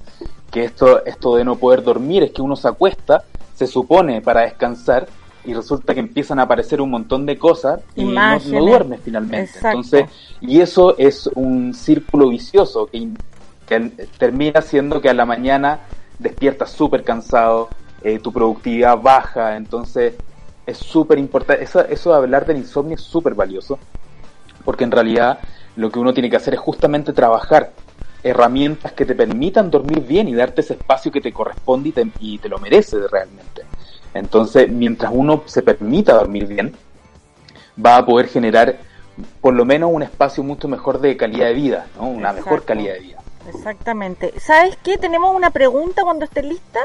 que 0.51 0.65
esto, 0.65 1.05
esto 1.05 1.37
de 1.37 1.45
no 1.45 1.57
poder 1.57 1.83
dormir 1.83 2.23
es 2.23 2.33
que 2.33 2.43
uno 2.43 2.55
se 2.55 2.69
acuesta, 2.69 3.25
se 3.57 3.67
supone 3.67 4.21
para 4.21 4.43
descansar 4.43 5.09
y 5.45 5.55
resulta 5.55 5.95
que 5.95 6.01
empiezan 6.01 6.39
a 6.39 6.43
aparecer 6.43 6.81
un 6.81 6.91
montón 6.91 7.25
de 7.25 7.39
cosas 7.39 7.81
y 7.95 8.05
no, 8.05 8.39
no 8.39 8.61
duermes 8.61 9.01
finalmente. 9.03 9.45
Exacto. 9.45 9.69
Entonces, 9.69 10.05
y 10.41 10.61
eso 10.61 10.97
es 10.99 11.29
un 11.35 11.73
círculo 11.73 12.29
vicioso 12.29 12.87
que, 12.87 13.09
que 13.67 13.81
termina 14.19 14.61
siendo 14.61 15.01
que 15.01 15.09
a 15.09 15.15
la 15.15 15.25
mañana 15.25 15.81
despiertas 16.19 16.71
súper 16.71 17.03
cansado, 17.03 17.71
eh, 18.03 18.19
tu 18.19 18.31
productividad 18.31 18.99
baja, 18.99 19.57
entonces 19.57 20.15
es 20.67 20.77
súper 20.77 21.19
importante, 21.19 21.65
eso, 21.65 21.81
eso 21.81 22.11
de 22.11 22.17
hablar 22.17 22.45
del 22.45 22.59
insomnio 22.59 22.97
es 22.97 23.03
súper 23.03 23.35
valioso, 23.35 23.79
porque 24.65 24.85
en 24.85 24.91
realidad 24.91 25.39
lo 25.77 25.91
que 25.91 25.99
uno 25.99 26.13
tiene 26.13 26.29
que 26.29 26.37
hacer 26.37 26.55
es 26.55 26.61
justamente 26.61 27.13
trabajar 27.13 27.73
herramientas 28.27 28.93
que 28.93 29.05
te 29.07 29.15
permitan 29.15 29.71
dormir 29.71 30.01
bien 30.01 30.29
y 30.29 30.35
darte 30.35 30.61
ese 30.61 30.75
espacio 30.75 31.11
que 31.13 31.21
te 31.21 31.33
corresponde 31.33 31.91
y 31.91 31.93
te, 31.93 32.07
y 32.21 32.39
te 32.39 32.49
lo 32.49 32.59
mereces 32.59 33.11
realmente. 33.11 33.63
Entonces, 34.15 34.71
mientras 34.71 35.13
uno 35.15 35.43
se 35.47 35.63
permita 35.63 36.15
dormir 36.15 36.47
bien, 36.47 36.75
va 37.85 37.99
a 37.99 38.07
poder 38.07 38.29
generar 38.29 38.77
por 39.41 39.55
lo 39.55 39.65
menos 39.65 39.91
un 39.93 40.03
espacio 40.03 40.43
mucho 40.43 40.69
mejor 40.69 41.01
de 41.01 41.17
calidad 41.17 41.47
de 41.47 41.55
vida, 41.55 41.87
¿no? 41.97 42.09
una 42.09 42.33
mejor 42.33 42.65
calidad 42.65 42.95
de 42.95 43.01
vida. 43.01 43.19
Exactamente. 43.49 44.35
¿Sabes 44.41 44.77
qué? 44.83 44.99
Tenemos 44.99 45.35
una 45.35 45.51
pregunta 45.51 46.03
cuando 46.03 46.25
estés 46.25 46.45
lista. 46.45 46.81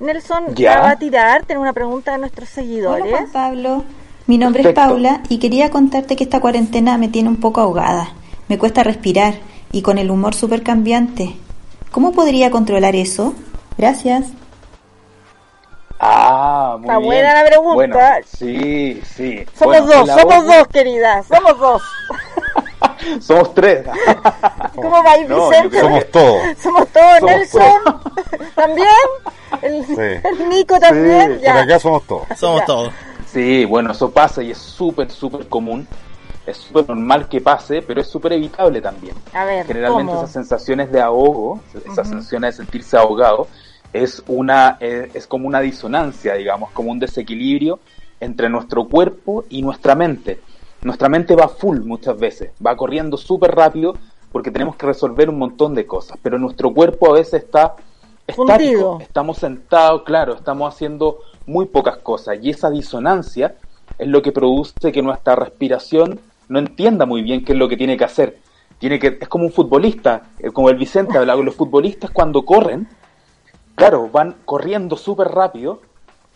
Nelson 0.00 0.54
Ya. 0.54 0.76
la 0.76 0.80
va 0.82 0.90
a 0.90 0.98
tirar, 0.98 1.44
tiene 1.44 1.60
una 1.60 1.72
pregunta 1.72 2.12
de 2.12 2.18
nuestros 2.18 2.48
Hola 2.48 2.54
seguidores. 2.54 3.10
Juan 3.10 3.30
Pablo, 3.32 3.84
mi 4.26 4.38
nombre 4.38 4.62
Perfecto. 4.62 4.80
es 4.80 4.86
Paula 4.88 5.22
y 5.28 5.38
quería 5.38 5.70
contarte 5.70 6.16
que 6.16 6.24
esta 6.24 6.40
cuarentena 6.40 6.98
me 6.98 7.08
tiene 7.08 7.28
un 7.28 7.36
poco 7.36 7.60
ahogada. 7.60 8.08
Me 8.48 8.58
cuesta 8.58 8.82
respirar 8.82 9.34
y 9.74 9.82
con 9.82 9.98
el 9.98 10.10
humor 10.10 10.34
súper 10.34 10.62
cambiante. 10.62 11.34
¿Cómo 11.90 12.12
podría 12.12 12.50
controlar 12.50 12.94
eso? 12.94 13.34
Gracias. 13.76 14.26
Ah, 15.98 16.76
muy 16.78 16.82
Está 16.86 16.98
bien. 16.98 17.06
buena 17.08 17.34
la 17.34 17.44
pregunta. 17.48 17.74
Bueno, 17.74 18.26
sí, 18.26 19.00
sí. 19.16 19.44
Somos 19.58 19.80
Bueno, 19.80 19.86
dos, 19.86 20.08
somos 20.20 20.34
ahogo- 20.34 20.58
dos, 20.58 20.68
querida, 20.68 21.22
somos 21.22 21.58
dos. 21.58 21.82
Somos 23.20 23.52
tres. 23.54 23.84
¿Cómo 24.76 25.02
va 25.02 25.18
ir 25.18 25.28
No, 25.28 25.48
Vicente? 25.50 25.80
Somos 25.80 26.10
todos. 26.10 26.42
Somos 26.62 26.88
todos, 26.88 27.18
Somos 27.18 27.30
Nelson. 27.30 28.00
¿También? 28.54 28.86
El, 29.62 29.84
Sí. 29.86 29.94
el 29.98 30.48
Nico 30.48 30.78
también. 30.80 31.32
Por 31.34 31.40
ya. 31.40 31.60
acá 31.62 31.78
somos 31.78 32.02
todos. 32.06 32.26
Somos 32.36 32.60
Ya. 32.60 32.66
todos. 32.66 32.92
Sí, 33.30 33.64
bueno, 33.66 33.92
eso 33.92 34.10
pasa 34.10 34.42
y 34.42 34.52
es 34.52 34.58
súper, 34.58 35.10
súper 35.10 35.48
común. 35.48 35.86
Es 36.46 36.58
súper 36.58 36.88
normal 36.88 37.28
que 37.28 37.40
pase, 37.40 37.82
pero 37.82 38.00
es 38.00 38.06
súper 38.06 38.34
evitable 38.34 38.80
también. 38.80 39.14
A 39.32 39.44
ver, 39.44 39.66
Generalmente 39.66 40.12
¿cómo? 40.12 40.22
esas 40.22 40.32
sensaciones 40.32 40.92
de 40.92 41.00
ahogo, 41.00 41.60
esas 41.90 42.08
sensaciones 42.08 42.56
de 42.56 42.64
sentirse 42.64 42.96
ahogado, 42.96 43.48
es 43.92 44.22
una 44.26 44.76
eh, 44.80 45.10
es 45.14 45.26
como 45.26 45.46
una 45.46 45.60
disonancia, 45.60 46.34
digamos, 46.34 46.70
como 46.72 46.90
un 46.90 46.98
desequilibrio 46.98 47.78
entre 48.20 48.48
nuestro 48.48 48.88
cuerpo 48.88 49.44
y 49.48 49.62
nuestra 49.62 49.94
mente. 49.94 50.40
Nuestra 50.82 51.08
mente 51.08 51.34
va 51.34 51.48
full 51.48 51.80
muchas 51.80 52.18
veces, 52.18 52.50
va 52.64 52.76
corriendo 52.76 53.16
súper 53.16 53.54
rápido 53.54 53.94
porque 54.32 54.50
tenemos 54.50 54.76
que 54.76 54.84
resolver 54.86 55.30
un 55.30 55.38
montón 55.38 55.74
de 55.74 55.86
cosas, 55.86 56.18
pero 56.20 56.38
nuestro 56.38 56.74
cuerpo 56.74 57.10
a 57.10 57.14
veces 57.14 57.44
está 57.44 57.76
Fundido. 58.34 58.56
estático, 58.56 58.98
estamos 59.00 59.38
sentados, 59.38 60.02
claro, 60.02 60.34
estamos 60.34 60.74
haciendo 60.74 61.20
muy 61.46 61.66
pocas 61.66 61.98
cosas 61.98 62.38
y 62.42 62.50
esa 62.50 62.68
disonancia 62.68 63.54
es 63.96 64.08
lo 64.08 64.22
que 64.22 64.32
produce 64.32 64.90
que 64.92 65.02
nuestra 65.02 65.36
respiración 65.36 66.18
no 66.54 66.60
entienda 66.60 67.04
muy 67.04 67.22
bien 67.22 67.44
qué 67.44 67.52
es 67.52 67.58
lo 67.58 67.68
que 67.68 67.76
tiene 67.76 67.96
que 67.96 68.04
hacer. 68.04 68.38
Tiene 68.78 69.00
que 69.00 69.18
es 69.20 69.28
como 69.28 69.44
un 69.44 69.52
futbolista, 69.52 70.22
eh, 70.38 70.52
como 70.52 70.70
el 70.70 70.76
Vicente 70.76 71.18
hablaba, 71.18 71.42
los 71.42 71.56
futbolistas 71.56 72.12
cuando 72.12 72.44
corren, 72.44 72.88
claro, 73.74 74.08
van 74.08 74.36
corriendo 74.44 74.96
súper 74.96 75.28
rápido, 75.28 75.80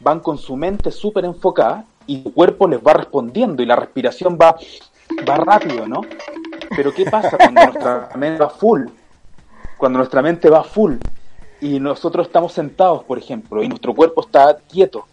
van 0.01 0.19
con 0.19 0.37
su 0.37 0.57
mente 0.57 0.91
súper 0.91 1.25
enfocada 1.25 1.85
y 2.07 2.23
su 2.23 2.35
cuerpo 2.35 2.67
les 2.67 2.81
va 2.81 2.95
respondiendo 2.95 3.63
y 3.63 3.67
la 3.67 3.77
respiración 3.77 4.37
va 4.41 4.57
va 5.29 5.37
rápido, 5.37 5.87
¿no? 5.87 6.01
Pero 6.77 6.93
¿qué 6.93 7.05
pasa 7.05 7.37
cuando 7.39 7.65
nuestra 7.65 8.11
mente 8.17 8.43
va 8.43 8.51
full? 8.51 8.87
Cuando 9.77 9.99
nuestra 9.99 10.21
mente 10.21 10.51
va 10.51 10.65
full 10.65 10.97
y 11.61 11.79
nosotros 11.79 12.27
estamos 12.27 12.53
sentados, 12.53 13.05
por 13.05 13.19
ejemplo, 13.19 13.63
y 13.63 13.69
nuestro 13.69 13.95
cuerpo 13.95 14.23
está 14.23 14.59
quieto. 14.69 15.07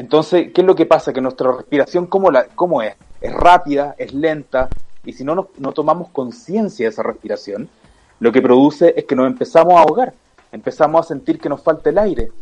Entonces, 0.00 0.50
¿qué 0.54 0.62
es 0.62 0.66
lo 0.66 0.74
que 0.74 0.86
pasa? 0.86 1.12
Que 1.12 1.20
nuestra 1.20 1.52
respiración, 1.52 2.06
¿cómo, 2.06 2.30
la, 2.30 2.46
cómo 2.54 2.80
es? 2.80 2.94
Es 3.20 3.34
rápida, 3.34 3.94
es 3.98 4.14
lenta, 4.14 4.70
y 5.04 5.12
si 5.12 5.24
no, 5.24 5.34
nos- 5.34 5.48
no 5.58 5.72
tomamos 5.72 6.08
conciencia 6.08 6.86
de 6.86 6.90
esa 6.90 7.02
respiración, 7.02 7.68
lo 8.18 8.32
que 8.32 8.40
produce 8.40 8.94
es 8.96 9.04
que 9.04 9.14
nos 9.14 9.26
empezamos 9.26 9.74
a 9.74 9.80
ahogar, 9.82 10.14
empezamos 10.52 11.02
a 11.04 11.08
sentir 11.08 11.38
que 11.38 11.50
nos 11.50 11.62
falta 11.62 11.90
el 11.90 11.98
aire. 11.98 12.32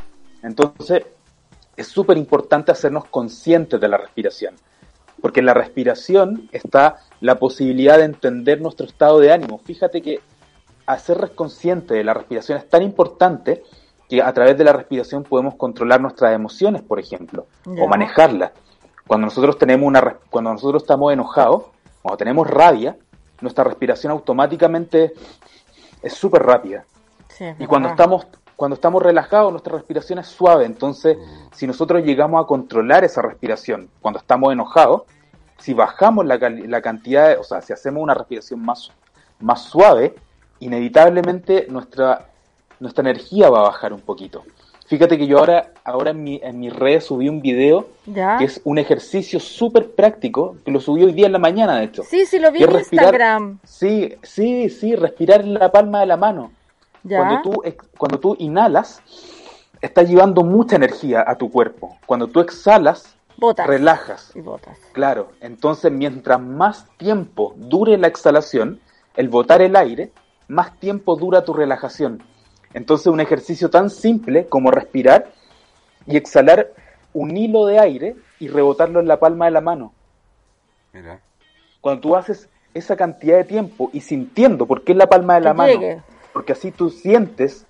Entonces, 0.45 1.03
es 1.77 1.89
súper 1.89 2.17
importante 2.17 2.71
hacernos 2.71 3.07
conscientes 3.07 3.81
de 3.81 3.89
la 3.89 3.97
respiración, 3.97 4.55
porque 5.21 5.41
en 5.41 5.47
la 5.47 5.55
respiración 5.55 6.49
está 6.53 7.01
la 7.21 7.41
posibilidad 7.41 7.99
de 7.99 8.05
entender 8.05 8.61
nuestro 8.61 8.87
estado 8.87 9.19
de 9.19 9.33
ánimo. 9.33 9.59
Fíjate 9.65 10.01
que 10.01 10.21
hacer 10.87 11.33
consciente 11.35 11.95
de 11.95 12.05
la 12.05 12.15
respiración 12.15 12.57
es 12.57 12.69
tan 12.69 12.85
importante 12.85 13.65
que 14.09 14.23
a 14.23 14.33
través 14.33 14.57
de 14.57 14.65
la 14.65 14.73
respiración 14.73 15.23
podemos 15.25 15.55
controlar 15.57 16.01
nuestras 16.01 16.35
emociones, 16.35 16.83
por 16.83 16.99
ejemplo, 16.99 17.47
o 17.67 17.87
manejarlas. 17.87 18.53
Cuando 19.07 19.27
nosotros 19.27 19.59
tenemos 19.59 19.87
una 19.87 20.17
cuando 20.31 20.53
nosotros 20.53 20.83
estamos 20.83 21.13
enojados, 21.13 21.65
cuando 22.03 22.17
tenemos 22.17 22.47
rabia, 22.49 22.97
nuestra 23.41 23.65
respiración 23.65 24.11
automáticamente 24.13 25.13
es 26.03 26.13
súper 26.15 26.43
rápida. 26.43 26.85
Sí, 27.29 27.45
Y 27.59 27.67
cuando 27.67 27.89
verdad. 27.89 28.05
estamos, 28.05 28.27
cuando 28.57 28.75
estamos 28.75 29.03
relajados, 29.03 29.51
nuestra 29.53 29.75
respiración 29.77 30.19
es 30.19 30.27
suave. 30.27 30.65
Entonces, 30.65 31.17
si 31.53 31.67
nosotros 31.67 32.03
llegamos 32.03 32.43
a 32.43 32.47
controlar 32.47 33.05
esa 33.05 33.23
respiración 33.23 33.89
cuando 34.01 34.19
estamos 34.21 34.53
enojados, 34.53 35.03
si 35.59 35.75
bajamos 35.75 36.25
la 36.27 36.81
cantidad, 36.81 37.29
de- 37.29 37.37
o 37.37 37.45
sea, 37.45 37.61
si 37.63 37.73
hacemos 37.73 38.03
una 38.03 38.15
respiración 38.15 38.61
más, 38.65 38.91
más 39.41 39.63
suave, 39.63 40.15
inevitablemente 40.61 41.67
nuestra, 41.69 42.27
nuestra 42.81 43.03
energía 43.03 43.51
va 43.51 43.61
a 43.61 43.63
bajar 43.65 43.93
un 43.93 44.01
poquito. 44.01 44.45
Fíjate 44.87 45.19
que 45.19 45.27
yo 45.27 45.39
ahora, 45.39 45.73
ahora 45.85 46.13
en, 46.13 46.23
mi, 46.25 46.41
en 46.43 46.61
mis 46.61 46.75
redes 46.75 47.05
subí 47.05 47.29
un 47.29 47.43
video 47.43 47.89
¿Ya? 48.07 48.39
que 48.39 48.45
es 48.45 48.61
un 48.65 48.79
ejercicio 48.79 49.39
súper 49.39 49.91
práctico, 49.91 50.57
que 50.65 50.71
lo 50.71 50.81
subí 50.81 51.05
hoy 51.05 51.13
día 51.13 51.27
en 51.27 51.33
la 51.33 51.39
mañana, 51.39 51.79
de 51.79 51.85
hecho. 51.85 52.03
Sí, 52.05 52.25
sí, 52.25 52.39
lo 52.39 52.51
vi 52.51 52.63
en 52.63 52.71
respirar- 52.71 53.05
Instagram. 53.05 53.59
Sí, 53.65 54.15
sí, 54.23 54.71
sí, 54.71 54.97
respirar 54.97 55.43
en 55.43 55.55
la 55.55 55.71
palma 55.71 56.01
de 56.01 56.07
la 56.07 56.17
mano. 56.17 56.53
¿Ya? 57.03 57.19
Cuando 57.19 57.43
tú, 57.43 57.63
cuando 57.99 58.19
tú 58.19 58.35
inhalas, 58.39 59.03
estás 59.83 60.09
llevando 60.09 60.43
mucha 60.43 60.77
energía 60.77 61.23
a 61.27 61.37
tu 61.37 61.51
cuerpo. 61.51 61.99
Cuando 62.07 62.27
tú 62.29 62.41
exhalas, 62.41 63.15
Botas. 63.37 63.67
relajas. 63.67 64.33
Y 64.35 64.41
botas. 64.41 64.79
Claro, 64.93 65.29
entonces 65.41 65.93
mientras 65.93 66.41
más 66.41 66.87
tiempo 66.97 67.53
dure 67.57 67.99
la 67.99 68.09
exhalación, 68.09 68.81
el 69.17 69.29
botar 69.29 69.61
el 69.61 69.77
aire, 69.77 70.13
más 70.49 70.79
tiempo 70.81 71.15
dura 71.17 71.45
tu 71.45 71.53
relajación. 71.53 72.23
Entonces 72.75 73.07
un 73.07 73.21
ejercicio 73.21 73.71
tan 73.71 73.91
simple 73.91 74.47
como 74.47 74.71
respirar 74.71 75.31
y 76.07 76.17
exhalar 76.17 76.69
un 77.13 77.37
hilo 77.37 77.67
de 77.67 77.79
aire 77.79 78.17
y 78.39 78.49
rebotarlo 78.49 79.01
en 79.01 79.09
la 79.09 79.19
palma 79.19 79.47
de 79.47 79.51
la 79.53 79.61
mano. 79.61 79.93
Mira. 80.93 81.21
Cuando 81.81 82.01
tú 82.01 82.17
haces 82.17 82.49
esa 82.75 82.97
cantidad 82.97 83.37
de 83.37 83.45
tiempo 83.45 83.91
y 83.93 84.01
sintiendo 84.01 84.67
por 84.67 84.85
qué 84.85 84.93
en 84.93 84.99
la 84.99 85.07
palma 85.09 85.35
de 85.35 85.41
la 85.41 85.55
mano, 85.55 85.73
llegue. 85.73 86.03
porque 86.33 86.53
así 86.53 86.71
tú 86.71 86.91
sientes, 86.91 87.67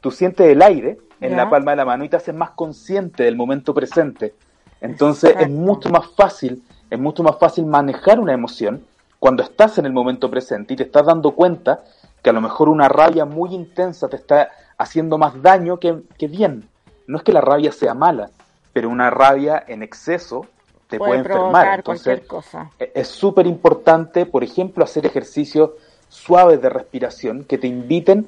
tú 0.00 0.10
sientes 0.10 0.46
el 0.48 0.60
aire 0.62 0.98
en 1.20 1.30
Ya. 1.30 1.36
la 1.36 1.50
palma 1.50 1.70
de 1.72 1.76
la 1.78 1.84
mano 1.84 2.04
y 2.04 2.08
te 2.08 2.16
haces 2.16 2.34
más 2.34 2.50
consciente 2.50 3.22
del 3.24 3.36
momento 3.36 3.72
presente. 3.74 4.34
Entonces 4.80 5.34
es 5.38 5.48
mucho 5.50 5.90
más 5.90 6.06
fácil, 6.16 6.62
es 6.90 6.98
mucho 6.98 7.22
más 7.22 7.38
fácil 7.38 7.66
manejar 7.66 8.18
una 8.18 8.32
emoción 8.32 8.84
cuando 9.18 9.42
estás 9.42 9.76
en 9.78 9.84
el 9.86 9.92
momento 9.92 10.30
presente 10.30 10.74
y 10.74 10.76
te 10.78 10.84
estás 10.84 11.04
dando 11.06 11.32
cuenta 11.32 11.84
que 12.22 12.30
a 12.30 12.32
lo 12.32 12.40
mejor 12.40 12.68
una 12.68 12.88
rabia 12.88 13.24
muy 13.24 13.54
intensa 13.54 14.08
te 14.08 14.16
está 14.16 14.50
haciendo 14.78 15.18
más 15.18 15.40
daño 15.42 15.78
que, 15.78 16.00
que 16.18 16.26
bien. 16.28 16.68
No 17.06 17.18
es 17.18 17.22
que 17.24 17.32
la 17.32 17.40
rabia 17.40 17.72
sea 17.72 17.94
mala, 17.94 18.30
pero 18.72 18.88
una 18.88 19.10
rabia 19.10 19.62
en 19.66 19.82
exceso 19.82 20.46
te 20.88 20.98
puede, 20.98 21.22
Puede 21.22 21.34
enfermar. 21.34 21.78
Entonces, 21.78 22.04
cualquier 22.04 22.26
cosa. 22.26 22.70
e- 22.78 22.92
es 22.94 23.08
súper 23.08 23.46
importante, 23.46 24.26
por 24.26 24.42
ejemplo, 24.44 24.84
hacer 24.84 25.06
ejercicios 25.06 25.70
suaves 26.08 26.60
de 26.60 26.68
respiración 26.68 27.44
que 27.44 27.58
te 27.58 27.66
inviten 27.68 28.26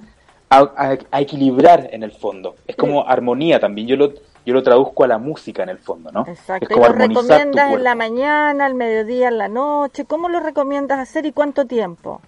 a, 0.48 0.58
a- 0.76 0.98
a 1.10 1.20
equilibrar 1.20 1.88
en 1.92 2.02
el 2.02 2.12
fondo. 2.12 2.54
Es 2.66 2.76
como 2.76 3.06
armonía 3.06 3.58
también. 3.58 3.88
Yo 3.88 3.96
lo, 3.96 4.12
yo 4.46 4.54
lo 4.54 4.62
traduzco 4.62 5.04
a 5.04 5.08
la 5.08 5.18
música 5.18 5.62
en 5.64 5.70
el 5.70 5.78
fondo, 5.78 6.12
¿no? 6.12 6.24
Exacto. 6.26 6.64
Es 6.66 6.70
¿Y 6.70 6.74
como 6.74 6.86
lo 6.88 6.92
recomiendas 6.94 7.72
en 7.72 7.82
la 7.84 7.94
mañana, 7.94 8.66
al 8.66 8.74
mediodía, 8.74 9.28
en 9.28 9.38
la 9.38 9.48
noche? 9.48 10.04
¿Cómo 10.04 10.28
lo 10.28 10.38
recomiendas 10.40 10.98
hacer 10.98 11.26
y 11.26 11.32
cuánto 11.32 11.66
tiempo? 11.66 12.20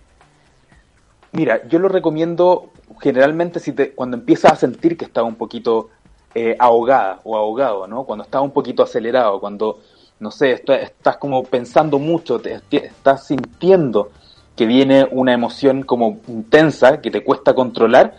Mira, 1.35 1.67
yo 1.69 1.79
lo 1.79 1.89
recomiendo 1.89 2.71
generalmente 3.01 3.59
si 3.61 3.73
te, 3.73 3.93
cuando 3.93 4.17
empiezas 4.17 4.53
a 4.53 4.57
sentir 4.57 4.97
que 4.97 5.05
estás 5.05 5.25
un 5.25 5.35
poquito 5.35 5.91
eh, 6.35 6.57
ahogada 6.59 7.21
o 7.25 7.37
ahogado, 7.37 7.87
¿no? 7.87 8.05
Cuando 8.05 8.25
estás 8.25 8.41
un 8.41 8.53
poquito 8.53 8.83
acelerado, 8.85 9.41
cuando, 9.41 9.81
no 10.21 10.31
sé, 10.31 10.53
estás, 10.53 10.83
estás 10.83 11.17
como 11.17 11.43
pensando 11.43 11.99
mucho, 11.99 12.41
te, 12.41 12.61
te- 12.61 12.87
estás 12.87 13.27
sintiendo 13.27 14.11
que 14.57 14.67
viene 14.67 15.07
una 15.11 15.33
emoción 15.33 15.83
como 15.83 16.21
intensa 16.29 17.01
que 17.01 17.11
te 17.11 17.25
cuesta 17.25 17.53
controlar 17.55 18.15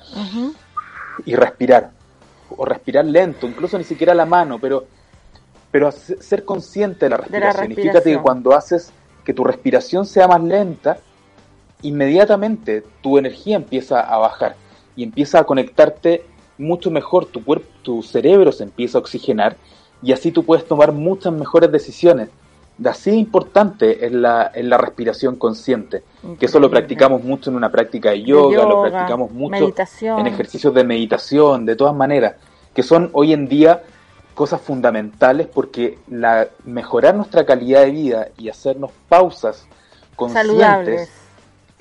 y 1.25 1.35
respirar. 1.35 1.91
O 2.57 2.65
respirar 2.65 3.05
lento, 3.05 3.47
incluso 3.47 3.77
ni 3.77 3.83
siquiera 3.85 4.13
la 4.13 4.25
mano, 4.25 4.59
pero, 4.59 4.85
pero 5.71 5.89
ser 5.91 6.43
consciente 6.45 7.05
de 7.05 7.09
la 7.11 7.17
De 7.17 7.39
la 7.39 7.53
respiración. 7.53 7.71
Y 7.71 7.75
fíjate 7.75 7.87
que 7.91 7.93
respiración. 7.93 8.23
cuando 8.23 8.53
haces 8.53 8.91
que 9.23 9.33
tu 9.33 9.43
respiración 9.45 10.05
sea 10.05 10.27
más 10.27 10.43
lenta, 10.43 10.97
inmediatamente 11.87 12.83
tu 13.01 13.17
energía 13.17 13.55
empieza 13.55 13.99
a 14.01 14.17
bajar 14.17 14.55
y 14.95 15.03
empieza 15.03 15.39
a 15.39 15.43
conectarte 15.43 16.23
mucho 16.57 16.89
mejor, 16.89 17.25
tu 17.25 17.43
cuerpo, 17.43 17.67
tu 17.83 18.01
cerebro 18.01 18.51
se 18.51 18.63
empieza 18.63 18.97
a 18.97 19.01
oxigenar 19.01 19.57
y 20.01 20.11
así 20.11 20.31
tú 20.31 20.43
puedes 20.43 20.65
tomar 20.65 20.91
muchas 20.91 21.33
mejores 21.33 21.71
decisiones. 21.71 22.29
De 22.77 22.89
así 22.89 23.11
de 23.11 23.17
importante 23.17 24.05
es 24.05 24.11
la, 24.11 24.51
es 24.53 24.65
la 24.65 24.77
respiración 24.77 25.37
consciente, 25.37 26.03
que 26.37 26.45
eso 26.45 26.59
lo 26.59 26.69
practicamos 26.69 27.23
mucho 27.23 27.49
en 27.49 27.55
una 27.55 27.71
práctica 27.71 28.09
de 28.09 28.23
yoga, 28.23 28.63
lo 28.63 28.69
yoga, 28.69 28.89
practicamos 28.89 29.31
mucho 29.31 29.51
meditación. 29.51 30.19
en 30.19 30.27
ejercicios 30.27 30.73
de 30.73 30.83
meditación, 30.83 31.65
de 31.65 31.77
todas 31.77 31.95
maneras, 31.95 32.35
que 32.73 32.83
son 32.83 33.09
hoy 33.13 33.31
en 33.31 33.47
día 33.47 33.81
cosas 34.33 34.59
fundamentales 34.59 35.47
porque 35.47 35.97
la, 36.09 36.49
mejorar 36.65 37.15
nuestra 37.15 37.45
calidad 37.45 37.83
de 37.85 37.91
vida 37.91 38.27
y 38.37 38.49
hacernos 38.49 38.91
pausas 39.07 39.65
conscientes 40.17 40.47
Saludables. 40.47 41.24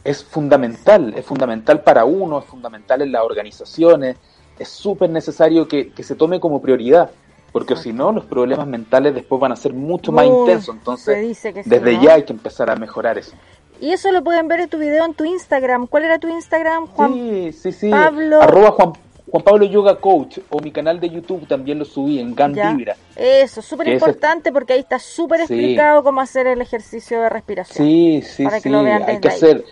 Es 0.05 0.23
fundamental, 0.23 1.15
es 1.17 1.25
fundamental 1.25 1.81
para 1.83 2.05
uno, 2.05 2.39
es 2.39 2.45
fundamental 2.45 3.03
en 3.03 3.13
las 3.13 3.23
organizaciones, 3.23 4.17
es 4.59 4.69
súper 4.69 5.11
necesario 5.11 5.67
que, 5.67 5.91
que 5.91 6.03
se 6.03 6.15
tome 6.15 6.39
como 6.41 6.61
prioridad, 6.61 7.11
porque 7.53 7.75
si 7.77 7.93
no, 7.93 8.13
los 8.13 8.25
problemas 8.25 8.67
mentales 8.67 9.15
después 9.15 9.41
van 9.41 9.53
a 9.53 9.57
ser 9.57 9.73
mucho 9.73 10.13
más 10.13 10.27
intensos. 10.27 10.75
Entonces, 10.75 11.21
dice 11.21 11.53
que 11.55 11.63
sí, 11.65 11.71
desde 11.71 11.95
¿no? 11.95 12.03
ya 12.03 12.15
hay 12.15 12.25
que 12.25 12.33
empezar 12.33 12.69
a 12.71 12.77
mejorar 12.77 13.17
eso. 13.19 13.33
Y 13.81 13.93
eso 13.93 14.13
lo 14.13 14.23
pueden 14.23 14.47
ver 14.49 14.61
en 14.61 14.69
tu 14.69 14.79
video 14.79 15.05
en 15.05 15.15
tu 15.15 15.25
Instagram. 15.25 15.87
¿Cuál 15.89 16.05
era 16.05 16.19
tu 16.19 16.29
Instagram, 16.29 16.87
Juan? 16.87 17.13
Sí, 17.15 17.53
sí, 17.53 17.73
sí. 17.73 17.91
Pablo. 17.91 18.41
Arroba 18.41 18.71
Juan, 18.73 18.93
Juan 19.31 19.43
Pablo 19.43 19.65
Yoga 19.67 19.97
Coach 19.97 20.39
o 20.51 20.61
mi 20.61 20.71
canal 20.71 21.01
de 21.01 21.11
YouTube 21.11 21.47
también 21.49 21.79
lo 21.81 21.85
subí 21.85 22.21
en 22.21 22.35
Gan. 22.35 22.53
Vibra. 22.53 22.97
Eso, 23.17 23.63
súper 23.63 23.89
importante 23.89 24.53
porque 24.53 24.75
ahí 24.75 24.81
está 24.81 24.99
súper 24.99 25.39
Sí. 25.47 25.55
explicado 25.55 26.03
cómo 26.05 26.21
hacer 26.21 26.47
el 26.47 26.61
ejercicio 26.61 27.21
de 27.21 27.29
respiración. 27.31 27.87
Sí, 27.87 28.23
sí, 28.23 28.45
Para 28.45 28.57
que 28.59 28.63
sí. 28.63 28.69
lo 28.69 28.83
vean 28.85 29.03
Hay 29.09 29.19
que 29.19 29.29
ahí. 29.29 29.35
hacer, 29.35 29.65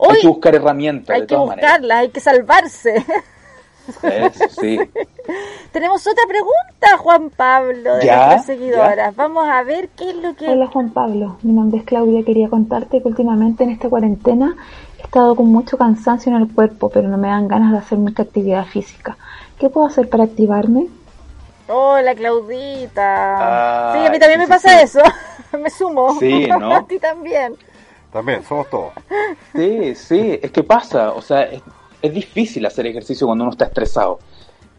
Hoy 0.00 0.16
hay 0.16 0.22
que 0.22 0.28
buscar 0.28 0.54
herramientas 0.54 1.14
Hay 1.14 1.22
de 1.22 1.26
que 1.26 1.34
todas 1.34 1.48
maneras. 1.48 1.70
buscarla, 1.72 1.98
hay 1.98 2.08
que 2.10 2.20
salvarse. 2.20 3.04
Eso, 4.02 4.44
sí. 4.60 4.78
Tenemos 5.72 6.06
otra 6.06 6.24
pregunta, 6.28 6.96
Juan 6.98 7.30
Pablo, 7.30 7.96
de 7.96 8.06
Ya, 8.06 8.16
nuestras 8.16 8.46
seguidoras. 8.46 9.16
Vamos 9.16 9.48
a 9.48 9.62
ver 9.64 9.88
qué 9.90 10.10
es 10.10 10.16
lo 10.16 10.36
que... 10.36 10.48
Hola 10.48 10.68
Juan 10.68 10.90
Pablo, 10.90 11.38
mi 11.42 11.52
nombre 11.52 11.80
es 11.80 11.84
Claudia. 11.84 12.24
Quería 12.24 12.48
contarte 12.48 13.02
que 13.02 13.08
últimamente 13.08 13.64
en 13.64 13.70
esta 13.70 13.88
cuarentena 13.88 14.56
he 14.98 15.02
estado 15.02 15.34
con 15.34 15.46
mucho 15.46 15.76
cansancio 15.76 16.34
en 16.34 16.42
el 16.42 16.52
cuerpo, 16.52 16.90
pero 16.90 17.08
no 17.08 17.18
me 17.18 17.28
dan 17.28 17.48
ganas 17.48 17.72
de 17.72 17.78
hacer 17.78 17.98
mucha 17.98 18.22
actividad 18.22 18.66
física. 18.66 19.16
¿Qué 19.58 19.68
puedo 19.68 19.86
hacer 19.86 20.08
para 20.08 20.24
activarme? 20.24 20.86
Hola, 21.66 22.14
Claudita. 22.14 23.90
Ah, 23.90 23.92
sí, 23.94 24.06
a 24.06 24.10
mí 24.10 24.18
también 24.18 24.40
sí, 24.40 24.46
me 24.46 24.48
pasa 24.48 24.78
sí. 24.78 24.84
eso. 24.84 25.00
me 25.58 25.70
sumo. 25.70 26.18
Sí, 26.20 26.46
¿no? 26.46 26.72
a 26.76 26.86
ti 26.86 26.98
también. 26.98 27.56
También, 28.12 28.44
somos 28.44 28.68
todos. 28.70 28.92
Sí, 29.54 29.94
sí, 29.94 30.38
es 30.42 30.50
que 30.50 30.62
pasa, 30.62 31.12
o 31.12 31.22
sea, 31.22 31.42
es, 31.42 31.62
es 32.00 32.14
difícil 32.14 32.64
hacer 32.66 32.86
ejercicio 32.86 33.26
cuando 33.26 33.44
uno 33.44 33.52
está 33.52 33.66
estresado. 33.66 34.18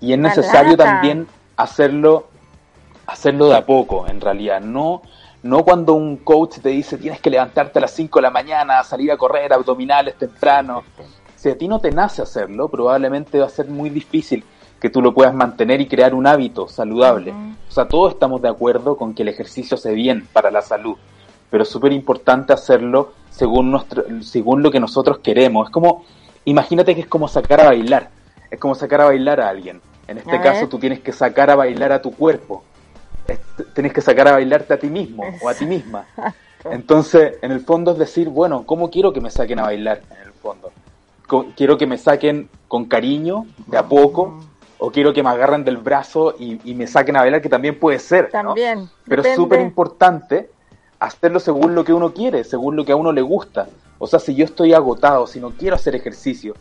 Y 0.01 0.13
es 0.13 0.19
necesario 0.19 0.77
también 0.77 1.27
hacerlo, 1.57 2.27
hacerlo 3.05 3.49
de 3.49 3.57
a 3.57 3.65
poco, 3.65 4.07
en 4.07 4.21
realidad. 4.21 4.61
No, 4.61 5.01
no 5.43 5.63
cuando 5.63 5.93
un 5.93 6.17
coach 6.17 6.59
te 6.59 6.69
dice 6.69 6.97
tienes 6.97 7.19
que 7.19 7.29
levantarte 7.29 7.79
a 7.79 7.81
las 7.81 7.91
5 7.91 8.19
de 8.19 8.23
la 8.23 8.31
mañana, 8.31 8.83
salir 8.83 9.11
a 9.11 9.17
correr 9.17 9.51
abdominales 9.51 10.15
temprano. 10.15 10.83
Si 11.35 11.49
a 11.49 11.57
ti 11.57 11.67
no 11.67 11.79
te 11.79 11.91
nace 11.91 12.21
hacerlo, 12.21 12.69
probablemente 12.69 13.39
va 13.39 13.45
a 13.45 13.49
ser 13.49 13.67
muy 13.67 13.89
difícil 13.89 14.43
que 14.79 14.89
tú 14.89 15.01
lo 15.01 15.13
puedas 15.13 15.33
mantener 15.33 15.81
y 15.81 15.87
crear 15.87 16.13
un 16.13 16.27
hábito 16.27 16.67
saludable. 16.69 17.33
O 17.67 17.71
sea, 17.71 17.87
todos 17.87 18.13
estamos 18.13 18.41
de 18.41 18.49
acuerdo 18.49 18.95
con 18.95 19.13
que 19.13 19.23
el 19.23 19.29
ejercicio 19.29 19.75
hace 19.75 19.93
bien 19.93 20.27
para 20.31 20.51
la 20.51 20.61
salud, 20.61 20.95
pero 21.49 21.63
es 21.63 21.69
súper 21.69 21.91
importante 21.91 22.53
hacerlo 22.53 23.11
según, 23.39 23.71
nuestro, 23.71 24.03
según 24.21 24.61
lo 24.61 24.69
que 24.69 24.81
nosotros 24.81 25.19
queremos. 25.19 25.67
Es 25.69 25.71
como, 25.73 26.03
imagínate 26.43 26.93
que 26.93 27.01
es 27.01 27.07
como 27.07 27.27
sacar 27.29 27.61
a 27.61 27.67
bailar, 27.67 28.09
es 28.51 28.59
como 28.59 28.75
sacar 28.75 28.99
a 29.01 29.05
bailar 29.05 29.39
a 29.39 29.47
alguien. 29.47 29.79
En 30.09 30.17
este 30.17 30.35
A 30.35 30.41
caso 30.41 30.61
ver. 30.61 30.69
tú 30.69 30.77
tienes 30.77 30.99
que 30.99 31.13
sacar 31.13 31.49
a 31.49 31.55
bailar 31.55 31.91
a 31.93 32.01
tu 32.01 32.11
cuerpo, 32.11 32.63
Es- 33.27 33.39
tienes 33.75 33.93
que 33.93 34.01
sacar 34.01 34.27
a 34.27 34.31
bailarte 34.33 34.73
a 34.73 34.77
ti 34.79 34.87
mismo 34.89 35.23
o 35.41 35.47
a 35.47 35.53
ti 35.53 35.65
misma. 35.65 36.03
Entonces, 36.69 37.35
en 37.41 37.51
el 37.51 37.61
fondo 37.61 37.91
es 37.93 37.97
decir, 37.99 38.27
bueno, 38.27 38.63
¿cómo 38.65 38.89
quiero 38.89 39.13
que 39.13 39.21
me 39.21 39.29
saquen 39.29 39.59
a 39.59 39.63
bailar? 39.63 40.01
En 40.11 40.27
el 40.27 40.33
fondo. 40.33 40.71
Quiero 41.55 41.77
que 41.77 41.85
me 41.85 41.97
saquen 41.97 42.49
con 42.67 42.85
cariño, 42.85 43.45
de 43.67 43.77
a 43.77 43.83
poco, 43.83 44.33
o 44.79 44.91
quiero 44.91 45.13
que 45.13 45.21
me 45.21 45.29
agarren 45.29 45.63
del 45.63 45.77
brazo 45.77 46.33
y, 46.39 46.59
y 46.69 46.73
me 46.73 46.87
saquen 46.87 47.15
a 47.17 47.21
bailar, 47.21 47.39
que 47.41 47.49
también 47.49 47.77
puede 47.79 47.99
ser. 47.99 48.25
¿no? 48.25 48.29
También. 48.31 48.89
Pero 49.07 49.21
es 49.21 49.35
súper 49.35 49.61
importante 49.61 50.49
hacerlo 50.99 51.39
según 51.39 51.75
lo 51.75 51.83
que 51.83 51.93
uno 51.93 52.13
quiere, 52.13 52.43
según 52.43 52.75
lo 52.75 52.85
que 52.85 52.91
a 52.91 52.95
uno 52.95 53.11
le 53.11 53.21
gusta. 53.21 53.67
O 53.97 54.07
sea, 54.07 54.19
si 54.19 54.35
yo 54.35 54.45
estoy 54.45 54.73
agotado, 54.73 55.27
si 55.27 55.39
no 55.39 55.51
quiero 55.51 55.75
hacer 55.75 55.95
ejercicio 55.95 56.55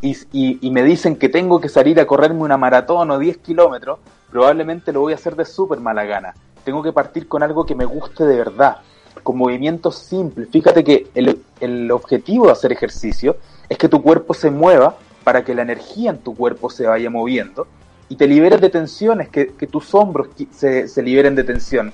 y, 0.00 0.70
me 0.70 0.82
dicen 0.82 1.16
que 1.16 1.28
tengo 1.28 1.60
que 1.60 1.68
salir 1.68 2.00
a 2.00 2.06
correrme 2.06 2.42
una 2.42 2.56
maratón 2.56 3.10
o 3.10 3.18
10 3.18 3.38
kilómetros, 3.38 4.00
probablemente 4.30 4.92
lo 4.92 5.00
voy 5.00 5.12
a 5.12 5.16
hacer 5.16 5.36
de 5.36 5.44
súper 5.44 5.78
mala 5.78 6.04
gana. 6.04 6.34
Tengo 6.64 6.82
que 6.82 6.92
partir 6.92 7.28
con 7.28 7.42
algo 7.42 7.64
que 7.64 7.74
me 7.74 7.84
guste 7.84 8.24
de 8.24 8.36
verdad, 8.36 8.78
con 9.22 9.36
movimientos 9.36 9.98
simples. 9.98 10.48
Fíjate 10.50 10.82
que 10.82 11.08
el, 11.14 11.90
objetivo 11.92 12.46
de 12.46 12.52
hacer 12.52 12.72
ejercicio 12.72 13.36
es 13.68 13.78
que 13.78 13.88
tu 13.88 14.02
cuerpo 14.02 14.34
se 14.34 14.50
mueva 14.50 14.96
para 15.22 15.44
que 15.44 15.54
la 15.54 15.62
energía 15.62 16.10
en 16.10 16.18
tu 16.18 16.34
cuerpo 16.34 16.68
se 16.68 16.86
vaya 16.86 17.08
moviendo 17.08 17.68
y 18.08 18.16
te 18.16 18.26
liberes 18.26 18.60
de 18.60 18.70
tensiones, 18.70 19.28
que, 19.28 19.54
que 19.54 19.66
tus 19.66 19.94
hombros 19.94 20.28
se, 20.50 20.88
se 20.88 21.02
liberen 21.02 21.34
de 21.34 21.44
tensión, 21.44 21.92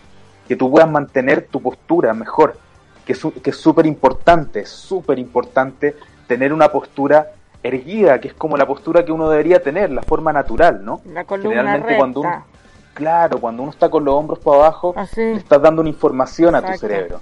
que 0.49 0.57
tú 0.57 0.71
puedas 0.71 0.91
mantener 0.91 1.47
tu 1.51 1.61
postura 1.61 2.15
mejor, 2.15 2.57
que 3.05 3.15
su- 3.15 3.33
que 3.33 3.51
es 3.51 3.57
súper 3.57 3.87
importante, 3.87 4.65
súper 4.67 5.19
importante 5.19 5.95
tener 6.27 6.53
una 6.53 6.69
postura 6.73 7.29
erguida, 7.63 8.19
que 8.21 8.29
es 8.29 8.35
como 8.35 8.57
la 8.57 8.67
postura 8.67 9.05
que 9.05 9.13
uno 9.13 9.29
debería 9.29 9.63
tener, 9.63 9.91
la 9.91 10.03
forma 10.03 10.33
natural, 10.33 10.85
¿no? 10.85 11.01
La 11.05 11.25
columna 11.25 11.51
Generalmente 11.51 11.87
recta. 11.89 11.99
cuando 11.99 12.21
uno, 12.21 12.45
claro, 12.95 13.39
cuando 13.41 13.63
uno 13.63 13.73
está 13.73 13.91
con 13.91 14.05
los 14.05 14.15
hombros 14.15 14.39
para 14.39 14.57
abajo, 14.59 14.95
Así. 14.97 15.21
le 15.21 15.37
estás 15.37 15.61
dando 15.61 15.81
una 15.83 15.91
información 15.91 16.55
a 16.55 16.63
tu 16.63 16.67
cerebro. 16.79 17.21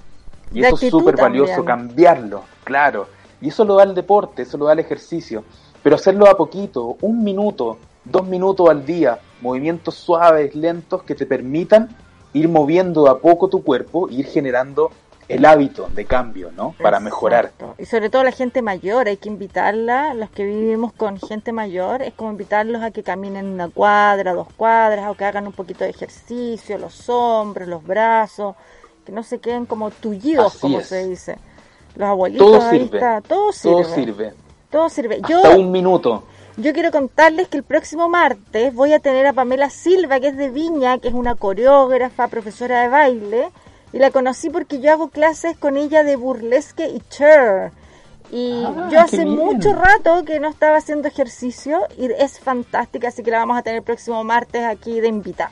Y 0.53 0.63
eso 0.63 0.75
es 0.75 0.89
súper 0.89 1.15
valioso, 1.17 1.65
cambiarlo, 1.65 2.43
claro. 2.63 3.07
Y 3.41 3.49
eso 3.49 3.65
lo 3.65 3.75
da 3.75 3.83
el 3.83 3.93
deporte, 3.93 4.43
eso 4.43 4.57
lo 4.57 4.65
da 4.65 4.73
el 4.73 4.79
ejercicio. 4.79 5.43
Pero 5.83 5.95
hacerlo 5.97 6.27
a 6.29 6.37
poquito, 6.37 6.97
un 7.01 7.23
minuto, 7.23 7.77
dos 8.05 8.25
minutos 8.27 8.69
al 8.69 8.85
día, 8.85 9.19
movimientos 9.41 9.95
suaves, 9.95 10.55
lentos 10.55 11.03
que 11.03 11.15
te 11.15 11.25
permitan 11.25 11.89
ir 12.33 12.49
moviendo 12.49 13.07
a 13.09 13.19
poco 13.19 13.47
tu 13.47 13.63
cuerpo 13.63 14.09
ir 14.09 14.25
generando 14.27 14.91
el 15.27 15.43
hábito 15.45 15.89
de 15.93 16.05
cambio, 16.05 16.51
¿no? 16.55 16.73
Para 16.81 16.99
mejorar. 17.01 17.51
Y 17.77 17.85
sobre 17.85 18.09
todo 18.09 18.23
la 18.23 18.31
gente 18.31 18.61
mayor, 18.61 19.07
hay 19.07 19.17
que 19.17 19.27
invitarla, 19.27 20.13
los 20.13 20.29
que 20.29 20.45
vivimos 20.45 20.93
con 20.93 21.19
gente 21.19 21.51
mayor, 21.51 22.01
es 22.01 22.13
como 22.13 22.31
invitarlos 22.31 22.81
a 22.81 22.91
que 22.91 23.03
caminen 23.03 23.45
una 23.47 23.67
cuadra, 23.67 24.33
dos 24.33 24.47
cuadras, 24.55 25.09
o 25.09 25.15
que 25.15 25.25
hagan 25.25 25.45
un 25.45 25.51
poquito 25.53 25.83
de 25.83 25.89
ejercicio, 25.89 26.77
los 26.77 27.09
hombros, 27.09 27.67
los 27.67 27.83
brazos, 27.83 28.55
que 29.05 29.11
no 29.11 29.21
se 29.23 29.39
queden 29.39 29.65
como 29.65 29.91
tullidos, 29.91 30.53
Así 30.53 30.59
como 30.61 30.79
es. 30.79 30.87
se 30.87 31.05
dice. 31.07 31.37
Los 31.95 32.07
abuelitos, 32.07 32.47
Todo 32.47 32.61
ahí 32.69 32.79
sirve. 32.79 32.97
está, 32.97 33.21
todo 33.21 33.51
sirve. 33.51 33.73
Todo 33.83 33.83
sirve. 33.95 34.33
Todo 34.69 34.89
sirve. 34.89 35.21
Yo, 35.27 35.37
Hasta 35.37 35.57
un 35.57 35.71
minuto. 35.71 36.23
Yo 36.57 36.73
quiero 36.73 36.91
contarles 36.91 37.47
que 37.47 37.57
el 37.57 37.63
próximo 37.63 38.09
martes 38.09 38.73
voy 38.73 38.93
a 38.93 38.99
tener 38.99 39.27
a 39.27 39.33
Pamela 39.33 39.69
Silva, 39.69 40.19
que 40.19 40.29
es 40.29 40.37
de 40.37 40.49
Viña, 40.49 40.97
que 40.97 41.07
es 41.07 41.13
una 41.13 41.35
coreógrafa, 41.35 42.27
profesora 42.27 42.81
de 42.81 42.89
baile, 42.89 43.49
y 43.93 43.99
la 43.99 44.09
conocí 44.11 44.49
porque 44.49 44.79
yo 44.81 44.91
hago 44.91 45.09
clases 45.09 45.55
con 45.57 45.77
ella 45.77 46.03
de 46.03 46.15
burlesque 46.15 46.89
y 46.89 47.01
chair. 47.09 47.71
Y 48.31 48.63
Ah, 48.65 48.89
yo 48.91 48.99
hace 48.99 49.23
bien. 49.23 49.37
mucho 49.37 49.71
rato 49.73 50.25
que 50.25 50.39
no 50.39 50.49
estaba 50.49 50.77
haciendo 50.77 51.07
ejercicio 51.07 51.79
y 51.97 52.11
es 52.11 52.39
fantástica, 52.39 53.07
así 53.09 53.23
que 53.23 53.31
la 53.31 53.37
vamos 53.39 53.57
a 53.57 53.61
tener 53.61 53.77
el 53.77 53.83
próximo 53.83 54.23
martes 54.23 54.63
aquí 54.65 54.99
de 54.99 55.07
invitada. 55.07 55.51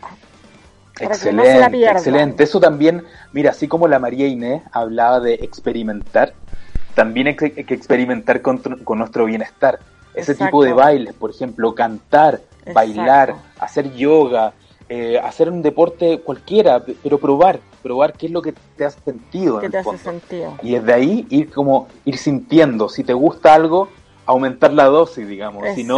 No 0.99 1.05
Excelente, 1.07 1.85
excelente. 1.85 2.43
Eso 2.43 2.59
también, 2.59 3.03
mira, 3.31 3.51
así 3.51 3.67
como 3.67 3.87
la 3.87 3.99
María 3.99 4.27
Inés 4.27 4.63
hablaba 4.71 5.19
de 5.19 5.35
experimentar, 5.35 6.33
también 6.95 7.27
hay 7.27 7.35
que 7.35 7.73
experimentar 7.73 8.41
con, 8.41 8.57
con 8.57 8.97
nuestro 8.97 9.25
bienestar. 9.25 9.79
Ese 10.15 10.31
Exacto. 10.31 10.45
tipo 10.45 10.63
de 10.63 10.73
bailes, 10.73 11.13
por 11.13 11.29
ejemplo, 11.29 11.75
cantar, 11.75 12.35
Exacto. 12.59 12.73
bailar, 12.73 13.35
hacer 13.59 13.93
yoga, 13.93 14.53
eh, 14.87 15.19
hacer 15.19 15.49
un 15.49 15.61
deporte 15.61 16.19
cualquiera, 16.21 16.83
pero 17.03 17.17
probar, 17.17 17.59
probar 17.83 18.13
qué 18.13 18.27
es 18.27 18.31
lo 18.31 18.41
que 18.41 18.53
te 18.75 18.85
hace 18.85 18.99
sentido. 19.01 19.61
en 19.61 19.71
te 19.71 19.77
el 19.77 19.81
hace 19.81 19.97
fondo. 19.97 20.01
sentido. 20.19 20.53
Y 20.61 20.71
desde 20.73 20.93
ahí 20.93 21.25
ir 21.29 21.51
como 21.51 21.87
ir 22.05 22.17
sintiendo, 22.17 22.87
si 22.89 23.03
te 23.03 23.13
gusta 23.13 23.53
algo, 23.53 23.89
aumentar 24.25 24.73
la 24.73 24.85
dosis, 24.85 25.27
digamos, 25.27 25.67
si 25.75 25.83
no, 25.83 25.97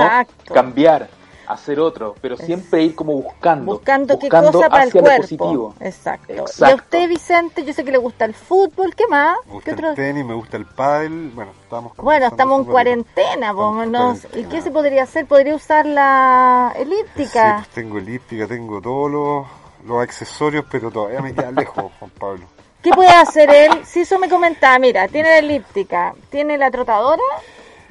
cambiar, 0.53 1.09
hacer 1.48 1.80
otro, 1.80 2.16
pero 2.22 2.36
siempre 2.38 2.84
ir 2.84 2.95
como 2.95 3.14
buscando, 3.14 3.74
Buscando, 3.74 4.20
qué 4.20 4.26
buscando 4.28 4.52
cosa 4.52 4.70
para 4.70 4.84
el 4.84 4.91
cuerpo. 4.91 5.22
positivo. 5.22 5.76
Exacto. 5.80 6.34
Y 6.34 6.38
a 6.64 6.76
usted, 6.76 7.08
Vicente, 7.08 7.64
yo 7.64 7.74
sé 7.74 7.84
que 7.84 7.91
le 7.91 7.98
gusta 7.98 8.26
el 8.26 8.34
fútbol, 8.34 8.93
¿qué 8.95 9.08
más? 9.08 9.38
Me 9.45 9.45
¿Qué 9.45 9.54
gusta 9.54 9.72
otro? 9.74 9.89
el 9.89 9.95
tenis, 9.95 10.26
me 10.26 10.34
gusta 10.34 10.58
el 10.58 10.66
pádel. 10.66 11.32
Bueno, 11.34 11.52
estamos 11.64 11.95
Bueno, 11.98 12.26
estamos 12.28 12.60
en 12.60 12.66
cuarentena, 12.66 13.54
cuarentena. 13.54 14.16
¿y 14.36 14.43
qué 14.45 14.62
se 14.62 14.72
podría 14.72 15.04
hacer? 15.04 15.26
¿Podría 15.26 15.56
usar 15.56 15.86
la 15.86 16.74
Sí, 16.76 16.82
elíptica? 16.84 17.56
pues 17.58 17.70
tengo 17.70 17.98
elíptica, 17.98 18.48
tengo 18.48 18.82
todos 18.82 19.10
los, 19.12 19.45
los 19.86 20.02
accesorios, 20.04 20.66
pero 20.70 20.91
todavía 20.91 21.22
me 21.22 21.34
queda 21.34 21.52
lejos, 21.52 21.86
Juan 22.00 22.12
Pablo. 22.20 22.45
¿Qué 22.84 22.91
puede 22.91 23.10
hacer 23.10 23.50
él? 23.50 23.86
Si 23.86 24.02
eso 24.02 24.20
me 24.20 24.30
comentaba, 24.30 24.78
mira, 24.80 25.08
tiene 25.08 25.30
la 25.30 25.38
elíptica, 25.39 26.14
tiene 26.30 26.58
la 26.58 26.70
trotadora, 26.72 27.24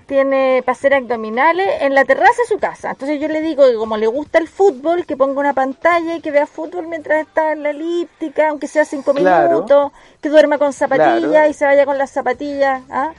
tiene 0.06 0.62
para 0.64 0.72
hacer 0.76 0.94
abdominales 0.94 1.66
en 1.82 1.94
la 1.94 2.04
terraza 2.04 2.42
de 2.42 2.48
su 2.48 2.58
casa. 2.58 2.90
Entonces 2.90 3.20
yo 3.20 3.28
le 3.28 3.40
digo 3.40 3.64
que 3.66 3.74
como 3.74 3.96
le 3.96 4.06
gusta 4.06 4.38
el 4.38 4.48
fútbol, 4.48 5.04
que 5.04 5.16
ponga 5.16 5.40
una 5.40 5.52
pantalla 5.52 6.14
y 6.16 6.20
que 6.20 6.30
vea 6.30 6.46
fútbol 6.46 6.86
mientras 6.86 7.26
está 7.26 7.52
en 7.52 7.62
la 7.62 7.70
elíptica, 7.70 8.48
aunque 8.50 8.68
sea 8.68 8.84
cinco 8.84 9.12
Claro. 9.12 9.48
minutos, 9.48 9.92
que 10.20 10.28
duerma 10.28 10.58
con 10.58 10.72
zapatillas 10.72 11.30
Claro. 11.30 11.50
y 11.50 11.52
se 11.52 11.64
vaya 11.64 11.84
con 11.84 11.98
las 11.98 12.10
zapatillas. 12.10 12.82
¿ah? 12.90 13.12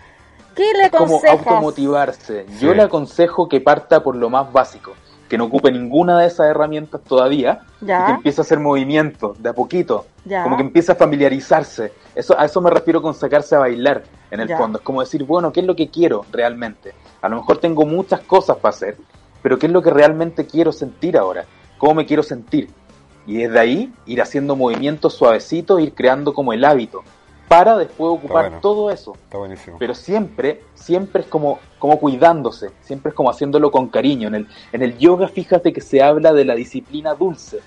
¿Qué 0.55 0.73
le 0.73 0.89
como 0.89 1.17
aconsejas? 1.17 1.45
automotivarse. 1.47 2.45
Yo 2.59 2.71
Sí. 2.71 2.75
le 2.75 2.83
aconsejo 2.83 3.47
que 3.47 3.61
parta 3.61 4.01
por 4.01 4.15
lo 4.15 4.29
más 4.29 4.51
básico, 4.51 4.93
que 5.27 5.37
no 5.37 5.45
ocupe 5.45 5.71
ninguna 5.71 6.19
de 6.19 6.27
esas 6.27 6.47
herramientas 6.47 7.01
todavía, 7.07 7.59
Ya. 7.81 8.01
y 8.01 8.05
que 8.05 8.11
empiece 8.11 8.41
a 8.41 8.43
hacer 8.43 8.59
movimientos 8.59 9.41
de 9.41 9.49
a 9.49 9.53
poquito, 9.53 10.07
Ya. 10.25 10.43
como 10.43 10.55
que 10.57 10.63
empiece 10.63 10.91
a 10.91 10.95
familiarizarse. 10.95 11.91
Eso, 12.15 12.39
a 12.39 12.45
eso 12.45 12.61
me 12.61 12.69
refiero 12.69 13.01
con 13.01 13.13
sacarse 13.13 13.55
a 13.55 13.59
bailar, 13.59 14.03
en 14.31 14.39
el 14.41 14.47
Ya. 14.47 14.57
fondo. 14.57 14.79
Es 14.79 14.83
como 14.83 15.01
decir, 15.01 15.23
bueno, 15.23 15.51
¿qué 15.51 15.61
es 15.61 15.65
lo 15.65 15.75
que 15.75 15.89
quiero 15.89 16.25
realmente? 16.31 16.93
A 17.21 17.29
lo 17.29 17.37
mejor 17.37 17.57
tengo 17.57 17.85
muchas 17.85 18.21
cosas 18.21 18.57
para 18.57 18.69
hacer, 18.75 18.97
pero 19.41 19.57
¿qué 19.57 19.67
es 19.67 19.71
lo 19.71 19.81
que 19.81 19.89
realmente 19.89 20.45
quiero 20.45 20.71
sentir 20.71 21.17
ahora? 21.17 21.45
¿Cómo 21.77 21.95
me 21.95 22.05
quiero 22.05 22.23
sentir? 22.23 22.69
Y 23.25 23.37
desde 23.37 23.59
ahí 23.59 23.93
ir 24.05 24.21
haciendo 24.21 24.55
movimientos 24.55 25.13
suavecitos, 25.13 25.81
ir 25.81 25.93
creando 25.93 26.33
como 26.33 26.53
el 26.53 26.63
hábito, 26.63 27.03
para 27.47 27.77
después 27.77 28.11
ocupar 28.11 28.45
bueno. 28.45 28.59
todo 28.61 28.91
eso. 28.91 29.13
Está 29.23 29.37
buenísimo. 29.37 29.77
Pero 29.79 29.93
siempre, 29.93 30.61
siempre 30.75 31.21
es 31.21 31.27
como, 31.27 31.59
como 31.79 31.99
cuidándose, 31.99 32.71
siempre 32.81 33.09
es 33.09 33.15
como 33.15 33.29
haciéndolo 33.29 33.71
con 33.71 33.87
cariño. 33.87 34.27
En 34.27 34.35
el, 34.35 34.47
en 34.71 34.81
el 34.81 34.97
yoga, 34.97 35.27
fíjate 35.27 35.71
que 35.71 35.81
se 35.81 36.01
habla 36.01 36.33
de 36.33 36.45
la 36.45 36.55
disciplina 36.55 37.13
dulce, 37.13 37.59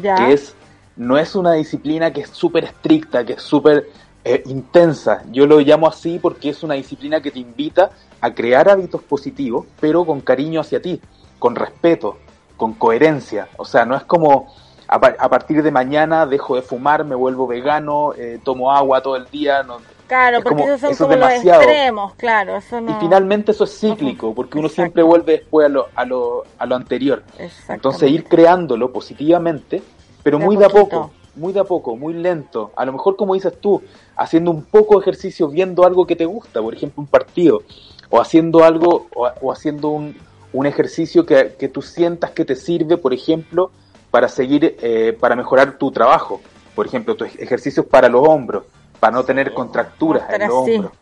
Ya. 0.00 0.14
que 0.14 0.32
es, 0.32 0.54
no 0.96 1.18
es 1.18 1.34
una 1.34 1.52
disciplina 1.52 2.12
que 2.12 2.22
es 2.22 2.30
súper 2.30 2.64
estricta, 2.64 3.24
que 3.24 3.34
es 3.34 3.42
súper 3.42 3.88
eh, 4.24 4.42
intensa. 4.46 5.22
Yo 5.30 5.46
lo 5.46 5.60
llamo 5.60 5.86
así 5.86 6.18
porque 6.18 6.48
es 6.48 6.62
una 6.62 6.74
disciplina 6.74 7.20
que 7.20 7.30
te 7.30 7.38
invita 7.38 7.90
a 8.20 8.32
crear 8.32 8.68
hábitos 8.70 9.02
positivos, 9.02 9.66
pero 9.78 10.04
con 10.06 10.20
cariño 10.20 10.60
hacia 10.62 10.80
ti, 10.80 11.00
con 11.38 11.54
respeto, 11.54 12.16
con 12.56 12.72
coherencia. 12.72 13.48
O 13.58 13.64
sea, 13.66 13.84
no 13.84 13.94
es 13.94 14.04
como 14.04 14.52
a, 14.88 14.96
a 14.96 15.28
partir 15.28 15.62
de 15.62 15.70
mañana 15.70 16.26
dejo 16.26 16.56
de 16.56 16.62
fumar, 16.62 17.04
me 17.04 17.14
vuelvo 17.14 17.46
vegano, 17.46 18.12
eh, 18.14 18.38
tomo 18.44 18.72
agua 18.72 19.00
todo 19.02 19.16
el 19.16 19.26
día. 19.26 19.62
No, 19.62 19.78
Claro, 20.06 20.38
es 20.38 20.44
porque 20.44 20.62
como- 20.62 20.74
esos 20.74 20.80
son 20.80 20.90
eso 20.90 21.04
es 21.04 21.08
como 21.10 21.16
los 21.28 21.44
extremos, 21.44 22.14
claro, 22.14 22.56
eso 22.56 22.80
no. 22.80 22.92
Y 22.92 22.94
finalmente 23.00 23.50
eso 23.50 23.64
es 23.64 23.76
cíclico, 23.78 24.32
porque 24.34 24.58
uno 24.58 24.68
siempre 24.68 25.02
vuelve 25.02 25.32
después 25.32 25.66
a 25.66 25.68
lo, 25.68 25.88
a 25.94 26.04
lo, 26.04 26.44
a 26.58 26.66
lo 26.66 26.76
anterior. 26.76 27.24
Entonces 27.68 28.10
ir 28.10 28.24
creándolo 28.24 28.92
positivamente, 28.92 29.82
pero 30.22 30.38
De 30.38 30.44
muy 30.44 30.56
de 30.56 30.64
a 30.64 30.68
poquito. 30.68 30.88
poco, 30.88 31.10
muy 31.34 31.52
de 31.52 31.60
a 31.60 31.64
poco, 31.64 31.96
muy 31.96 32.14
lento. 32.14 32.70
A 32.76 32.84
lo 32.84 32.92
mejor 32.92 33.16
como 33.16 33.34
dices 33.34 33.54
tú, 33.60 33.82
haciendo 34.16 34.52
un 34.52 34.62
poco 34.62 34.94
de 34.94 35.00
ejercicio, 35.00 35.48
viendo 35.48 35.84
algo 35.84 36.06
que 36.06 36.14
te 36.14 36.24
gusta, 36.24 36.62
por 36.62 36.72
ejemplo 36.74 37.02
un 37.02 37.08
partido, 37.08 37.62
o 38.08 38.20
haciendo 38.20 38.62
algo, 38.62 39.08
o, 39.14 39.28
o 39.42 39.50
haciendo 39.52 39.88
un, 39.88 40.16
un 40.52 40.66
ejercicio 40.66 41.26
que, 41.26 41.56
que 41.58 41.68
tú 41.68 41.82
sientas 41.82 42.30
que 42.30 42.44
te 42.44 42.54
sirve, 42.54 42.96
por 42.96 43.12
ejemplo, 43.12 43.72
para 44.16 44.28
seguir, 44.30 44.78
eh, 44.80 45.14
para 45.20 45.36
mejorar 45.36 45.76
tu 45.76 45.90
trabajo. 45.90 46.40
Por 46.74 46.86
ejemplo, 46.86 47.14
tus 47.16 47.34
ejercicios 47.38 47.84
para 47.84 48.08
los 48.08 48.26
hombros, 48.26 48.64
para 48.98 49.10
no 49.12 49.22
tener 49.24 49.52
contracturas 49.52 50.22
estar 50.22 50.40
en 50.40 50.48
los 50.48 50.62
así. 50.62 50.74
hombros. 50.76 50.92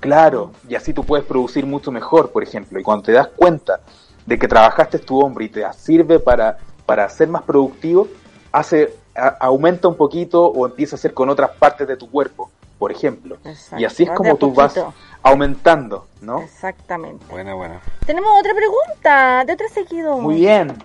Claro, 0.00 0.50
y 0.68 0.74
así 0.74 0.92
tú 0.92 1.04
puedes 1.04 1.24
producir 1.24 1.64
mucho 1.66 1.92
mejor, 1.92 2.32
por 2.32 2.42
ejemplo. 2.42 2.80
Y 2.80 2.82
cuando 2.82 3.04
te 3.04 3.12
das 3.12 3.28
cuenta 3.28 3.78
de 4.26 4.36
que 4.40 4.48
trabajaste 4.48 4.98
tu 4.98 5.20
hombro 5.24 5.44
y 5.44 5.50
te 5.50 5.64
sirve 5.74 6.18
para, 6.18 6.58
para 6.84 7.08
ser 7.08 7.28
más 7.28 7.42
productivo, 7.42 8.08
hace, 8.50 8.92
a- 9.14 9.36
aumenta 9.38 9.86
un 9.86 9.94
poquito 9.94 10.44
o 10.44 10.66
empieza 10.66 10.96
a 10.96 10.98
hacer 10.98 11.14
con 11.14 11.28
otras 11.30 11.50
partes 11.52 11.86
de 11.86 11.96
tu 11.96 12.10
cuerpo, 12.10 12.50
por 12.76 12.90
ejemplo. 12.90 13.36
Y 13.78 13.84
así 13.84 14.02
es 14.02 14.10
como 14.10 14.34
tú 14.34 14.52
vas 14.52 14.74
aumentando, 15.22 16.08
¿no? 16.20 16.40
Exactamente. 16.40 17.24
Buena, 17.30 17.54
buena. 17.54 17.80
Tenemos 18.04 18.30
otra 18.40 18.52
pregunta 18.52 19.44
de 19.44 19.52
otro 19.52 19.68
seguidor. 19.72 20.20
Muy 20.20 20.34
bien, 20.34 20.76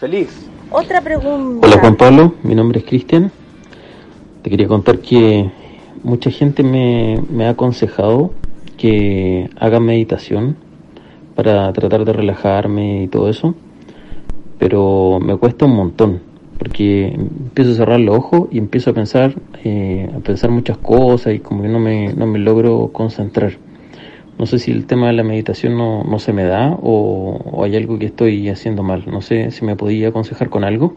feliz. 0.00 0.48
Otra 0.70 1.02
pregunta. 1.02 1.66
Hola 1.66 1.78
Juan 1.78 1.96
Pablo, 1.96 2.34
mi 2.42 2.54
nombre 2.54 2.78
es 2.78 2.86
Cristian. 2.86 3.30
Te 4.42 4.48
quería 4.48 4.66
contar 4.66 5.00
que 5.00 5.50
mucha 6.02 6.30
gente 6.30 6.62
me, 6.62 7.22
me 7.28 7.44
ha 7.44 7.50
aconsejado 7.50 8.32
que 8.78 9.50
haga 9.60 9.78
meditación 9.78 10.56
para 11.34 11.70
tratar 11.74 12.06
de 12.06 12.14
relajarme 12.14 13.02
y 13.02 13.08
todo 13.08 13.28
eso, 13.28 13.54
pero 14.58 15.18
me 15.20 15.36
cuesta 15.36 15.66
un 15.66 15.76
montón 15.76 16.20
porque 16.58 17.08
empiezo 17.08 17.72
a 17.72 17.74
cerrar 17.74 18.00
los 18.00 18.16
ojos 18.16 18.48
y 18.50 18.56
empiezo 18.56 18.90
a 18.90 18.94
pensar, 18.94 19.34
eh, 19.64 20.10
a 20.16 20.18
pensar 20.20 20.50
muchas 20.50 20.78
cosas 20.78 21.34
y 21.34 21.40
como 21.40 21.62
que 21.62 21.68
no 21.68 21.78
me, 21.78 22.14
no 22.14 22.26
me 22.26 22.38
logro 22.38 22.88
concentrar. 22.90 23.52
No 24.40 24.46
sé 24.46 24.58
si 24.58 24.70
el 24.70 24.86
tema 24.86 25.08
de 25.08 25.12
la 25.12 25.22
meditación 25.22 25.76
no, 25.76 26.02
no 26.02 26.18
se 26.18 26.32
me 26.32 26.44
da 26.44 26.70
o, 26.82 27.36
o 27.52 27.62
hay 27.62 27.76
algo 27.76 27.98
que 27.98 28.06
estoy 28.06 28.48
haciendo 28.48 28.82
mal. 28.82 29.04
No 29.06 29.20
sé 29.20 29.50
si 29.50 29.66
me 29.66 29.76
podía 29.76 30.08
aconsejar 30.08 30.48
con 30.48 30.64
algo. 30.64 30.94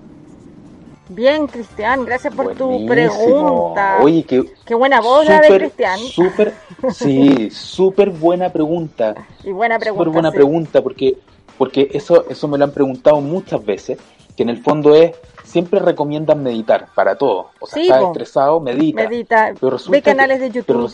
Bien, 1.10 1.46
Cristian, 1.48 2.06
gracias 2.06 2.34
por 2.34 2.56
tu 2.56 2.86
pregunta. 2.86 3.98
Oye, 4.02 4.24
qué, 4.24 4.46
Qué 4.66 4.74
buena 4.76 5.02
voz 5.02 5.26
la 5.28 5.42
de 5.42 5.48
súper, 5.48 5.62
Cristian. 5.62 6.00
súper, 6.00 6.54
sí, 6.94 7.50
súper 7.52 8.12
buena 8.12 8.48
pregunta. 8.48 9.14
Y 9.44 9.52
buena 9.52 9.78
pregunta. 9.78 10.06
Súper 10.06 10.14
buena 10.14 10.32
sí. 10.32 10.36
pregunta 10.38 10.82
porque, 10.82 11.18
porque 11.58 11.90
eso, 11.92 12.26
eso 12.30 12.48
me 12.48 12.58
lo 12.58 12.64
han 12.64 12.72
preguntado 12.72 13.20
muchas 13.20 13.64
veces, 13.66 13.98
que 14.38 14.44
en 14.44 14.50
el 14.52 14.60
fondo 14.64 14.96
es, 14.96 15.12
siempre 15.44 15.82
recomiendan 15.82 16.42
meditar 16.42 16.88
para 16.96 17.18
todo. 17.18 17.50
O 17.60 17.68
sea, 17.68 17.76
Sí, 17.76 17.90
estás 17.90 18.04
estresado, 18.06 18.62
medita. 18.62 19.04
Medita. 19.04 19.54
Pero 19.60 19.72
resulta 19.72 19.98
Ve 19.98 20.02
canales 20.02 20.38
que- 20.40 20.46
de 20.46 20.52
YouTube. 20.52 20.66
pero 20.66 20.88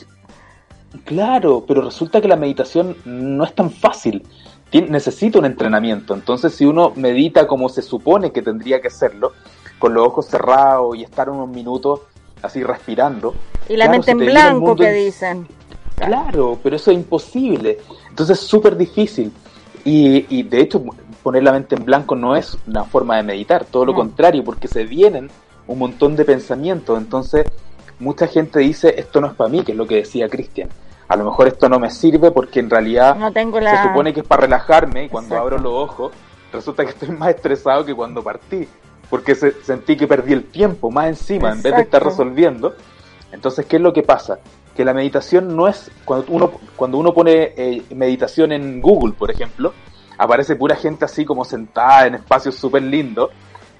claro, 1.05 1.63
pero 1.67 1.81
resulta 1.81 2.21
que 2.21 2.27
la 2.27 2.35
meditación 2.35 2.95
no 3.05 3.43
es 3.43 3.53
tan 3.53 3.71
fácil. 3.71 4.23
Tien- 4.71 4.89
necesita 4.89 5.39
un 5.39 5.45
entrenamiento. 5.45 6.13
Entonces, 6.13 6.53
si 6.53 6.65
uno 6.65 6.93
medita 6.95 7.47
como 7.47 7.69
se 7.69 7.81
supone 7.81 8.31
que 8.31 8.41
tendría 8.41 8.81
que 8.81 8.87
hacerlo, 8.89 9.33
con 9.79 9.93
los 9.93 10.05
ojos 10.07 10.25
cerrados 10.27 10.95
y 10.97 11.03
estar 11.03 11.29
unos 11.29 11.47
minutos 11.49 12.01
así 12.41 12.63
respirando. 12.63 13.33
y 13.67 13.75
la 13.77 13.85
claro, 13.85 13.91
mente 13.91 14.11
en 14.11 14.17
blanco 14.17 14.75
que 14.75 14.89
en- 14.89 15.05
dicen. 15.05 15.47
Claro, 15.95 16.57
pero 16.63 16.75
eso 16.75 16.91
es 16.91 16.97
imposible. 16.97 17.77
Entonces 18.09 18.39
es 18.39 18.47
súper 18.47 18.75
difícil. 18.77 19.31
Y, 19.85 20.25
y 20.29 20.43
de 20.43 20.61
hecho, 20.61 20.81
poner 21.23 21.43
la 21.43 21.51
mente 21.51 21.75
en 21.75 21.83
blanco 21.85 22.15
no 22.15 22.35
es 22.35 22.57
una 22.67 22.83
forma 22.85 23.17
de 23.17 23.23
meditar, 23.23 23.65
todo 23.65 23.85
lo 23.85 23.91
No. 23.93 23.97
contrario, 23.99 24.43
porque 24.43 24.67
se 24.67 24.83
vienen 24.85 25.29
un 25.67 25.77
montón 25.79 26.15
de 26.15 26.25
pensamientos. 26.25 26.97
Entonces, 26.97 27.45
mucha 27.99 28.27
gente 28.27 28.59
dice, 28.59 28.93
esto 28.97 29.19
no 29.21 29.27
es 29.27 29.33
para 29.33 29.49
mí, 29.49 29.63
que 29.63 29.71
es 29.73 29.77
lo 29.77 29.85
que 29.87 29.95
decía 29.97 30.27
Cristian. 30.29 30.69
A 31.07 31.15
lo 31.15 31.25
mejor 31.25 31.47
esto 31.47 31.67
no 31.69 31.79
me 31.79 31.89
sirve 31.89 32.31
porque 32.31 32.59
en 32.59 32.69
realidad 32.69 33.15
No 33.15 33.31
tengo 33.31 33.59
la. 33.59 33.75
se 33.81 33.87
supone 33.89 34.13
que 34.13 34.19
es 34.21 34.25
para 34.27 34.41
relajarme 34.43 35.05
y 35.05 35.09
cuando 35.09 35.35
Exacto. 35.35 35.55
abro 35.55 35.63
los 35.63 35.73
ojos 35.89 36.11
resulta 36.53 36.83
que 36.83 36.91
estoy 36.91 37.09
más 37.09 37.29
estresado 37.29 37.83
que 37.85 37.93
cuando 37.95 38.23
partí, 38.23 38.67
porque 39.09 39.33
se- 39.35 39.51
sentí 39.63 39.97
que 39.97 40.07
perdí 40.07 40.33
el 40.33 40.45
tiempo 40.45 40.91
más 40.91 41.07
encima 41.07 41.51
en 41.51 41.61
vez 41.61 41.75
de 41.75 41.81
estar 41.81 42.03
resolviendo. 42.03 42.75
Entonces, 43.31 43.65
¿qué 43.65 43.75
es 43.77 43.81
lo 43.81 43.91
que 43.93 44.03
pasa? 44.03 44.39
Que 44.75 44.85
la 44.85 44.93
meditación 44.93 45.55
no 45.55 45.67
es, 45.67 45.91
cuando 46.05 46.25
uno, 46.29 46.51
cuando 46.75 46.97
uno 46.97 47.13
pone 47.13 47.53
eh, 47.57 47.83
meditación 47.95 48.51
en 48.51 48.79
Google, 48.81 49.13
por 49.13 49.29
ejemplo, 49.31 49.73
aparece 50.17 50.55
pura 50.55 50.75
gente 50.75 51.05
así 51.05 51.25
como 51.25 51.43
sentada 51.45 52.05
en 52.07 52.15
espacios 52.15 52.55
súper 52.55 52.83
lindos, 52.83 53.29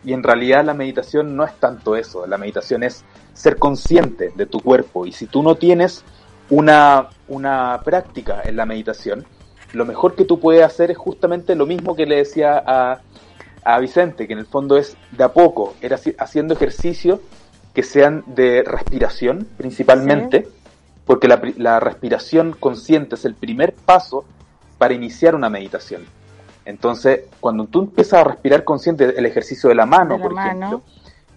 y 0.03 0.13
en 0.13 0.23
realidad 0.23 0.63
la 0.63 0.73
meditación 0.73 1.35
no 1.35 1.43
es 1.43 1.53
tanto 1.59 1.95
eso, 1.95 2.25
la 2.27 2.37
meditación 2.37 2.83
es 2.83 3.03
ser 3.33 3.57
consciente 3.57 4.31
de 4.35 4.45
tu 4.45 4.59
cuerpo, 4.59 5.05
y 5.05 5.11
si 5.11 5.25
tú 5.27 5.43
no 5.43 5.55
tienes 5.55 6.03
una, 6.49 7.09
una 7.27 7.81
práctica 7.83 8.41
en 8.45 8.55
la 8.55 8.65
meditación, 8.65 9.25
lo 9.73 9.85
mejor 9.85 10.15
que 10.15 10.25
tú 10.25 10.39
puedes 10.39 10.63
hacer 10.63 10.89
es 10.89 10.97
justamente 10.97 11.55
lo 11.55 11.65
mismo 11.65 11.95
que 11.95 12.05
le 12.05 12.15
decía 12.17 12.63
a, 12.65 13.01
a 13.63 13.79
Vicente, 13.79 14.25
que 14.27 14.33
en 14.33 14.39
el 14.39 14.47
fondo 14.47 14.77
es 14.77 14.97
de 15.11 15.23
a 15.23 15.31
poco, 15.33 15.75
era 15.81 15.97
haci- 15.97 16.15
haciendo 16.17 16.53
ejercicios 16.55 17.19
que 17.73 17.83
sean 17.83 18.23
de 18.25 18.63
respiración 18.63 19.47
principalmente, 19.57 20.47
porque 21.05 21.27
la, 21.27 21.39
la 21.57 21.79
respiración 21.79 22.55
consciente 22.59 23.15
es 23.15 23.25
el 23.25 23.35
primer 23.35 23.73
paso 23.73 24.25
para 24.79 24.93
iniciar 24.93 25.35
una 25.35 25.49
meditación. 25.49 26.05
Entonces, 26.69 27.21
cuando 27.39 27.65
tú 27.65 27.79
empiezas 27.79 28.21
a 28.21 28.23
respirar 28.25 28.63
consciente, 28.63 29.17
el 29.17 29.25
ejercicio 29.25 29.69
de 29.69 29.75
la 29.75 29.87
mano, 29.87 30.13
De 30.13 30.17
la 30.19 30.23
por 30.23 30.33
mano. 30.35 30.49
ejemplo, 30.49 30.81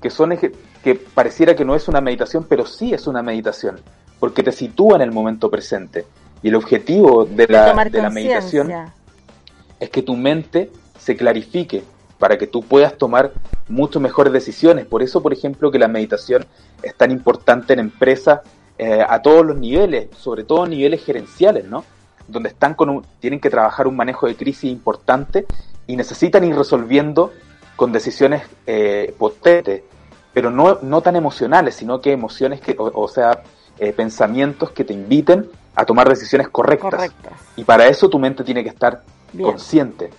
que 0.02 0.10
son 0.10 0.36
que 0.36 0.94
pareciera 0.94 1.56
que 1.56 1.64
no 1.64 1.74
es 1.74 1.88
una 1.88 2.02
meditación, 2.02 2.44
pero 2.46 2.66
sí 2.66 2.92
es 2.92 3.06
una 3.06 3.22
meditación, 3.22 3.80
porque 4.20 4.42
te 4.42 4.52
sitúa 4.52 4.96
en 4.96 5.02
el 5.02 5.10
momento 5.10 5.50
presente. 5.50 6.04
Y 6.42 6.48
el 6.48 6.56
objetivo 6.56 7.24
de 7.24 7.46
la, 7.48 7.72
de 7.84 8.02
la 8.02 8.10
meditación 8.10 8.70
es 9.80 9.88
que 9.88 10.02
tu 10.02 10.16
mente 10.16 10.70
se 10.98 11.16
clarifique 11.16 11.82
para 12.18 12.36
que 12.36 12.46
tú 12.46 12.62
puedas 12.62 12.98
tomar 12.98 13.32
mucho 13.68 14.00
mejores 14.00 14.34
decisiones. 14.34 14.84
Por 14.84 15.02
eso, 15.02 15.22
por 15.22 15.32
ejemplo, 15.32 15.70
que 15.70 15.78
la 15.78 15.88
meditación 15.88 16.44
es 16.82 16.94
tan 16.94 17.10
importante 17.10 17.72
en 17.72 17.78
empresas 17.78 18.40
eh, 18.76 19.00
a 19.08 19.22
todos 19.22 19.46
los 19.46 19.56
niveles, 19.56 20.08
sobre 20.14 20.44
todo 20.44 20.66
niveles 20.66 21.02
gerenciales, 21.02 21.64
¿no? 21.64 21.84
Donde 22.28 22.48
están 22.50 22.74
con 22.74 22.90
un- 22.90 23.06
tienen 23.20 23.40
que 23.40 23.50
trabajar 23.50 23.86
un 23.86 23.96
manejo 23.96 24.26
de 24.26 24.36
crisis 24.36 24.70
importante 24.70 25.46
y 25.86 25.96
necesitan 25.96 26.44
ir 26.44 26.54
resolviendo 26.56 27.32
con 27.76 27.92
decisiones 27.92 28.42
eh, 28.66 29.14
potentes, 29.18 29.82
pero 30.32 30.50
no, 30.50 30.78
no 30.82 31.00
tan 31.00 31.16
emocionales, 31.16 31.74
sino 31.74 32.00
que 32.00 32.12
emociones 32.12 32.60
que, 32.60 32.76
o, 32.78 32.90
o 33.02 33.08
sea, 33.08 33.42
eh, 33.78 33.92
pensamientos 33.92 34.70
que 34.70 34.84
te 34.84 34.92
inviten 34.92 35.50
a 35.74 35.84
tomar 35.84 36.08
decisiones 36.08 36.48
correctas. 36.48 36.90
Correctas. 36.90 37.32
Y 37.56 37.64
para 37.64 37.86
eso 37.86 38.08
tu 38.08 38.18
mente 38.18 38.44
tiene 38.44 38.62
que 38.62 38.68
estar 38.70 39.02
Bien. 39.32 39.48
consciente. 39.50 40.10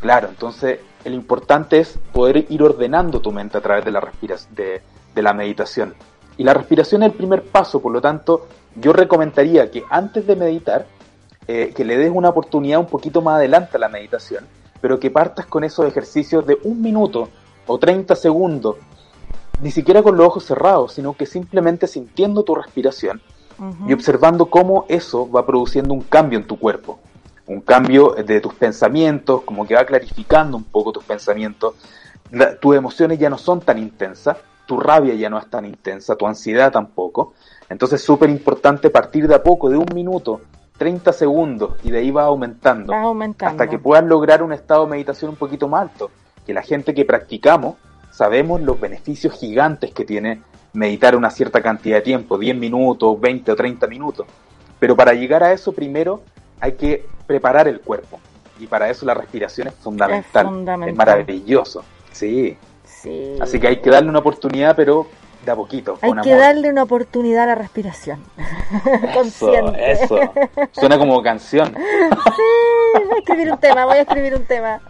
Claro, 0.00 0.28
entonces 0.28 0.78
lo 1.04 1.12
importante 1.12 1.80
es 1.80 1.98
poder 2.12 2.46
ir 2.48 2.62
ordenando 2.62 3.20
tu 3.20 3.32
mente 3.32 3.58
a 3.58 3.60
través 3.60 3.84
de 3.84 3.90
la 3.90 4.08
de, 4.50 4.82
de 5.14 5.22
la 5.22 5.34
meditación. 5.34 5.94
Y 6.36 6.44
la 6.44 6.54
respiración 6.54 7.02
es 7.02 7.10
el 7.10 7.16
primer 7.16 7.42
paso, 7.42 7.80
por 7.80 7.92
lo 7.92 8.00
tanto, 8.00 8.46
yo 8.76 8.92
recomendaría 8.92 9.70
que 9.70 9.84
antes 9.90 10.26
de 10.26 10.34
meditar, 10.36 10.86
eh, 11.48 11.72
que 11.74 11.84
le 11.84 11.96
des 11.98 12.10
una 12.12 12.30
oportunidad 12.30 12.80
un 12.80 12.86
poquito 12.86 13.20
más 13.22 13.36
adelante 13.36 13.76
a 13.76 13.80
la 13.80 13.88
meditación, 13.88 14.46
pero 14.80 14.98
que 15.00 15.10
partas 15.10 15.46
con 15.46 15.64
esos 15.64 15.86
ejercicios 15.86 16.46
de 16.46 16.58
un 16.64 16.80
minuto 16.82 17.28
o 17.66 17.78
30 17.78 18.14
segundos, 18.16 18.76
ni 19.62 19.70
siquiera 19.70 20.02
con 20.02 20.16
los 20.16 20.26
ojos 20.26 20.44
cerrados, 20.44 20.92
sino 20.94 21.14
que 21.14 21.26
simplemente 21.26 21.86
sintiendo 21.86 22.42
tu 22.42 22.54
respiración 22.54 23.20
y 23.88 23.92
observando 23.92 24.46
cómo 24.46 24.84
eso 24.88 25.30
va 25.30 25.46
produciendo 25.46 25.94
un 25.94 26.00
cambio 26.00 26.38
en 26.38 26.46
tu 26.46 26.58
cuerpo. 26.58 26.98
un 27.46 27.60
cambio 27.60 28.14
de 28.26 28.40
tus 28.40 28.54
pensamientos, 28.54 29.42
como 29.42 29.66
que 29.66 29.74
va 29.74 29.84
clarificando 29.84 30.56
un 30.56 30.64
poco 30.64 30.92
tus 30.92 31.04
pensamientos, 31.04 31.74
La- 32.30 32.58
tus 32.58 32.74
emociones 32.74 33.18
ya 33.18 33.28
no 33.28 33.36
son 33.36 33.60
tan 33.60 33.76
intensas, 33.78 34.38
tu 34.66 34.80
rabia 34.80 35.14
ya 35.14 35.28
no 35.28 35.38
es 35.38 35.48
tan 35.50 35.66
intensa, 35.66 36.16
tu 36.16 36.26
ansiedad 36.26 36.72
tampoco, 36.72 37.34
entonces 37.68 38.00
es 38.00 38.06
súper 38.06 38.30
importante 38.30 38.88
partir 38.88 39.28
de 39.28 39.34
a 39.34 39.42
poco, 39.42 39.68
de 39.68 39.76
un 39.76 39.86
minuto, 39.94 40.40
30 40.76 41.12
segundos, 41.12 41.74
y 41.82 41.90
de 41.90 41.98
ahí 41.98 42.10
va 42.10 42.24
aumentando, 42.24 42.92
Va 42.92 43.02
aumentando. 43.02 43.50
hasta 43.52 43.70
que 43.70 43.78
puedas 43.78 44.04
lograr 44.04 44.42
un 44.42 44.52
estado 44.52 44.84
de 44.84 44.90
meditación 44.90 45.30
un 45.30 45.36
poquito 45.36 45.68
más 45.68 45.82
alto, 45.82 46.10
que 46.44 46.52
la 46.52 46.62
gente 46.62 46.94
que 46.94 47.04
practicamos 47.04 47.76
sabemos 48.10 48.60
los 48.60 48.80
beneficios 48.80 49.32
gigantes 49.34 49.92
que 49.92 50.04
tiene 50.04 50.40
meditar 50.72 51.16
una 51.16 51.30
cierta 51.30 51.62
cantidad 51.62 51.96
de 51.96 52.02
tiempo, 52.02 52.38
10 52.38 52.56
minutos, 52.56 53.20
20 53.20 53.52
o 53.52 53.56
30 53.56 53.86
minutos. 53.86 54.26
Pero 54.78 54.96
para 54.96 55.12
llegar 55.14 55.42
a 55.42 55.52
eso 55.52 55.72
primero 55.72 56.22
hay 56.60 56.72
que 56.72 57.06
preparar 57.26 57.68
el 57.68 57.80
cuerpo. 57.80 58.20
Y 58.58 58.66
para 58.66 58.90
eso 58.90 59.06
la 59.06 59.14
respiración 59.14 59.68
es 59.68 59.74
fundamental. 59.74 60.46
Es 60.46 60.52
fundamental. 60.52 60.88
Es 60.88 60.96
maravilloso. 60.96 61.84
Sí. 62.12 62.56
Sí. 62.84 63.36
Así 63.40 63.58
que 63.58 63.68
hay 63.68 63.76
que 63.80 63.90
darle 63.90 64.10
una 64.10 64.20
oportunidad, 64.20 64.76
pero 64.76 65.06
de 65.44 65.52
a 65.52 65.56
poquito, 65.56 65.98
Hay 66.00 66.10
con 66.10 66.22
que 66.22 66.32
amor. 66.32 66.42
darle 66.44 66.68
una 66.70 66.82
oportunidad 66.84 67.44
a 67.44 67.46
la 67.46 67.54
respiración. 67.54 68.22
Eso, 68.84 69.12
Consciente. 69.14 69.92
eso. 69.92 70.18
Suena 70.72 70.98
como 70.98 71.22
canción. 71.22 71.74
Sí, 72.36 73.02
voy 73.04 73.16
a 73.16 73.18
escribir 73.18 73.50
un 73.52 73.58
tema, 73.58 73.84
voy 73.86 73.96
a 73.98 74.00
escribir 74.02 74.34
un 74.34 74.44
tema. 74.44 74.80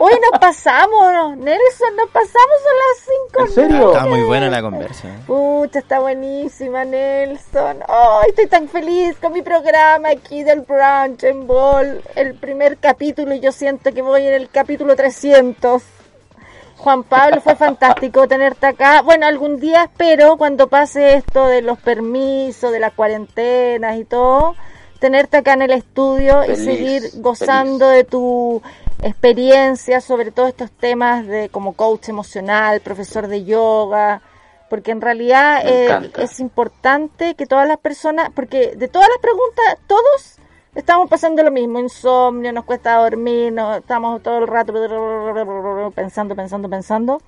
Hoy 0.00 0.12
nos 0.30 0.40
pasamos, 0.40 1.36
Nelson, 1.36 1.94
nos 1.96 2.10
pasamos 2.10 2.58
a 2.66 2.74
las 2.74 3.06
5. 3.38 3.44
¿En 3.46 3.50
serio? 3.52 3.92
Está 3.92 4.06
muy 4.06 4.22
buena 4.22 4.50
la 4.50 4.60
conversa. 4.62 5.08
¿eh? 5.08 5.18
Pucha, 5.26 5.78
está 5.78 6.00
buenísima, 6.00 6.84
Nelson. 6.84 7.78
Ay, 7.86 8.30
estoy 8.30 8.48
tan 8.48 8.66
feliz 8.68 9.16
con 9.20 9.32
mi 9.32 9.42
programa 9.42 10.08
aquí 10.10 10.42
del 10.42 10.62
brunch 10.62 11.22
en 11.22 11.46
Ball. 11.46 12.02
El 12.16 12.34
primer 12.34 12.78
capítulo 12.78 13.34
y 13.34 13.40
yo 13.40 13.52
siento 13.52 13.92
que 13.92 14.02
voy 14.02 14.26
en 14.26 14.34
el 14.34 14.48
capítulo 14.50 14.96
300. 14.96 15.82
Juan 16.78 17.04
Pablo, 17.04 17.40
fue 17.40 17.54
fantástico 17.56 18.26
tenerte 18.26 18.66
acá. 18.66 19.02
Bueno, 19.02 19.26
algún 19.26 19.58
día 19.58 19.84
espero, 19.84 20.36
cuando 20.36 20.68
pase 20.68 21.14
esto 21.14 21.46
de 21.46 21.62
los 21.62 21.78
permisos, 21.78 22.72
de 22.72 22.80
las 22.80 22.92
cuarentenas 22.92 23.96
y 23.98 24.04
todo, 24.04 24.56
tenerte 24.98 25.38
acá 25.38 25.54
en 25.54 25.62
el 25.62 25.72
estudio 25.72 26.44
y 26.44 26.56
seguir 26.56 27.02
gozando 27.16 27.88
de 27.88 28.04
tu 28.04 28.62
experiencia 29.02 30.00
sobre 30.00 30.30
todos 30.30 30.50
estos 30.50 30.70
temas 30.70 31.26
de 31.26 31.48
como 31.48 31.74
coach 31.74 32.08
emocional, 32.08 32.80
profesor 32.80 33.26
de 33.26 33.44
yoga, 33.44 34.22
porque 34.70 34.90
en 34.92 35.00
realidad 35.00 35.60
eh, 35.64 36.10
es 36.18 36.40
importante 36.40 37.34
que 37.34 37.46
todas 37.46 37.68
las 37.68 37.78
personas, 37.78 38.30
porque 38.34 38.74
de 38.76 38.88
todas 38.88 39.08
las 39.08 39.18
preguntas, 39.18 39.76
todos 39.86 40.38
estamos 40.74 41.08
pasando 41.08 41.42
lo 41.42 41.50
mismo, 41.50 41.78
insomnio, 41.78 42.52
nos 42.52 42.64
cuesta 42.64 42.96
dormir, 42.96 43.52
nos, 43.52 43.78
estamos 43.78 44.22
todo 44.22 44.38
el 44.38 44.46
rato 44.46 44.72
pensando, 45.94 46.34
pensando, 46.34 46.68
pensando, 46.68 47.22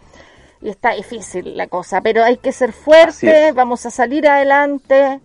y 0.63 0.71
está 0.71 0.91
difícil 0.93 1.57
la 1.57 1.67
cosa, 1.67 2.01
pero 2.01 2.25
hay 2.25 2.39
que 2.39 2.53
ser 2.53 2.71
Así 2.71 2.81
fuerte, 2.81 3.49
es. 3.49 3.55
vamos 3.55 3.85
a 3.87 3.91
salir 3.91 4.27
adelante 4.27 5.21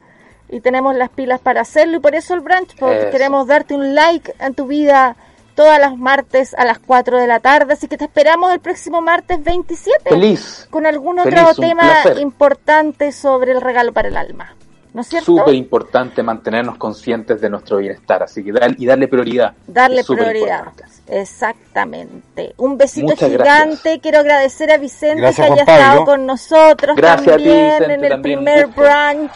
y 0.49 0.59
tenemos 0.59 0.95
las 0.95 1.09
pilas 1.09 1.39
para 1.39 1.61
hacerlo 1.61 1.97
y 1.97 1.99
por 1.99 2.15
eso 2.15 2.34
el 2.34 2.41
porque 2.41 2.99
Eso. 2.99 3.09
queremos 3.11 3.47
darte 3.47 3.76
un 3.76 3.95
like 3.95 4.34
en 4.39 4.53
tu 4.53 4.67
vida 4.67 5.15
todas 5.55 5.80
las 5.80 5.97
martes 5.97 6.53
a 6.53 6.65
las 6.65 6.80
4 6.80 7.20
de 7.20 7.28
la 7.28 7.39
tarde, 7.39 7.74
así 7.74 7.88
que 7.88 7.97
te 7.97 8.05
esperamos 8.05 8.51
el 8.53 8.59
próximo 8.59 9.01
martes 9.01 9.43
27 9.43 10.09
Feliz. 10.09 10.67
con 10.70 10.86
algún 10.86 11.20
otro 11.20 11.53
tema 11.55 12.03
importante 12.20 13.11
sobre 13.11 13.51
el 13.51 13.61
regalo 13.61 13.93
para 13.93 14.07
el 14.07 14.17
alma. 14.17 14.55
¿No 14.93 15.01
es 15.01 15.07
cierto? 15.07 15.25
Súper 15.25 15.53
importante 15.53 16.23
mantenernos 16.23 16.77
conscientes 16.77 17.39
de 17.41 17.49
nuestro 17.49 17.77
bienestar, 17.77 18.23
así 18.23 18.43
que 18.43 18.51
dar, 18.51 18.73
y 18.77 18.85
darle 18.87 19.07
prioridad. 19.07 19.53
Darle 19.67 20.03
prioridad. 20.03 20.59
importante. 20.59 20.99
Exactamente. 21.07 22.53
Un 22.57 22.77
besito 22.77 23.07
Muchas 23.07 23.29
gigante. 23.29 23.69
gracias. 23.69 23.99
Quiero 24.01 24.19
agradecer 24.19 24.71
a 24.71 24.77
Vicente 24.77 25.21
Gracias, 25.21 25.47
que 25.47 25.53
haya 25.53 25.61
estado 25.61 26.05
con 26.05 26.25
nosotros 26.25 26.95
Gracias 26.95 27.35
a 27.35 27.37
ti, 27.37 27.43
también 27.43 27.65
Vicente, 27.65 27.93
en 27.93 28.03
el 28.03 28.09
también 28.09 28.39
un 28.39 28.45
primer 28.45 28.65
gusto. 28.67 28.81
brunch. 28.81 29.31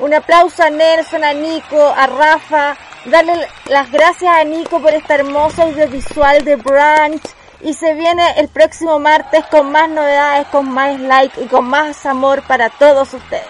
Un 0.00 0.14
aplauso 0.14 0.62
a 0.62 0.70
Nelson, 0.70 1.24
a 1.24 1.32
Nico, 1.34 1.86
a 1.94 2.06
Rafa. 2.06 2.76
Darle 3.10 3.46
las 3.68 3.90
gracias 3.90 4.34
a 4.34 4.44
Nico 4.44 4.80
por 4.80 4.92
esta 4.92 5.14
hermosa 5.16 5.64
audiovisual 5.64 6.44
de 6.44 6.56
brunch. 6.56 7.22
Y 7.60 7.74
se 7.74 7.94
viene 7.94 8.24
el 8.38 8.48
próximo 8.48 8.98
martes 8.98 9.44
con 9.50 9.70
más 9.70 9.88
novedades, 9.88 10.46
con 10.48 10.68
más 10.70 10.98
like 10.98 11.40
y 11.42 11.46
con 11.46 11.66
más 11.66 12.04
amor 12.06 12.42
para 12.48 12.70
todos 12.70 13.12
ustedes. 13.14 13.46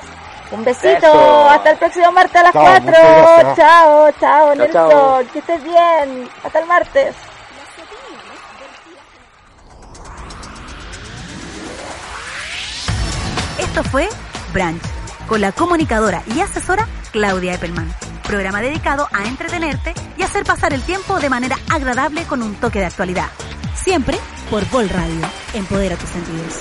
Un 0.53 0.65
besito, 0.65 0.97
Eso. 1.07 1.49
hasta 1.51 1.71
el 1.71 1.79
próximo 1.79 2.13
martes 2.13 2.37
a 2.37 2.43
las 2.45 2.53
Chao, 2.53 2.63
4. 2.63 2.83
muchas 2.85 3.03
gracias. 3.03 3.57
Chao, 3.57 4.11
chao, 4.13 4.13
Chao, 4.21 4.55
Nelson. 4.55 4.91
chao. 4.91 5.23
Que 5.33 5.39
estés 5.39 5.63
bien. 5.65 6.31
Hasta 6.45 6.59
el 6.59 6.67
martes. 6.67 7.15
Esto 13.59 13.83
fue 13.85 14.09
Branch, 14.53 14.83
con 15.29 15.41
la 15.41 15.53
comunicadora 15.53 16.23
y 16.35 16.41
asesora 16.41 16.87
Claudia 17.13 17.55
Eppelman. 17.55 17.93
Programa 18.27 18.61
dedicado 18.61 19.09
a 19.13 19.25
entretenerte 19.25 19.95
y 20.17 20.23
hacer 20.23 20.45
pasar 20.45 20.73
el 20.73 20.83
tiempo 20.83 21.19
de 21.21 21.29
manera 21.29 21.57
agradable 21.71 22.25
con 22.25 22.43
un 22.43 22.55
toque 22.55 22.79
de 22.81 22.87
actualidad. 22.87 23.29
Siempre 23.75 24.19
por 24.51 24.65
Vol 24.71 24.89
Radio. 24.89 25.21
Empodera 25.55 25.97
tus 25.97 26.09
sentidos. 26.11 26.61